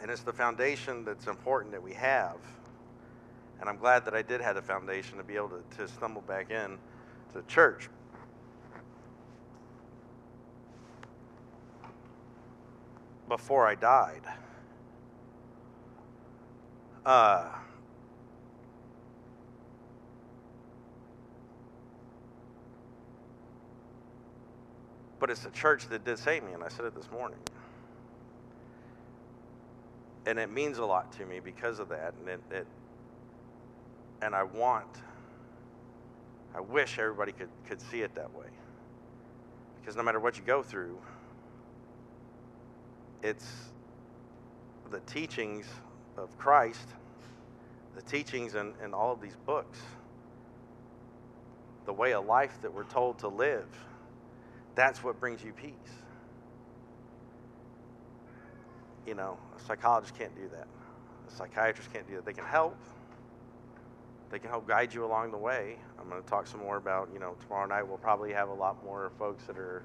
and 0.00 0.10
it's 0.10 0.22
the 0.22 0.32
foundation 0.32 1.04
that's 1.04 1.26
important 1.26 1.72
that 1.72 1.82
we 1.82 1.92
have. 1.94 2.36
And 3.60 3.68
i'm 3.68 3.78
glad 3.78 4.04
that 4.04 4.14
i 4.14 4.22
did 4.22 4.40
have 4.40 4.54
the 4.54 4.62
foundation 4.62 5.18
to 5.18 5.24
be 5.24 5.36
able 5.36 5.50
to, 5.50 5.76
to 5.78 5.88
stumble 5.88 6.22
back 6.22 6.50
in 6.50 6.78
to 7.32 7.42
church. 7.48 7.88
Before 13.28 13.66
i 13.66 13.74
died. 13.74 14.22
Uh, 17.04 17.48
But 25.18 25.30
it's 25.30 25.42
the 25.42 25.50
church 25.50 25.88
that 25.88 26.04
did 26.04 26.18
save 26.18 26.44
me, 26.44 26.52
and 26.52 26.62
I 26.62 26.68
said 26.68 26.84
it 26.84 26.94
this 26.94 27.10
morning. 27.10 27.38
And 30.26 30.38
it 30.38 30.50
means 30.50 30.78
a 30.78 30.84
lot 30.84 31.12
to 31.12 31.26
me 31.26 31.40
because 31.40 31.78
of 31.78 31.88
that. 31.88 32.14
And 32.20 32.28
it, 32.28 32.40
it 32.50 32.66
and 34.22 34.34
I 34.34 34.42
want, 34.42 34.88
I 36.54 36.60
wish 36.60 36.98
everybody 36.98 37.32
could, 37.32 37.48
could 37.68 37.80
see 37.80 38.00
it 38.00 38.14
that 38.14 38.34
way. 38.34 38.46
Because 39.80 39.96
no 39.96 40.02
matter 40.02 40.18
what 40.18 40.36
you 40.36 40.42
go 40.44 40.62
through, 40.62 40.98
it's 43.22 43.46
the 44.90 45.00
teachings 45.00 45.66
of 46.16 46.36
Christ, 46.38 46.88
the 47.94 48.02
teachings 48.02 48.54
in, 48.54 48.74
in 48.84 48.94
all 48.94 49.12
of 49.12 49.20
these 49.20 49.36
books, 49.46 49.78
the 51.84 51.92
way 51.92 52.14
of 52.14 52.26
life 52.26 52.58
that 52.62 52.72
we're 52.72 52.84
told 52.84 53.18
to 53.20 53.28
live 53.28 53.68
that's 54.76 55.02
what 55.02 55.18
brings 55.18 55.42
you 55.42 55.52
peace. 55.52 55.72
You 59.06 59.14
know, 59.14 59.38
a 59.56 59.60
psychologist 59.60 60.18
can't 60.18 60.34
do 60.34 60.48
that. 60.52 60.66
A 61.28 61.30
psychiatrist 61.36 61.92
can't 61.92 62.06
do 62.08 62.16
that. 62.16 62.24
They 62.24 62.32
can 62.32 62.44
help. 62.44 62.76
They 64.30 64.38
can 64.38 64.50
help 64.50 64.66
guide 64.66 64.92
you 64.92 65.04
along 65.04 65.30
the 65.30 65.38
way. 65.38 65.76
I'm 66.00 66.08
going 66.08 66.22
to 66.22 66.28
talk 66.28 66.46
some 66.46 66.60
more 66.60 66.76
about, 66.76 67.08
you 67.12 67.20
know, 67.20 67.36
tomorrow 67.42 67.66
night 67.66 67.82
we'll 67.82 67.98
probably 67.98 68.32
have 68.32 68.48
a 68.48 68.54
lot 68.54 68.82
more 68.84 69.12
folks 69.18 69.44
that 69.44 69.56
are 69.56 69.84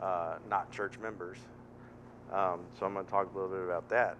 uh, 0.00 0.36
not 0.48 0.70
church 0.72 0.98
members. 0.98 1.38
Um, 2.32 2.60
so 2.78 2.86
I'm 2.86 2.94
going 2.94 3.04
to 3.04 3.10
talk 3.10 3.30
a 3.32 3.38
little 3.38 3.54
bit 3.54 3.64
about 3.64 3.88
that. 3.90 4.16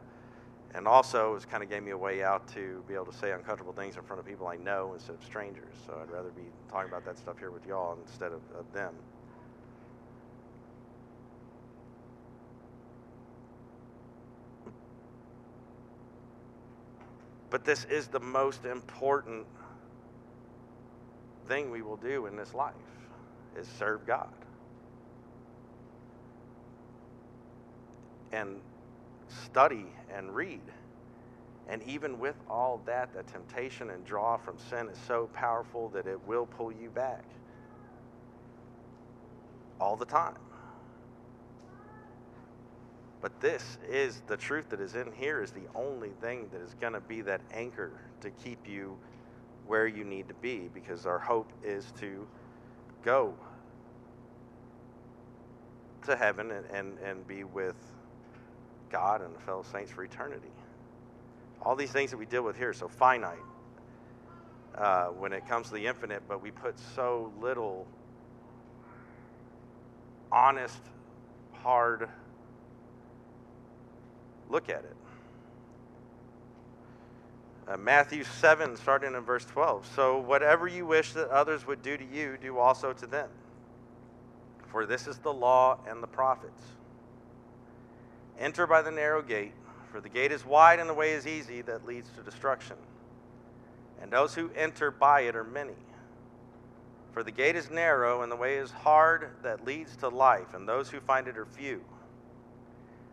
And 0.75 0.87
also, 0.87 1.35
it 1.35 1.49
kind 1.49 1.63
of 1.63 1.71
gave 1.71 1.83
me 1.83 1.91
a 1.91 1.99
way 1.99 2.23
out 2.23 2.47
to 2.55 2.85
be 2.87 2.95
able 2.95 3.07
to 3.07 3.17
say 3.17 3.33
uncomfortable 3.33 3.73
things 3.73 3.97
in 3.97 4.03
front 4.03 4.21
of 4.21 4.27
people 4.27 4.47
I 4.47 4.57
know 4.57 4.93
instead 4.95 5.17
of 5.17 5.25
strangers. 5.25 5.75
So 5.87 5.99
I'd 6.01 6.11
rather 6.11 6.31
be 6.31 6.43
talking 6.71 6.89
about 6.89 7.05
that 7.07 7.19
stuff 7.19 7.39
here 7.39 7.51
with 7.51 7.67
y'all 7.67 7.99
instead 8.07 8.33
of, 8.33 8.41
of 8.57 8.71
them. 8.73 8.95
But 17.51 17.65
this 17.65 17.85
is 17.87 18.07
the 18.07 18.21
most 18.21 18.65
important 18.65 19.45
thing 21.49 21.71
we 21.71 21.83
will 21.83 21.97
do 21.97 22.27
in 22.27 22.37
this 22.37 22.55
life 22.55 22.75
is 23.59 23.67
serve 23.79 24.07
God. 24.07 24.33
And 28.33 28.61
study 29.29 29.87
and 30.15 30.35
read. 30.35 30.63
And 31.69 31.83
even 31.83 32.19
with 32.19 32.37
all 32.49 32.81
that, 32.87 33.13
the 33.13 33.25
temptation 33.25 33.91
and 33.91 34.05
draw 34.05 34.37
from 34.37 34.57
sin 34.59 34.89
is 34.89 34.99
so 35.07 35.29
powerful 35.33 35.89
that 35.91 36.07
it 36.07 36.21
will 36.27 36.47
pull 36.47 36.73
you 36.73 36.91
back 36.91 37.25
all 39.81 39.97
the 39.97 40.05
time. 40.05 40.37
But 43.21 43.39
this 43.41 43.79
is 43.89 44.23
the 44.27 44.37
truth 44.37 44.71
that 44.71 44.81
is 44.81 44.95
in 44.95 45.13
here 45.13 45.43
is 45.43 45.51
the 45.51 45.67
only 45.75 46.11
thing 46.21 46.49
that 46.53 46.61
is 46.61 46.75
going 46.81 46.95
to 46.95 47.01
be 47.01 47.21
that 47.23 47.43
anchor 47.53 47.93
to 48.23 48.31
keep 48.31 48.67
you 48.67 48.97
where 49.67 49.87
you 49.87 50.05
need 50.05 50.27
to 50.29 50.35
be 50.35 50.71
because 50.73 51.07
our 51.07 51.19
hope 51.19 51.51
is 51.63 51.93
to 52.01 52.27
go 53.05 53.35
to 56.07 56.17
heaven 56.17 56.51
and, 56.51 56.67
and, 56.73 56.99
and 56.99 57.27
be 57.27 57.45
with 57.45 57.77
God 58.91 59.21
and 59.21 59.35
the 59.35 59.41
fellow 59.41 59.65
saints 59.71 59.93
for 59.93 60.03
eternity. 60.03 60.51
All 61.63 61.77
these 61.77 61.93
things 61.93 62.11
that 62.11 62.17
we 62.17 62.27
deal 62.27 62.43
with 62.43 62.57
here 62.57 62.73
so 62.73 62.89
finite 62.89 63.39
uh, 64.77 65.07
when 65.09 65.33
it 65.33 65.47
comes 65.47 65.69
to 65.69 65.75
the 65.75 65.87
infinite, 65.87 66.23
but 66.27 66.43
we 66.43 66.51
put 66.51 66.79
so 66.95 67.33
little 67.41 67.87
honest, 70.33 70.81
hard, 71.53 72.09
Look 74.51 74.69
at 74.69 74.85
it. 74.85 74.97
Uh, 77.69 77.77
Matthew 77.77 78.25
7, 78.25 78.77
starting 78.77 79.15
in 79.15 79.21
verse 79.21 79.45
12. 79.45 79.89
So, 79.95 80.19
whatever 80.19 80.67
you 80.67 80.85
wish 80.85 81.13
that 81.13 81.29
others 81.29 81.67
would 81.69 81.83
do 81.83 81.97
to 81.97 82.05
you, 82.05 82.37
do 82.43 82.59
also 82.59 82.93
to 82.93 83.07
them. 83.07 83.29
For 84.67 84.87
this 84.87 85.07
is 85.07 85.19
the 85.19 85.33
law 85.33 85.79
and 85.89 86.03
the 86.03 86.09
prophets. 86.09 86.63
Enter 88.41 88.67
by 88.67 88.83
the 88.83 88.91
narrow 88.91 89.23
gate, 89.23 89.53
for 89.93 90.01
the 90.01 90.09
gate 90.09 90.33
is 90.33 90.45
wide 90.45 90.81
and 90.81 90.89
the 90.89 90.95
way 90.95 91.13
is 91.13 91.27
easy 91.27 91.63
that 91.63 91.87
leads 91.87 92.09
to 92.11 92.23
destruction. 92.23 92.77
And 94.01 94.11
those 94.11 94.35
who 94.35 94.51
enter 94.57 94.91
by 94.91 95.23
it 95.23 95.37
are 95.37 95.45
many. 95.45 95.75
For 97.13 97.23
the 97.23 97.31
gate 97.31 97.55
is 97.55 97.71
narrow 97.71 98.23
and 98.23 98.33
the 98.33 98.37
way 98.37 98.57
is 98.57 98.71
hard 98.71 99.31
that 99.43 99.65
leads 99.65 99.97
to 99.97 100.09
life, 100.09 100.55
and 100.55 100.69
those 100.69 100.91
who 100.91 101.01
find 101.01 101.29
it 101.29 101.37
are 101.37 101.45
few. 101.45 101.83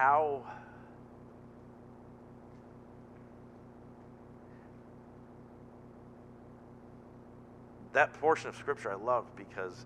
How 0.00 0.40
that 7.92 8.14
portion 8.14 8.48
of 8.48 8.56
scripture 8.56 8.90
I 8.90 8.94
love 8.94 9.26
because 9.36 9.84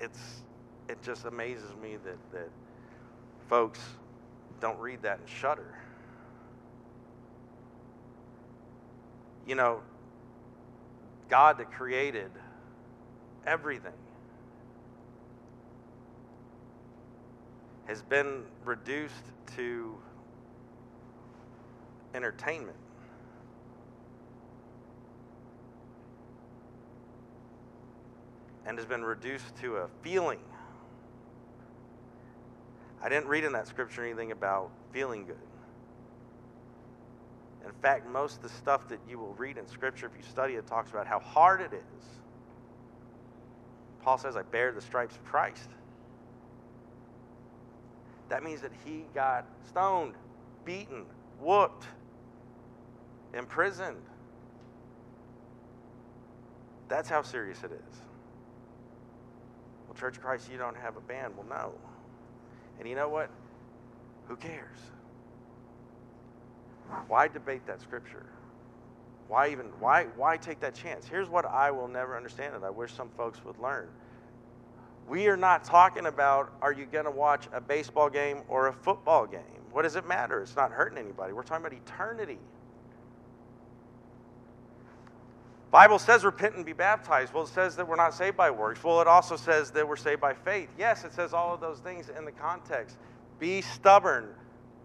it's 0.00 0.42
it 0.88 1.00
just 1.00 1.26
amazes 1.26 1.70
me 1.80 1.94
that 1.94 2.18
that 2.32 2.50
folks 3.48 3.78
don't 4.60 4.80
read 4.80 5.02
that 5.02 5.20
and 5.20 5.28
shudder. 5.28 5.76
You 9.46 9.54
know, 9.54 9.82
God 11.28 11.58
that 11.58 11.70
created 11.70 12.32
everything 13.46 13.92
has 17.88 18.02
been 18.02 18.44
reduced 18.64 19.24
to 19.56 19.96
entertainment. 22.14 22.76
And 28.66 28.76
has 28.76 28.86
been 28.86 29.02
reduced 29.02 29.56
to 29.62 29.78
a 29.78 29.88
feeling. 30.02 30.38
I 33.02 33.08
didn't 33.08 33.28
read 33.28 33.44
in 33.44 33.52
that 33.52 33.66
scripture 33.66 34.04
anything 34.04 34.32
about 34.32 34.70
feeling 34.92 35.24
good. 35.24 35.36
In 37.64 37.72
fact, 37.80 38.06
most 38.06 38.36
of 38.36 38.42
the 38.42 38.48
stuff 38.50 38.88
that 38.88 38.98
you 39.08 39.18
will 39.18 39.34
read 39.34 39.58
in 39.58 39.66
Scripture, 39.66 40.06
if 40.06 40.12
you 40.16 40.22
study 40.22 40.54
it, 40.54 40.66
talks 40.66 40.90
about 40.90 41.06
how 41.06 41.18
hard 41.18 41.60
it 41.60 41.72
is. 41.72 42.04
Paul 44.02 44.16
says, 44.16 44.36
I 44.36 44.42
bear 44.42 44.72
the 44.72 44.80
stripes 44.80 45.16
of 45.16 45.24
Christ. 45.24 45.68
That 48.28 48.42
means 48.42 48.60
that 48.60 48.72
he 48.84 49.04
got 49.14 49.46
stoned, 49.68 50.14
beaten, 50.64 51.04
whooped, 51.40 51.86
imprisoned. 53.34 54.02
That's 56.88 57.08
how 57.08 57.22
serious 57.22 57.62
it 57.64 57.72
is. 57.72 58.02
Well, 59.86 59.94
Church 59.94 60.16
of 60.16 60.22
Christ, 60.22 60.50
you 60.50 60.58
don't 60.58 60.76
have 60.76 60.96
a 60.96 61.00
band. 61.00 61.34
Well, 61.36 61.46
no. 61.48 61.72
And 62.78 62.88
you 62.88 62.94
know 62.94 63.08
what? 63.08 63.30
Who 64.28 64.36
cares? 64.36 64.78
Why 67.08 67.28
debate 67.28 67.66
that 67.66 67.80
scripture? 67.80 68.26
Why 69.28 69.50
even 69.50 69.66
why 69.78 70.06
why 70.16 70.38
take 70.38 70.60
that 70.60 70.74
chance? 70.74 71.06
Here's 71.06 71.28
what 71.28 71.44
I 71.44 71.70
will 71.70 71.88
never 71.88 72.16
understand 72.16 72.54
and 72.54 72.64
I 72.64 72.70
wish 72.70 72.92
some 72.92 73.10
folks 73.10 73.44
would 73.44 73.58
learn. 73.58 73.88
We 75.08 75.28
are 75.28 75.36
not 75.36 75.64
talking 75.64 76.06
about 76.06 76.52
are 76.60 76.72
you 76.72 76.84
going 76.86 77.06
to 77.06 77.10
watch 77.10 77.48
a 77.52 77.60
baseball 77.60 78.10
game 78.10 78.42
or 78.48 78.68
a 78.68 78.72
football 78.72 79.26
game? 79.26 79.40
What 79.72 79.82
does 79.82 79.96
it 79.96 80.06
matter? 80.06 80.42
It's 80.42 80.56
not 80.56 80.70
hurting 80.70 80.98
anybody. 80.98 81.32
We're 81.32 81.42
talking 81.42 81.64
about 81.64 81.78
eternity. 81.78 82.38
Bible 85.70 85.98
says 85.98 86.24
repent 86.24 86.56
and 86.56 86.64
be 86.64 86.72
baptized. 86.72 87.34
Well, 87.34 87.44
it 87.44 87.48
says 87.48 87.76
that 87.76 87.86
we're 87.86 87.96
not 87.96 88.14
saved 88.14 88.36
by 88.36 88.50
works. 88.50 88.82
Well, 88.82 89.00
it 89.00 89.06
also 89.06 89.36
says 89.36 89.70
that 89.72 89.86
we're 89.86 89.96
saved 89.96 90.20
by 90.20 90.32
faith. 90.32 90.68
Yes, 90.78 91.04
it 91.04 91.12
says 91.12 91.34
all 91.34 91.52
of 91.54 91.60
those 91.60 91.78
things 91.78 92.10
in 92.16 92.24
the 92.24 92.32
context. 92.32 92.96
Be 93.38 93.60
stubborn. 93.60 94.28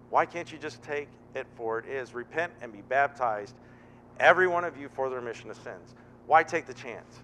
Why 0.09 0.25
can't 0.25 0.51
you 0.51 0.57
just 0.57 0.83
take 0.83 1.07
it 1.35 1.47
for 1.55 1.79
it 1.79 1.85
is? 1.85 2.13
Repent 2.13 2.51
and 2.61 2.71
be 2.71 2.81
baptized, 2.81 3.55
every 4.19 4.47
one 4.47 4.65
of 4.65 4.77
you, 4.77 4.89
for 4.89 5.09
the 5.09 5.15
remission 5.15 5.49
of 5.49 5.55
sins. 5.57 5.95
Why 6.27 6.43
take 6.43 6.65
the 6.65 6.73
chance? 6.73 7.19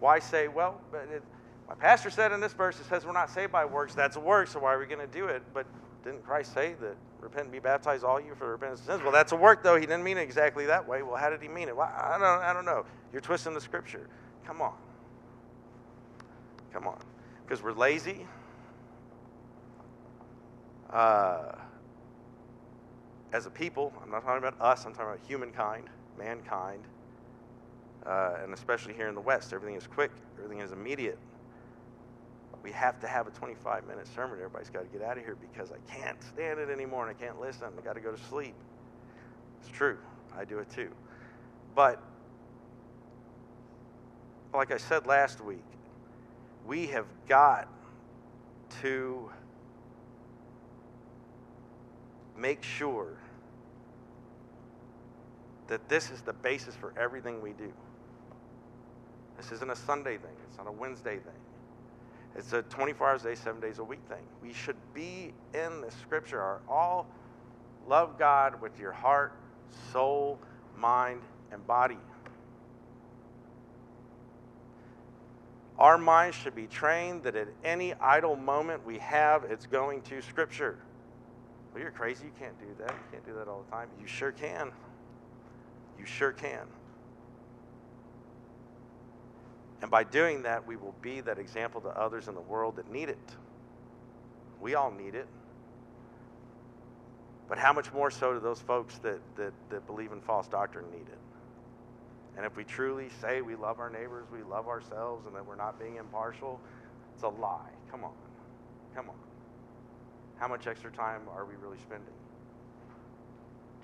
Why 0.00 0.18
say, 0.18 0.48
well, 0.48 0.80
but 0.90 1.08
my 1.68 1.74
pastor 1.74 2.10
said 2.10 2.32
in 2.32 2.40
this 2.40 2.52
verse, 2.52 2.78
it 2.78 2.86
says 2.86 3.04
we're 3.04 3.12
not 3.12 3.30
saved 3.30 3.50
by 3.50 3.64
works. 3.64 3.94
That's 3.94 4.16
a 4.16 4.20
work, 4.20 4.48
so 4.48 4.60
why 4.60 4.72
are 4.72 4.78
we 4.78 4.86
going 4.86 5.00
to 5.00 5.12
do 5.12 5.26
it? 5.26 5.42
But 5.52 5.66
didn't 6.04 6.24
Christ 6.24 6.54
say 6.54 6.74
that 6.80 6.96
repent 7.20 7.44
and 7.44 7.52
be 7.52 7.58
baptized, 7.58 8.04
all 8.04 8.20
you, 8.20 8.34
for 8.36 8.52
repentance 8.52 8.80
of 8.80 8.86
sins? 8.86 9.02
Well, 9.02 9.12
that's 9.12 9.32
a 9.32 9.36
work, 9.36 9.64
though. 9.64 9.74
He 9.74 9.84
didn't 9.84 10.04
mean 10.04 10.16
it 10.16 10.22
exactly 10.22 10.66
that 10.66 10.86
way. 10.86 11.02
Well, 11.02 11.16
how 11.16 11.28
did 11.28 11.42
he 11.42 11.48
mean 11.48 11.68
it? 11.68 11.76
Well, 11.76 11.92
I 11.92 12.18
don't, 12.18 12.42
I 12.42 12.52
don't 12.52 12.64
know. 12.64 12.84
You're 13.12 13.20
twisting 13.20 13.52
the 13.52 13.60
scripture. 13.60 14.08
Come 14.46 14.62
on. 14.62 14.74
Come 16.72 16.86
on. 16.86 16.98
Because 17.44 17.64
we're 17.64 17.72
lazy. 17.72 18.26
Uh, 20.90 21.52
as 23.32 23.46
a 23.46 23.50
people, 23.50 23.92
I'm 24.00 24.10
not 24.12 24.22
talking 24.22 24.38
about 24.38 24.60
us, 24.60 24.84
I'm 24.84 24.92
talking 24.92 25.08
about 25.08 25.20
humankind, 25.26 25.88
mankind, 26.16 26.84
uh, 28.06 28.36
and 28.40 28.54
especially 28.54 28.94
here 28.94 29.08
in 29.08 29.16
the 29.16 29.20
West, 29.20 29.52
everything 29.52 29.74
is 29.76 29.88
quick, 29.88 30.12
everything 30.38 30.60
is 30.60 30.70
immediate 30.70 31.18
we 32.66 32.72
have 32.72 32.98
to 32.98 33.06
have 33.06 33.28
a 33.28 33.30
25 33.30 33.86
minute 33.86 34.08
sermon. 34.12 34.38
Everybody's 34.38 34.70
got 34.70 34.80
to 34.80 34.98
get 34.98 35.00
out 35.00 35.16
of 35.16 35.24
here 35.24 35.36
because 35.40 35.70
I 35.70 35.76
can't 35.88 36.20
stand 36.20 36.58
it 36.58 36.68
anymore 36.68 37.06
and 37.06 37.16
I 37.16 37.24
can't 37.24 37.40
listen. 37.40 37.68
I 37.78 37.80
got 37.80 37.92
to 37.92 38.00
go 38.00 38.10
to 38.10 38.20
sleep. 38.24 38.56
It's 39.60 39.70
true. 39.70 39.98
I 40.36 40.44
do 40.44 40.58
it 40.58 40.68
too. 40.68 40.90
But 41.76 42.02
like 44.52 44.72
I 44.72 44.78
said 44.78 45.06
last 45.06 45.40
week, 45.40 45.62
we 46.66 46.88
have 46.88 47.06
got 47.28 47.68
to 48.82 49.30
make 52.36 52.64
sure 52.64 53.16
that 55.68 55.88
this 55.88 56.10
is 56.10 56.20
the 56.20 56.32
basis 56.32 56.74
for 56.74 56.92
everything 56.98 57.40
we 57.40 57.52
do. 57.52 57.72
This 59.36 59.52
isn't 59.52 59.70
a 59.70 59.76
Sunday 59.76 60.16
thing, 60.16 60.34
it's 60.48 60.58
not 60.58 60.66
a 60.66 60.72
Wednesday 60.72 61.18
thing. 61.18 61.45
It's 62.36 62.52
a 62.52 62.62
24 62.62 63.08
hours 63.08 63.24
a 63.24 63.28
day, 63.28 63.34
seven 63.34 63.60
days 63.60 63.78
a 63.78 63.84
week 63.84 64.02
thing. 64.08 64.22
We 64.42 64.52
should 64.52 64.76
be 64.92 65.32
in 65.54 65.80
the 65.80 65.90
scripture. 65.90 66.40
Are 66.40 66.60
all 66.68 67.08
love 67.88 68.18
God 68.18 68.60
with 68.60 68.78
your 68.78 68.92
heart, 68.92 69.32
soul, 69.92 70.38
mind, 70.76 71.22
and 71.50 71.66
body. 71.66 71.98
Our 75.78 75.98
minds 75.98 76.36
should 76.36 76.54
be 76.54 76.66
trained 76.66 77.24
that 77.24 77.36
at 77.36 77.48
any 77.62 77.92
idle 77.94 78.34
moment 78.36 78.84
we 78.86 78.98
have, 78.98 79.44
it's 79.44 79.66
going 79.66 80.00
to 80.02 80.22
Scripture. 80.22 80.78
Well, 81.72 81.82
you're 81.82 81.90
crazy. 81.90 82.24
You 82.24 82.32
can't 82.38 82.58
do 82.58 82.66
that. 82.78 82.90
You 82.90 83.04
can't 83.12 83.26
do 83.26 83.34
that 83.34 83.46
all 83.46 83.62
the 83.62 83.70
time. 83.70 83.88
You 84.00 84.06
sure 84.06 84.32
can. 84.32 84.72
You 85.98 86.06
sure 86.06 86.32
can. 86.32 86.66
And 89.82 89.90
by 89.90 90.04
doing 90.04 90.42
that, 90.42 90.66
we 90.66 90.76
will 90.76 90.94
be 91.02 91.20
that 91.20 91.38
example 91.38 91.80
to 91.82 91.88
others 91.88 92.28
in 92.28 92.34
the 92.34 92.40
world 92.40 92.76
that 92.76 92.90
need 92.90 93.08
it. 93.08 93.18
We 94.60 94.74
all 94.74 94.90
need 94.90 95.14
it. 95.14 95.26
But 97.48 97.58
how 97.58 97.72
much 97.72 97.92
more 97.92 98.10
so 98.10 98.32
do 98.32 98.40
those 98.40 98.60
folks 98.60 98.98
that, 98.98 99.20
that, 99.36 99.52
that 99.70 99.86
believe 99.86 100.12
in 100.12 100.20
false 100.20 100.48
doctrine 100.48 100.86
need 100.90 101.06
it? 101.06 101.18
And 102.36 102.44
if 102.44 102.56
we 102.56 102.64
truly 102.64 103.08
say 103.20 103.40
we 103.40 103.54
love 103.54 103.78
our 103.78 103.88
neighbors, 103.88 104.26
we 104.32 104.42
love 104.42 104.68
ourselves, 104.68 105.26
and 105.26 105.34
that 105.36 105.46
we're 105.46 105.56
not 105.56 105.78
being 105.78 105.96
impartial, 105.96 106.60
it's 107.14 107.22
a 107.22 107.28
lie. 107.28 107.70
Come 107.90 108.04
on. 108.04 108.12
Come 108.94 109.08
on. 109.08 109.16
How 110.36 110.48
much 110.48 110.66
extra 110.66 110.90
time 110.90 111.22
are 111.34 111.46
we 111.46 111.54
really 111.62 111.78
spending? 111.78 112.12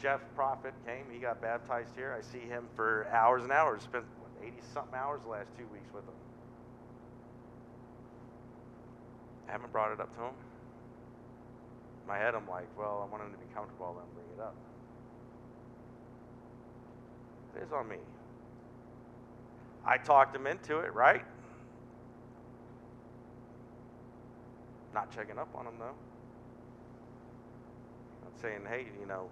Jeff 0.02 0.20
Prophet 0.34 0.74
came, 0.84 1.04
he 1.10 1.18
got 1.18 1.40
baptized 1.40 1.90
here. 1.96 2.14
I 2.18 2.22
see 2.22 2.40
him 2.40 2.66
for 2.74 3.06
hours 3.12 3.44
and 3.44 3.52
hours, 3.52 3.82
spent 3.82 4.04
80 4.42 4.54
something 4.74 4.94
hours 4.94 5.20
the 5.24 5.30
last 5.30 5.48
two 5.56 5.66
weeks 5.72 5.88
with 5.94 6.04
them. 6.04 6.14
I 9.48 9.52
haven't 9.52 9.72
brought 9.72 9.92
it 9.92 10.00
up 10.00 10.14
to 10.16 10.22
him. 10.22 10.34
In 12.02 12.08
my 12.08 12.18
head, 12.18 12.34
I'm 12.34 12.48
like, 12.48 12.66
well, 12.76 13.06
I 13.06 13.10
want 13.10 13.22
him 13.22 13.32
to 13.32 13.38
be 13.38 13.52
comfortable, 13.54 13.86
I'll 13.86 13.94
bring 14.14 14.26
it 14.36 14.42
up. 14.42 14.54
It 17.56 17.62
is 17.64 17.72
on 17.72 17.88
me. 17.88 17.96
I 19.84 19.98
talked 19.98 20.34
him 20.34 20.46
into 20.46 20.78
it, 20.78 20.94
right? 20.94 21.24
Not 24.94 25.14
checking 25.14 25.38
up 25.38 25.48
on 25.54 25.66
him, 25.66 25.74
though. 25.78 25.96
Not 28.24 28.40
saying, 28.40 28.60
hey, 28.68 28.86
you 29.00 29.06
know, 29.06 29.28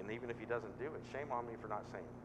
and 0.00 0.10
even 0.10 0.30
if 0.30 0.38
he 0.38 0.46
doesn't 0.46 0.78
do 0.78 0.86
it, 0.86 1.02
shame 1.12 1.30
on 1.30 1.46
me 1.46 1.54
for 1.60 1.68
not 1.68 1.84
saying 1.92 2.04
it. 2.04 2.21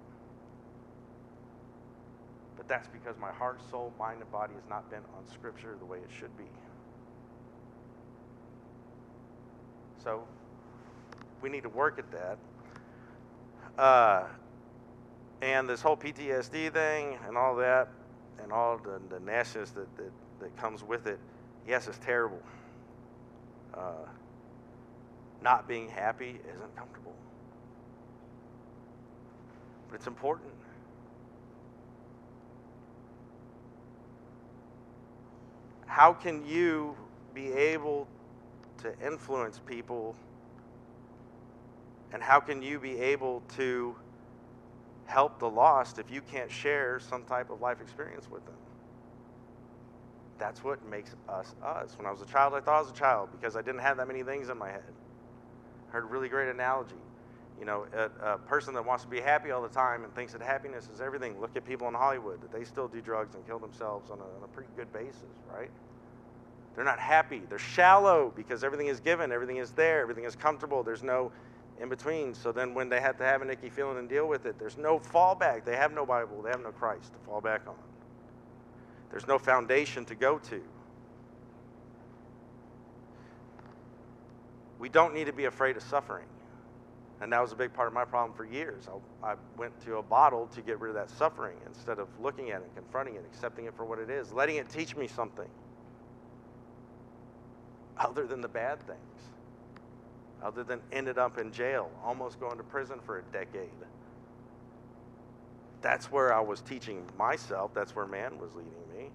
But 2.58 2.68
that's 2.68 2.88
because 2.88 3.16
my 3.20 3.32
heart, 3.32 3.62
soul, 3.70 3.94
mind, 4.00 4.22
and 4.22 4.32
body 4.32 4.54
has 4.56 4.68
not 4.68 4.90
been 4.90 5.04
on 5.16 5.32
Scripture 5.32 5.76
the 5.80 5.86
way 5.86 6.00
it 6.00 6.10
should 6.20 6.36
be. 6.38 6.46
So 10.04 10.24
we 11.42 11.50
need 11.50 11.64
to 11.64 11.70
work 11.70 12.00
at 12.00 12.12
that. 12.12 12.38
Uh, 13.82 14.26
and 15.42 15.70
this 15.70 15.82
whole 15.82 15.96
PTSD 15.96 16.74
thing 16.74 17.18
and 17.28 17.38
all 17.38 17.56
that, 17.58 17.90
and 18.42 18.52
all 18.52 18.80
the, 18.80 19.00
the 19.10 19.20
nastiness 19.20 19.70
that, 19.72 19.96
that, 19.98 20.12
that 20.40 20.58
comes 20.58 20.84
with 20.84 21.06
it, 21.06 21.20
yes, 21.68 21.88
it's 21.88 22.00
terrible. 22.00 22.42
Uh, 23.74 24.08
not 25.44 25.68
being 25.68 25.88
happy 25.88 26.40
isn't 26.56 26.76
comfortable. 26.76 27.14
But 29.90 29.96
it's 29.96 30.08
important. 30.08 30.50
How 35.88 36.14
can 36.14 36.46
you 36.46 36.96
be 37.34 37.52
able 37.52 38.08
to 38.80 38.94
influence 39.04 39.60
people 39.66 40.16
and 42.14 42.22
how 42.22 42.40
can 42.40 42.62
you 42.62 42.80
be 42.80 43.00
able 43.00 43.42
to 43.56 43.96
help 45.06 45.40
the 45.40 45.50
lost 45.50 45.98
if 46.00 46.12
you 46.12 46.22
can't 46.22 46.52
share 46.52 47.00
some 47.00 47.24
type 47.24 47.50
of 47.50 47.62
life 47.62 47.82
experience 47.82 48.30
with 48.30 48.46
them? 48.46 48.56
That's 50.38 50.64
what 50.64 50.86
makes 50.86 51.16
us 51.28 51.56
us. 51.64 51.98
When 51.98 52.06
I 52.06 52.12
was 52.12 52.22
a 52.22 52.26
child, 52.26 52.54
I 52.54 52.60
thought 52.60 52.78
I 52.78 52.82
was 52.82 52.92
a 52.92 52.94
child 52.94 53.30
because 53.32 53.56
I 53.56 53.62
didn't 53.62 53.82
have 53.82 53.98
that 53.98 54.08
many 54.08 54.24
things 54.24 54.50
in 54.50 54.58
my 54.58 54.70
head. 54.70 54.84
I 55.90 55.94
heard 55.94 56.04
a 56.04 56.08
really 56.08 56.30
great 56.30 56.50
analogy. 56.50 56.96
You 57.60 57.66
know, 57.66 57.86
a, 57.94 58.34
a, 58.34 58.38
person 58.38 58.74
that 58.76 58.86
wants 58.86 59.04
to 59.04 59.10
be 59.10 59.20
happy 59.20 59.50
all 59.52 59.64
the 59.64 59.70
time 59.70 60.04
and 60.04 60.14
thinks 60.14 60.34
that 60.34 60.42
happiness 60.42 60.90
is 60.94 61.02
everything. 61.02 61.40
Look 61.42 61.56
at 61.56 61.66
people 61.66 61.88
in 61.88 61.96
Hollywood 61.96 62.42
that 62.42 62.52
they 62.52 62.64
still 62.64 62.88
do 62.88 63.02
drugs 63.02 63.34
and 63.34 63.46
kill 63.48 63.58
themselves 63.58 64.12
on 64.12 64.20
a, 64.20 64.24
on 64.24 64.44
a 64.44 64.48
pretty 64.48 64.70
good 64.76 64.94
basis, 64.94 65.24
right? 65.52 65.72
They're 66.76 66.86
not 66.86 67.00
happy. 67.00 67.42
They're 67.50 67.58
shallow 67.58 68.32
because 68.36 68.64
everything 68.64 68.88
is 68.88 69.00
given, 69.00 69.32
everything 69.32 69.58
is 69.58 69.72
there, 69.72 70.02
everything 70.02 70.26
is 70.26 70.36
comfortable. 70.36 70.84
There's 70.84 71.02
no 71.02 71.32
in 71.80 71.90
between. 71.90 72.36
So 72.36 72.52
then 72.52 72.74
when 72.74 72.90
they 72.90 73.02
have 73.02 73.18
to 73.18 73.24
have 73.24 73.42
an 73.42 73.50
icky 73.50 73.70
feeling 73.70 73.98
and 73.98 74.08
deal 74.08 74.28
with 74.28 74.46
it, 74.46 74.60
there's 74.60 74.78
no 74.78 75.00
fallback. 75.00 75.66
They 75.66 75.76
have 75.76 75.92
no 75.92 76.06
Bible, 76.06 76.42
they 76.44 76.52
have 76.52 76.62
no 76.62 76.72
Christ 76.72 77.14
to 77.14 77.20
fall 77.26 77.42
back 77.42 77.62
on. 77.68 77.76
There's 79.10 79.28
no 79.28 79.40
foundation 79.40 80.06
to 80.06 80.16
go 80.16 80.38
to. 80.38 80.62
We 84.80 84.90
don't 84.90 85.14
need 85.14 85.26
to 85.26 85.34
be 85.34 85.46
afraid 85.46 85.78
of 85.78 85.84
suffering. 85.84 86.26
And 87.20 87.34
that 87.34 87.42
was 87.42 87.52
a 87.52 87.56
big 87.56 87.74
part 87.74 87.88
of 87.88 87.94
my 87.94 88.06
problem 88.06 88.36
for 88.36 88.46
years. 88.46 88.88
I, 89.24 89.32
I, 89.32 89.36
went 89.58 89.80
to 89.86 89.98
a 89.98 90.04
bottle 90.04 90.48
to 90.48 90.62
get 90.62 90.80
rid 90.80 90.90
of 90.90 90.96
that 90.96 91.10
suffering 91.10 91.58
instead 91.66 91.98
of 91.98 92.08
looking 92.22 92.52
at 92.52 92.62
it, 92.62 92.70
confronting 92.76 93.16
it, 93.16 93.26
accepting 93.32 93.66
it 93.66 93.74
for 93.76 93.86
what 93.86 93.98
it 93.98 94.10
is, 94.10 94.32
letting 94.32 94.58
it 94.58 94.70
teach 94.70 94.96
me 94.96 95.08
something 95.08 95.50
other 97.98 98.28
than 98.28 98.42
the 98.42 98.48
bad 98.48 98.80
things, 98.86 99.00
other 100.44 100.64
than 100.64 100.80
ended 100.92 101.18
up 101.18 101.40
in 101.40 101.52
jail, 101.52 101.90
almost 102.04 102.40
going 102.40 102.58
to 102.58 102.64
prison 102.64 103.00
for 103.04 103.20
a 103.20 103.24
decade. 103.34 103.70
That's 105.82 106.12
where 106.12 106.34
I 106.34 106.40
was 106.40 106.62
teaching 106.62 107.04
myself, 107.18 107.74
that's 107.74 107.96
where 107.96 108.06
man 108.06 108.38
was 108.38 108.54
leading 108.54 108.74
me. 108.96 109.10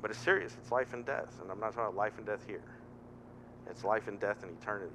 But 0.00 0.10
it's 0.10 0.20
serious, 0.20 0.56
it's 0.58 0.70
life 0.70 0.94
and 0.94 1.04
death. 1.04 1.38
And 1.42 1.50
I'm 1.50 1.58
not 1.60 1.74
talking 1.74 1.82
about 1.82 1.96
life 1.96 2.16
and 2.18 2.26
death 2.26 2.44
here. 2.46 2.62
It's 3.70 3.84
life 3.84 4.08
and 4.08 4.18
death 4.18 4.42
and 4.42 4.52
eternity. 4.60 4.92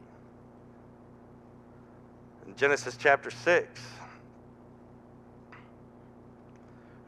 In 2.48 2.56
Genesis 2.56 2.98
chapter 2.98 3.32
6, 3.32 3.82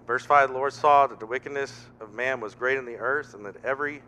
verse 0.07 0.25
5, 0.25 0.49
the 0.49 0.55
Lord 0.55 0.73
saw 0.73 1.07
that 1.07 1.19
the 1.19 1.25
wickedness 1.25 1.87
of 1.99 2.13
man 2.13 2.39
was 2.39 2.55
great 2.55 2.77
in 2.77 2.85
the 2.85 2.95
earth, 2.95 3.33
and 3.33 3.45
that 3.45 3.55
every 3.63 4.01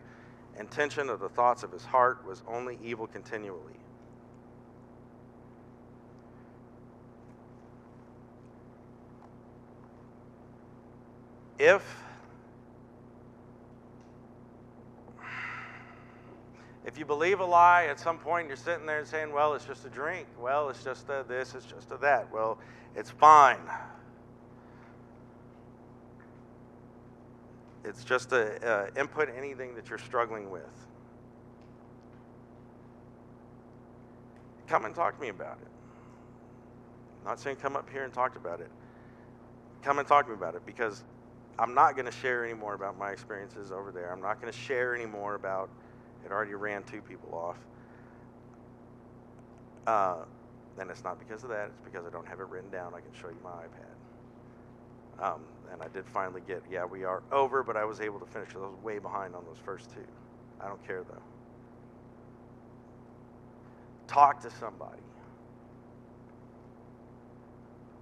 intention 0.57 1.09
of 1.09 1.19
the 1.19 1.29
thoughts 1.29 1.63
of 1.63 1.71
his 1.71 1.85
heart 1.85 2.25
was 2.25 2.41
only 2.47 2.77
evil 2.81 3.07
continually. 3.07 3.73
If 11.59 12.03
If 16.87 16.97
you 16.97 17.03
believe 17.03 17.41
a 17.41 17.45
lie 17.45 17.87
at 17.87 17.99
some 17.99 18.17
point, 18.17 18.47
you're 18.47 18.55
sitting 18.55 18.85
there 18.85 18.99
and 18.99 19.07
saying, 19.07 19.33
well, 19.33 19.53
it's 19.53 19.65
just 19.65 19.85
a 19.85 19.89
drink. 19.89 20.25
Well, 20.39 20.69
it's 20.69 20.85
just 20.85 21.09
a 21.09 21.25
this, 21.27 21.53
it's 21.53 21.65
just 21.65 21.91
a 21.91 21.97
that. 21.97 22.31
Well, 22.31 22.59
it's 22.95 23.09
fine. 23.11 23.59
It's 27.83 28.05
just 28.05 28.31
a 28.31 28.65
uh, 28.65 28.99
input 28.99 29.27
anything 29.37 29.75
that 29.75 29.89
you're 29.89 29.99
struggling 29.99 30.49
with. 30.49 30.87
Come 34.67 34.85
and 34.85 34.95
talk 34.95 35.15
to 35.15 35.21
me 35.21 35.27
about 35.27 35.57
it. 35.61 35.67
I'm 37.21 37.31
not 37.31 37.39
saying 37.41 37.57
come 37.57 37.75
up 37.75 37.89
here 37.89 38.05
and 38.05 38.13
talk 38.13 38.37
about 38.37 38.61
it. 38.61 38.71
Come 39.81 39.99
and 39.99 40.07
talk 40.07 40.23
to 40.25 40.31
me 40.31 40.37
about 40.37 40.55
it 40.55 40.65
because 40.65 41.03
I'm 41.59 41.73
not 41.73 41.95
going 41.95 42.05
to 42.05 42.11
share 42.13 42.45
any 42.45 42.53
more 42.53 42.75
about 42.75 42.97
my 42.97 43.11
experiences 43.11 43.73
over 43.73 43.91
there. 43.91 44.09
I'm 44.09 44.21
not 44.21 44.39
going 44.41 44.51
to 44.51 44.57
share 44.57 44.95
any 44.95 45.05
more 45.05 45.35
about 45.35 45.69
it 46.27 46.33
already 46.33 46.53
ran 46.53 46.83
two 46.83 47.01
people 47.01 47.33
off. 47.33 47.57
Uh, 49.87 50.25
and 50.79 50.91
it's 50.91 51.03
not 51.03 51.17
because 51.17 51.43
of 51.43 51.49
that, 51.49 51.67
it's 51.69 51.79
because 51.85 52.05
I 52.05 52.09
don't 52.09 52.27
have 52.27 52.41
it 52.41 52.47
written 52.49 52.69
down. 52.69 52.93
I 52.93 52.99
can 52.99 53.11
show 53.19 53.29
you 53.29 53.37
my 53.43 53.51
iPad. 53.51 53.95
Um, 55.23 55.41
and 55.71 55.81
I 55.81 55.87
did 55.87 56.05
finally 56.05 56.41
get, 56.45 56.61
yeah, 56.69 56.85
we 56.85 57.05
are 57.05 57.23
over, 57.31 57.63
but 57.63 57.77
I 57.77 57.85
was 57.85 58.01
able 58.01 58.19
to 58.19 58.25
finish. 58.25 58.49
I 58.55 58.59
was 58.59 58.75
way 58.83 58.99
behind 58.99 59.35
on 59.35 59.45
those 59.45 59.57
first 59.63 59.89
two. 59.93 60.05
I 60.61 60.67
don't 60.67 60.85
care 60.85 61.03
though. 61.03 61.23
Talk 64.07 64.41
to 64.41 64.51
somebody. 64.51 65.06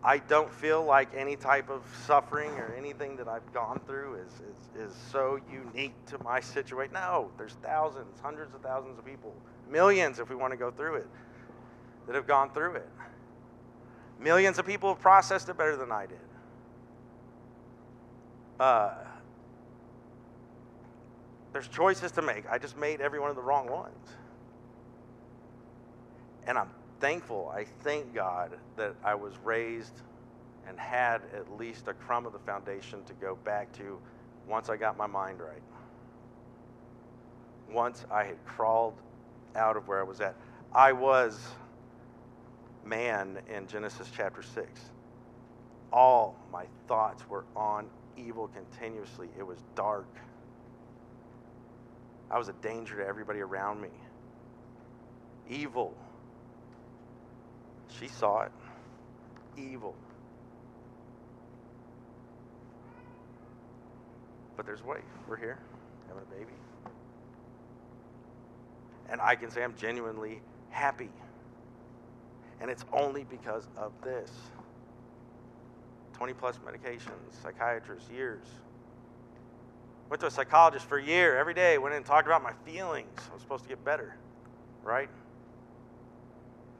I 0.06 0.20
don't 0.20 0.54
feel 0.54 0.86
like 0.86 1.10
any 1.16 1.36
type 1.36 1.68
of 1.72 1.82
suffering 2.06 2.52
or 2.52 2.76
anything 2.78 3.18
that 3.18 3.28
I've 3.28 3.52
gone 3.52 3.82
through 3.88 4.20
is, 4.20 4.34
is, 4.34 4.92
is 4.92 4.96
so 5.12 5.40
unique 5.52 5.94
to 6.06 6.24
my 6.24 6.40
situation. 6.40 6.94
No, 6.94 7.32
there's 7.40 7.54
thousands, 7.64 8.20
hundreds 8.22 8.54
of 8.54 8.62
thousands 8.62 9.00
of 9.00 9.06
people, 9.06 9.34
millions 9.68 10.20
if 10.20 10.30
we 10.30 10.36
want 10.36 10.52
to 10.52 10.58
go 10.58 10.70
through 10.70 10.98
it, 10.98 11.08
that 12.06 12.14
have 12.14 12.28
gone 12.28 12.52
through 12.52 12.76
it. 12.76 12.90
Millions 14.20 14.60
of 14.60 14.68
people 14.68 14.90
have 14.90 15.02
processed 15.02 15.50
it 15.50 15.58
better 15.58 15.76
than 15.76 15.92
I 15.92 16.06
did. 16.06 16.20
Uh, 18.60 18.94
there's 21.52 21.68
choices 21.68 22.12
to 22.12 22.22
make. 22.22 22.44
I 22.48 22.60
just 22.60 22.78
made 22.78 23.02
every 23.02 23.20
one 23.20 23.32
of 23.32 23.36
the 23.36 23.42
wrong 23.42 23.68
ones. 23.68 24.08
And 26.46 26.60
I'm 26.60 26.70
thankful, 27.00 27.52
I 27.56 27.66
thank 27.82 28.14
God 28.14 28.52
that 28.78 28.96
I 29.04 29.16
was 29.16 29.34
raised 29.44 30.02
and 30.68 30.80
had 30.80 31.22
at 31.34 31.52
least 31.58 31.88
a 31.88 31.94
crumb 31.94 32.26
of 32.26 32.34
the 32.34 32.40
foundation 32.40 33.04
to 33.04 33.14
go 33.14 33.38
back 33.44 33.72
to 33.74 34.00
once 34.48 34.70
I 34.70 34.78
got 34.78 34.98
my 34.98 35.08
mind 35.08 35.40
right. 35.40 35.62
Once 37.72 38.06
I 38.12 38.24
had 38.24 38.44
crawled 38.46 38.96
out 39.56 39.78
of 39.78 39.88
where 39.88 40.00
I 40.00 40.04
was 40.04 40.22
at. 40.22 40.36
I 40.74 40.92
was 40.92 41.40
man 42.84 43.40
in 43.48 43.68
Genesis 43.68 44.12
chapter 44.16 44.42
6. 44.42 44.82
All 45.92 46.38
my 46.52 46.66
thoughts 46.88 47.30
were 47.30 47.46
on 47.56 47.88
evil 48.18 48.48
continuously. 48.48 49.30
It 49.38 49.44
was 49.44 49.60
dark. 49.76 50.08
I 52.30 52.38
was 52.38 52.50
a 52.50 52.56
danger 52.62 52.98
to 52.98 53.06
everybody 53.06 53.40
around 53.40 53.82
me. 53.82 53.90
Evil 55.48 55.96
she 58.00 58.08
saw 58.08 58.42
it. 58.42 58.52
Evil. 59.58 59.96
But 64.58 64.66
there's 64.66 64.84
way. 64.84 65.00
We're 65.28 65.38
here, 65.38 65.60
having 66.08 66.24
a 66.24 66.34
baby. 66.34 66.54
And 69.10 69.22
I 69.22 69.36
can 69.36 69.52
say 69.52 69.64
I'm 69.64 69.76
genuinely 69.76 70.42
happy. 70.70 71.10
And 72.62 72.72
it's 72.72 72.86
only 72.94 73.26
because 73.26 73.68
of 73.78 73.92
this 74.04 74.32
20 76.14 76.34
plus 76.34 76.58
medications, 76.66 77.42
psychiatrists, 77.44 78.10
years. 78.10 78.46
Went 80.10 80.22
to 80.22 80.28
a 80.28 80.32
psychologist 80.32 80.86
for 80.86 80.98
a 80.98 81.04
year 81.04 81.38
every 81.38 81.54
day, 81.54 81.78
went 81.78 81.94
in 81.94 81.98
and 81.98 82.06
talked 82.06 82.28
about 82.28 82.42
my 82.42 82.54
feelings. 82.66 83.20
I 83.30 83.34
was 83.34 83.42
supposed 83.42 83.64
to 83.64 83.70
get 83.70 83.84
better, 83.84 84.16
right? 84.84 85.10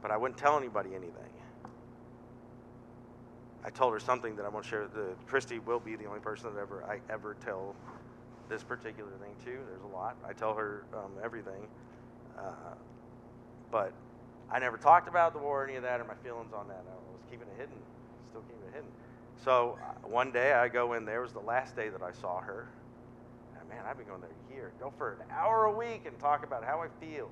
But 0.06 0.14
I 0.14 0.16
wouldn't 0.16 0.38
tell 0.38 0.56
anybody 0.56 0.90
anything. 0.90 1.32
I 3.64 3.70
told 3.70 3.92
her 3.92 3.98
something 3.98 4.36
that 4.36 4.46
I 4.46 4.48
won't 4.48 4.64
share. 4.64 4.86
The 4.86 5.16
Christy 5.26 5.58
will 5.58 5.80
be 5.80 5.96
the 5.96 6.06
only 6.06 6.20
person 6.20 6.54
that 6.54 6.60
ever 6.60 6.84
I 6.88 7.00
ever 7.12 7.34
tell 7.44 7.74
this 8.48 8.62
particular 8.62 9.10
thing 9.20 9.32
to. 9.46 9.58
There's 9.68 9.82
a 9.82 9.92
lot. 9.92 10.16
I 10.24 10.32
tell 10.32 10.54
her 10.54 10.84
um, 10.94 11.10
everything, 11.24 11.66
uh, 12.38 12.76
but 13.72 13.92
I 14.48 14.60
never 14.60 14.76
talked 14.76 15.08
about 15.08 15.32
the 15.32 15.40
war 15.40 15.64
or 15.64 15.66
any 15.66 15.74
of 15.74 15.82
that 15.82 15.98
or 15.98 16.04
my 16.04 16.14
feelings 16.22 16.52
on 16.52 16.68
that. 16.68 16.84
I 16.86 16.94
was 17.10 17.22
keeping 17.28 17.48
it 17.48 17.58
hidden, 17.58 17.74
still 18.28 18.42
keeping 18.42 18.62
it 18.68 18.74
hidden. 18.74 18.90
So 19.42 19.76
uh, 19.82 20.06
one 20.06 20.30
day 20.30 20.52
I 20.52 20.68
go 20.68 20.92
in 20.92 21.04
there. 21.04 21.18
It 21.18 21.22
was 21.22 21.32
the 21.32 21.40
last 21.40 21.74
day 21.74 21.88
that 21.88 22.02
I 22.02 22.12
saw 22.12 22.40
her. 22.42 22.68
And 23.58 23.68
man, 23.68 23.82
I've 23.84 23.96
been 23.96 24.06
going 24.06 24.20
there 24.20 24.30
a 24.30 24.54
year. 24.54 24.70
Go 24.78 24.92
for 24.96 25.14
an 25.14 25.26
hour 25.36 25.64
a 25.64 25.76
week 25.76 26.02
and 26.06 26.16
talk 26.20 26.44
about 26.44 26.62
how 26.62 26.80
I 26.80 26.86
feel. 27.04 27.28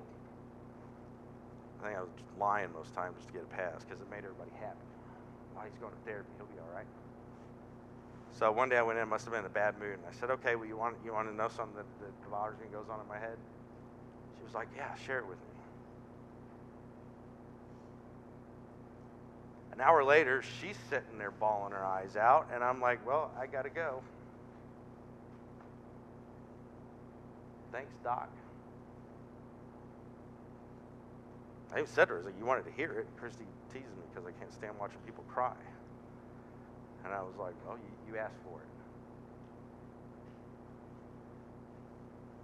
I 1.79 1.85
think 1.85 1.97
I 1.97 2.01
was 2.01 2.11
lying 2.39 2.71
most 2.73 2.93
times 2.93 3.15
just 3.17 3.27
to 3.27 3.33
get 3.33 3.43
a 3.43 3.51
pass 3.51 3.83
because 3.83 4.01
it 4.01 4.09
made 4.09 4.23
everybody 4.23 4.51
happy. 4.59 4.87
Oh, 5.57 5.61
he's 5.65 5.77
going 5.79 5.93
to 5.93 5.99
therapy. 6.05 6.31
He'll 6.37 6.47
be 6.47 6.59
all 6.59 6.71
right. 6.73 6.87
So 8.31 8.51
one 8.51 8.67
day 8.69 8.77
I 8.77 8.81
went 8.81 8.99
in, 8.99 9.07
must 9.07 9.25
have 9.25 9.33
been 9.33 9.41
in 9.41 9.45
a 9.45 9.53
bad 9.53 9.79
mood, 9.79 9.95
and 9.99 10.05
I 10.07 10.11
said, 10.11 10.29
"Okay, 10.29 10.55
well, 10.55 10.65
you 10.65 10.77
want 10.77 10.95
you 11.05 11.13
want 11.13 11.29
to 11.29 11.35
know 11.35 11.47
something 11.47 11.77
that, 11.77 11.87
that 11.99 12.31
bothers 12.31 12.57
me 12.59 12.65
and 12.65 12.73
goes 12.73 12.87
on 12.91 12.99
in 12.99 13.07
my 13.07 13.17
head?" 13.19 13.37
She 14.37 14.43
was 14.43 14.53
like, 14.53 14.67
"Yeah, 14.75 14.93
share 15.05 15.19
it 15.19 15.27
with 15.27 15.39
me." 15.39 15.47
An 19.71 19.81
hour 19.81 20.03
later, 20.03 20.41
she's 20.41 20.77
sitting 20.89 21.17
there 21.17 21.31
bawling 21.31 21.71
her 21.71 21.83
eyes 21.85 22.15
out, 22.15 22.47
and 22.53 22.63
I'm 22.63 22.81
like, 22.81 23.05
"Well, 23.05 23.31
I 23.39 23.47
got 23.47 23.63
to 23.63 23.69
go." 23.69 24.03
Thanks, 27.71 27.93
Doc. 28.03 28.29
I 31.75 31.79
even 31.79 31.91
said 31.91 32.07
to 32.07 32.13
her, 32.13 32.23
like, 32.23 32.35
you 32.39 32.45
wanted 32.45 32.63
to 32.65 32.71
hear 32.71 32.93
it. 32.93 33.07
Christy 33.19 33.43
teases 33.73 33.89
me 33.89 34.03
because 34.13 34.25
I 34.25 34.31
can't 34.39 34.53
stand 34.53 34.73
watching 34.79 34.99
people 35.05 35.25
cry. 35.27 35.53
And 37.03 37.13
I 37.13 37.21
was 37.21 37.33
like, 37.37 37.53
well, 37.67 37.75
you, 37.75 38.13
you 38.13 38.17
asked 38.17 38.39
for 38.45 38.59
it. 38.61 38.67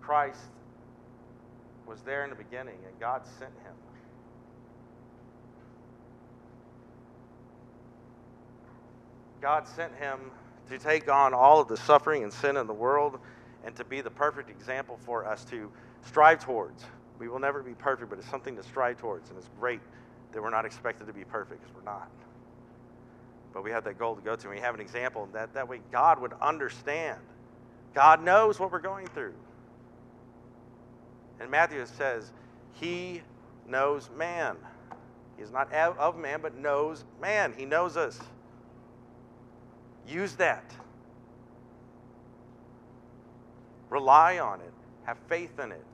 Christ 0.02 0.42
was 1.88 2.02
there 2.02 2.26
in 2.26 2.30
the 2.30 2.36
beginning, 2.36 2.76
and 2.86 3.00
God 3.00 3.22
sent 3.40 3.54
him. 3.64 3.74
God 9.42 9.66
sent 9.66 9.96
him 9.96 10.20
to 10.70 10.78
take 10.78 11.10
on 11.10 11.34
all 11.34 11.62
of 11.62 11.70
the 11.70 11.78
suffering 11.78 12.24
and 12.24 12.34
sin 12.34 12.58
in 12.58 12.68
the 12.68 12.74
world 12.74 13.18
and 13.64 13.76
to 13.78 13.86
be 13.86 14.02
the 14.02 14.10
perfect 14.10 14.50
example 14.50 15.00
for 15.06 15.26
us 15.26 15.46
to 15.46 15.72
strive 16.06 16.44
towards. 16.44 16.84
We 17.22 17.28
will 17.28 17.38
never 17.38 17.62
be 17.62 17.76
perfect, 17.76 18.10
but 18.10 18.18
it's 18.18 18.28
something 18.28 18.56
to 18.56 18.64
strive 18.64 18.98
towards, 18.98 19.30
and 19.30 19.38
it's 19.38 19.48
great 19.60 19.80
that 20.32 20.42
we're 20.42 20.50
not 20.50 20.66
expected 20.66 21.06
to 21.06 21.14
be 21.14 21.24
perfect 21.24 21.62
because 21.62 21.76
we're 21.76 21.84
not. 21.84 22.10
But 23.54 23.64
we 23.64 23.70
have 23.70 23.84
that 23.84 24.00
goal 24.00 24.16
to 24.16 24.22
go 24.24 24.36
to, 24.36 24.48
and 24.48 24.56
we 24.56 24.60
have 24.60 24.74
an 24.74 24.82
example 24.82 25.30
that 25.32 25.54
that 25.54 25.70
way 25.70 25.82
God 25.92 26.20
would 26.20 26.34
understand. 26.42 27.20
God 27.94 28.24
knows 28.24 28.60
what 28.60 28.72
we're 28.72 28.80
going 28.80 29.06
through. 29.06 29.36
And 31.40 31.52
Matthew 31.52 31.86
says, 31.86 32.32
He 32.74 33.22
knows 33.68 34.10
man. 34.18 34.58
He 35.38 35.44
is 35.44 35.52
not 35.52 35.72
of 35.72 36.18
man, 36.18 36.40
but 36.42 36.58
knows 36.58 37.06
man. 37.22 37.54
He 37.56 37.66
knows 37.66 37.98
us. 37.98 38.20
Use 40.08 40.34
that. 40.38 40.74
Rely 43.92 44.40
on 44.40 44.60
it. 44.62 44.74
Have 45.04 45.20
faith 45.30 45.60
in 45.60 45.72
it. 45.72 45.86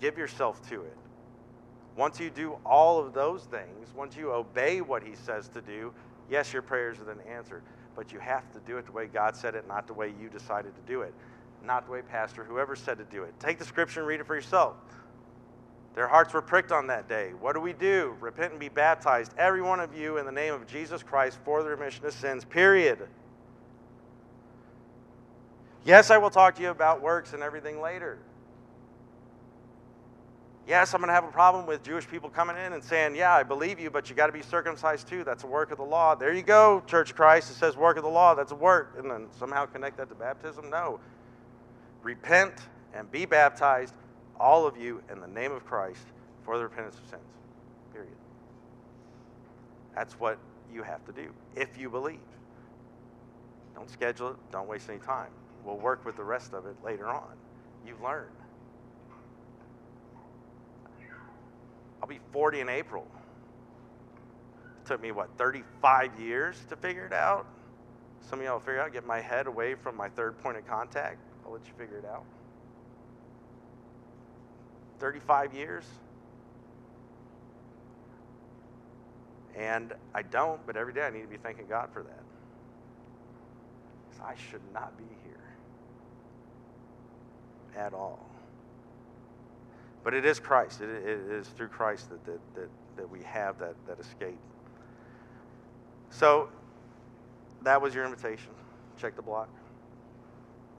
Give 0.00 0.16
yourself 0.16 0.66
to 0.70 0.82
it. 0.82 0.96
Once 1.96 2.18
you 2.18 2.30
do 2.30 2.56
all 2.64 2.98
of 2.98 3.12
those 3.12 3.42
things, 3.44 3.92
once 3.94 4.16
you 4.16 4.32
obey 4.32 4.80
what 4.80 5.02
He 5.02 5.14
says 5.14 5.48
to 5.48 5.60
do, 5.60 5.92
yes, 6.30 6.52
your 6.52 6.62
prayers 6.62 6.98
are 6.98 7.04
then 7.04 7.20
answered. 7.28 7.62
But 7.96 8.12
you 8.12 8.18
have 8.20 8.50
to 8.52 8.60
do 8.60 8.78
it 8.78 8.86
the 8.86 8.92
way 8.92 9.06
God 9.06 9.36
said 9.36 9.54
it, 9.54 9.66
not 9.68 9.86
the 9.86 9.92
way 9.92 10.12
you 10.20 10.28
decided 10.28 10.74
to 10.74 10.80
do 10.82 11.02
it. 11.02 11.12
Not 11.62 11.84
the 11.86 11.92
way 11.92 12.02
Pastor, 12.02 12.44
whoever 12.44 12.74
said 12.74 12.96
to 12.98 13.04
do 13.04 13.24
it. 13.24 13.34
Take 13.38 13.58
the 13.58 13.64
scripture 13.64 14.00
and 14.00 14.08
read 14.08 14.20
it 14.20 14.26
for 14.26 14.34
yourself. 14.34 14.76
Their 15.94 16.06
hearts 16.06 16.32
were 16.32 16.40
pricked 16.40 16.72
on 16.72 16.86
that 16.86 17.08
day. 17.08 17.32
What 17.38 17.54
do 17.54 17.60
we 17.60 17.72
do? 17.72 18.16
Repent 18.20 18.52
and 18.52 18.60
be 18.60 18.68
baptized, 18.68 19.34
every 19.36 19.60
one 19.60 19.80
of 19.80 19.94
you, 19.94 20.18
in 20.18 20.24
the 20.24 20.32
name 20.32 20.54
of 20.54 20.66
Jesus 20.66 21.02
Christ 21.02 21.38
for 21.44 21.62
the 21.62 21.68
remission 21.68 22.06
of 22.06 22.14
sins, 22.14 22.44
period. 22.44 23.00
Yes, 25.84 26.10
I 26.10 26.18
will 26.18 26.30
talk 26.30 26.54
to 26.56 26.62
you 26.62 26.70
about 26.70 27.02
works 27.02 27.32
and 27.32 27.42
everything 27.42 27.80
later. 27.80 28.18
Yes, 30.66 30.94
I'm 30.94 31.00
going 31.00 31.08
to 31.08 31.14
have 31.14 31.24
a 31.24 31.32
problem 31.32 31.66
with 31.66 31.82
Jewish 31.82 32.06
people 32.06 32.30
coming 32.30 32.56
in 32.56 32.72
and 32.72 32.84
saying, 32.84 33.16
Yeah, 33.16 33.34
I 33.34 33.42
believe 33.42 33.80
you, 33.80 33.90
but 33.90 34.08
you 34.08 34.16
got 34.16 34.26
to 34.26 34.32
be 34.32 34.42
circumcised 34.42 35.08
too. 35.08 35.24
That's 35.24 35.44
a 35.44 35.46
work 35.46 35.72
of 35.72 35.78
the 35.78 35.84
law. 35.84 36.14
There 36.14 36.32
you 36.32 36.42
go, 36.42 36.82
Church 36.86 37.14
Christ. 37.14 37.50
It 37.50 37.54
says 37.54 37.76
work 37.76 37.96
of 37.96 38.02
the 38.02 38.10
law. 38.10 38.34
That's 38.34 38.52
a 38.52 38.56
work. 38.56 38.94
And 38.98 39.10
then 39.10 39.26
somehow 39.38 39.66
connect 39.66 39.96
that 39.96 40.08
to 40.10 40.14
baptism? 40.14 40.70
No. 40.70 41.00
Repent 42.02 42.54
and 42.94 43.10
be 43.10 43.26
baptized, 43.26 43.94
all 44.38 44.66
of 44.66 44.76
you, 44.76 45.02
in 45.10 45.20
the 45.20 45.28
name 45.28 45.52
of 45.52 45.64
Christ 45.64 46.04
for 46.44 46.56
the 46.56 46.64
repentance 46.64 46.98
of 46.98 47.08
sins. 47.08 47.22
Period. 47.92 48.12
That's 49.94 50.14
what 50.14 50.38
you 50.72 50.82
have 50.82 51.04
to 51.06 51.12
do 51.12 51.32
if 51.56 51.78
you 51.78 51.90
believe. 51.90 52.18
Don't 53.74 53.90
schedule 53.90 54.30
it, 54.30 54.36
don't 54.52 54.68
waste 54.68 54.88
any 54.88 54.98
time. 54.98 55.30
We'll 55.64 55.78
work 55.78 56.04
with 56.04 56.16
the 56.16 56.24
rest 56.24 56.52
of 56.54 56.66
it 56.66 56.76
later 56.84 57.08
on. 57.08 57.32
You've 57.86 58.02
learned. 58.02 58.30
I'll 62.02 62.08
be 62.08 62.20
40 62.32 62.60
in 62.60 62.68
April. 62.68 63.06
It 64.82 64.86
took 64.86 65.02
me, 65.02 65.12
what, 65.12 65.28
35 65.36 66.18
years 66.18 66.56
to 66.68 66.76
figure 66.76 67.06
it 67.06 67.12
out? 67.12 67.46
Some 68.28 68.38
of 68.38 68.44
y'all 68.44 68.54
will 68.54 68.60
figure 68.60 68.76
it 68.76 68.82
out, 68.82 68.92
get 68.92 69.06
my 69.06 69.20
head 69.20 69.46
away 69.46 69.74
from 69.74 69.96
my 69.96 70.08
third 70.08 70.38
point 70.38 70.56
of 70.56 70.66
contact. 70.66 71.18
I'll 71.44 71.52
let 71.52 71.66
you 71.66 71.72
figure 71.76 71.98
it 71.98 72.04
out. 72.04 72.24
35 74.98 75.54
years? 75.54 75.84
And 79.56 79.92
I 80.14 80.22
don't, 80.22 80.64
but 80.66 80.76
every 80.76 80.92
day 80.92 81.02
I 81.02 81.10
need 81.10 81.22
to 81.22 81.28
be 81.28 81.36
thanking 81.36 81.66
God 81.68 81.88
for 81.92 82.02
that. 82.02 82.22
Because 84.08 84.24
I 84.24 84.34
should 84.50 84.62
not 84.72 84.96
be 84.96 85.04
here 85.24 85.40
at 87.76 87.92
all. 87.92 88.26
But 90.02 90.14
it 90.14 90.24
is 90.24 90.40
Christ. 90.40 90.80
It, 90.80 90.88
it 90.88 91.30
is 91.30 91.48
through 91.48 91.68
Christ 91.68 92.08
that, 92.10 92.24
that, 92.24 92.40
that, 92.54 92.68
that 92.96 93.10
we 93.10 93.22
have 93.22 93.58
that, 93.58 93.74
that 93.86 94.00
escape. 94.00 94.38
So 96.10 96.48
that 97.62 97.80
was 97.80 97.94
your 97.94 98.04
invitation. 98.04 98.50
Check 98.98 99.16
the 99.16 99.22
block. 99.22 99.48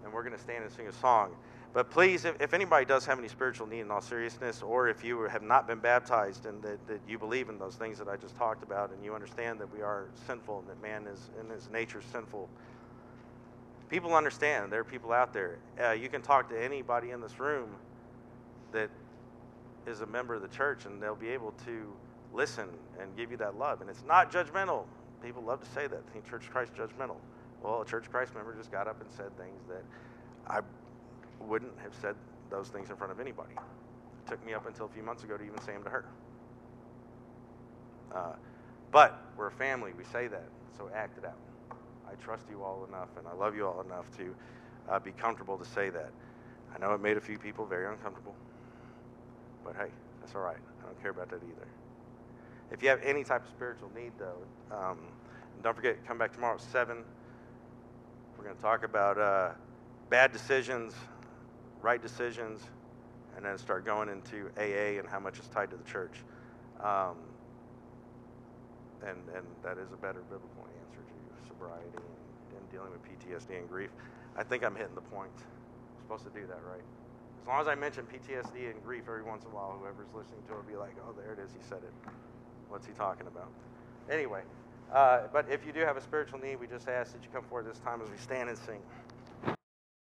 And 0.04 0.12
we're 0.12 0.24
going 0.24 0.36
to 0.36 0.42
stand 0.42 0.64
and 0.64 0.74
sing 0.74 0.88
a 0.88 0.94
song. 0.94 1.36
But 1.74 1.90
please, 1.90 2.26
if, 2.26 2.36
if 2.42 2.54
anybody 2.54 2.86
does 2.86 3.06
have 3.06 3.18
any 3.18 3.30
spiritual 3.30 3.66
need 3.66 3.82
in 3.82 3.92
all 3.92 4.02
seriousness, 4.02 4.62
or 4.62 4.90
if 4.90 5.04
you 5.04 5.22
have 5.22 5.42
not 5.42 5.68
been 5.68 5.80
baptized 5.80 6.46
and 6.46 6.62
that, 6.64 6.86
that 6.88 7.00
you 7.08 7.18
believe 7.18 7.48
in 7.48 7.58
those 7.58 7.76
things 7.76 7.98
that 8.00 8.10
I 8.10 8.18
just 8.18 8.36
talked 8.36 8.64
about, 8.64 8.92
and 8.92 9.04
you 9.06 9.16
understand 9.16 9.60
that 9.62 9.74
we 9.74 9.82
are 9.82 10.08
sinful 10.28 10.60
and 10.60 10.68
that 10.68 10.82
man 10.82 11.08
is 11.08 11.30
in 11.40 11.50
his 11.50 11.70
nature 11.70 12.02
sinful, 12.12 12.50
people 13.90 14.14
understand. 14.14 14.72
There 14.72 14.82
are 14.82 14.86
people 14.86 15.14
out 15.14 15.34
there. 15.34 15.60
Uh, 15.82 15.92
you 15.92 16.10
can 16.10 16.22
talk 16.22 16.50
to 16.50 16.62
anybody 16.62 17.12
in 17.12 17.22
this 17.22 17.40
room 17.40 17.70
that 18.74 18.90
is 19.88 20.02
a 20.02 20.06
member 20.06 20.36
of 20.36 20.42
the 20.42 20.48
church, 20.48 20.86
and 20.86 21.02
they'll 21.02 21.16
be 21.16 21.30
able 21.30 21.54
to 21.66 21.94
listen 22.34 22.68
and 23.00 23.16
give 23.16 23.32
you 23.32 23.38
that 23.38 23.58
love. 23.58 23.82
And 23.82 23.90
it's 23.90 24.04
not 24.08 24.32
judgmental. 24.32 24.86
People 25.24 25.44
love 25.44 25.60
to 25.62 25.70
say 25.72 25.88
that. 25.88 26.10
Think 26.12 26.30
Church 26.30 26.50
Christ 26.50 26.74
judgmental. 26.74 27.18
Well, 27.62 27.82
a 27.82 27.86
Church 27.86 28.10
Christ 28.10 28.34
member 28.36 28.56
just 28.56 28.72
got 28.72 28.88
up 28.88 29.02
and 29.02 29.10
said 29.12 29.36
things 29.38 29.62
that 29.68 29.84
I 30.48 30.62
wouldn't 31.40 31.74
have 31.84 31.94
said 32.02 32.16
those 32.50 32.70
things 32.70 32.90
in 32.90 32.96
front 32.96 33.12
of 33.12 33.20
anybody. 33.20 33.54
It 33.54 34.30
took 34.30 34.46
me 34.46 34.54
up 34.54 34.66
until 34.66 34.86
a 34.86 34.90
few 34.90 35.04
months 35.04 35.24
ago 35.24 35.38
to 35.38 35.44
even 35.44 35.62
say 35.62 35.74
them 35.74 35.84
to 35.84 35.90
her. 35.90 36.06
Uh, 38.14 38.34
but 38.92 39.24
we're 39.38 39.48
a 39.48 39.52
family. 39.52 39.92
We 39.98 40.04
say 40.04 40.28
that, 40.28 40.48
so 40.78 40.90
act 40.94 41.18
it 41.18 41.26
out. 41.26 41.38
I 42.10 42.16
trust 42.16 42.46
you 42.50 42.62
all 42.62 42.86
enough, 42.88 43.10
and 43.18 43.28
I 43.28 43.34
love 43.34 43.56
you 43.56 43.66
all 43.66 43.82
enough 43.82 44.06
to 44.18 44.36
uh, 44.90 45.00
be 45.00 45.12
comfortable 45.12 45.58
to 45.58 45.66
say 45.66 45.90
that. 45.90 46.12
I 46.76 46.80
know 46.80 46.94
it 46.94 47.02
made 47.02 47.18
a 47.18 47.22
few 47.22 47.38
people 47.38 47.66
very 47.66 47.88
uncomfortable. 47.88 48.36
But 49.64 49.76
hey, 49.76 49.90
that's 50.20 50.36
all 50.36 50.42
right. 50.42 50.58
I 50.82 50.86
don't 50.86 51.02
care 51.02 51.12
about 51.12 51.30
that 51.30 51.42
either. 51.44 51.68
If 52.72 52.82
you 52.82 52.90
have 52.90 53.02
any 53.04 53.24
type 53.24 53.44
of 53.44 53.50
spiritual 53.50 53.92
need, 53.96 54.14
though, 54.18 54.76
um, 54.76 54.98
don't 55.62 55.76
forget, 55.76 56.06
come 56.08 56.18
back 56.18 56.34
tomorrow 56.34 56.56
at 56.56 56.62
7. 56.62 57.04
We're 58.38 58.44
going 58.44 58.56
to 58.56 58.62
talk 58.62 58.84
about 58.84 59.18
uh, 59.20 59.50
bad 60.10 60.32
decisions, 60.32 60.94
right 61.82 62.02
decisions, 62.02 62.62
and 63.36 63.46
then 63.46 63.58
start 63.58 63.86
going 63.86 64.10
into 64.10 64.50
AA 64.58 65.00
and 65.00 65.08
how 65.08 65.20
much 65.20 65.40
is 65.40 65.48
tied 65.48 65.70
to 65.72 65.78
the 65.78 65.84
church. 65.84 66.24
Um, 66.80 67.18
and, 69.02 69.18
and 69.36 69.46
that 69.64 69.78
is 69.78 69.92
a 69.94 69.98
better 69.98 70.22
biblical 70.22 70.68
answer 70.80 71.02
to 71.02 71.48
sobriety 71.48 71.86
and, 71.94 72.58
and 72.58 72.72
dealing 72.72 72.92
with 72.92 73.02
PTSD 73.04 73.60
and 73.60 73.70
grief. 73.70 73.90
I 74.38 74.44
think 74.44 74.64
I'm 74.64 74.76
hitting 74.76 74.96
the 74.96 75.02
point. 75.02 75.32
I'm 75.36 76.04
supposed 76.04 76.24
to 76.24 76.40
do 76.40 76.48
that, 76.48 76.60
right? 76.70 76.84
As 77.42 77.48
long 77.48 77.60
as 77.60 77.68
I 77.68 77.76
mention 77.76 78.06
PTSD 78.06 78.70
and 78.70 78.84
grief 78.84 79.04
every 79.08 79.24
once 79.24 79.44
in 79.46 79.52
a 79.52 79.56
while, 79.56 79.76
whoever's 79.80 80.14
listening 80.14 80.42
to 80.48 80.54
it 80.54 80.56
will 80.58 80.72
be 80.72 80.78
like, 80.78 80.96
oh, 81.02 81.12
there 81.18 81.34
it 81.34 81.40
is, 81.40 81.52
he 81.52 81.60
said 81.68 81.80
it. 81.82 81.94
What's 82.70 82.86
he 82.86 82.94
talking 82.94 83.28
about? 83.28 83.50
Anyway, 84.10 84.42
uh, 84.94 85.22
but 85.34 85.50
if 85.50 85.66
you 85.66 85.74
do 85.74 85.80
have 85.82 85.98
a 85.98 86.02
spiritual 86.02 86.40
need, 86.40 86.60
we 86.60 86.68
just 86.68 86.88
ask 86.88 87.14
that 87.14 87.24
you 87.24 87.30
come 87.34 87.44
forward 87.44 87.66
this 87.66 87.80
time 87.80 88.02
as 88.02 88.10
we 88.10 88.18
stand 88.18 88.50
and 88.50 88.58
sing. 88.58 88.80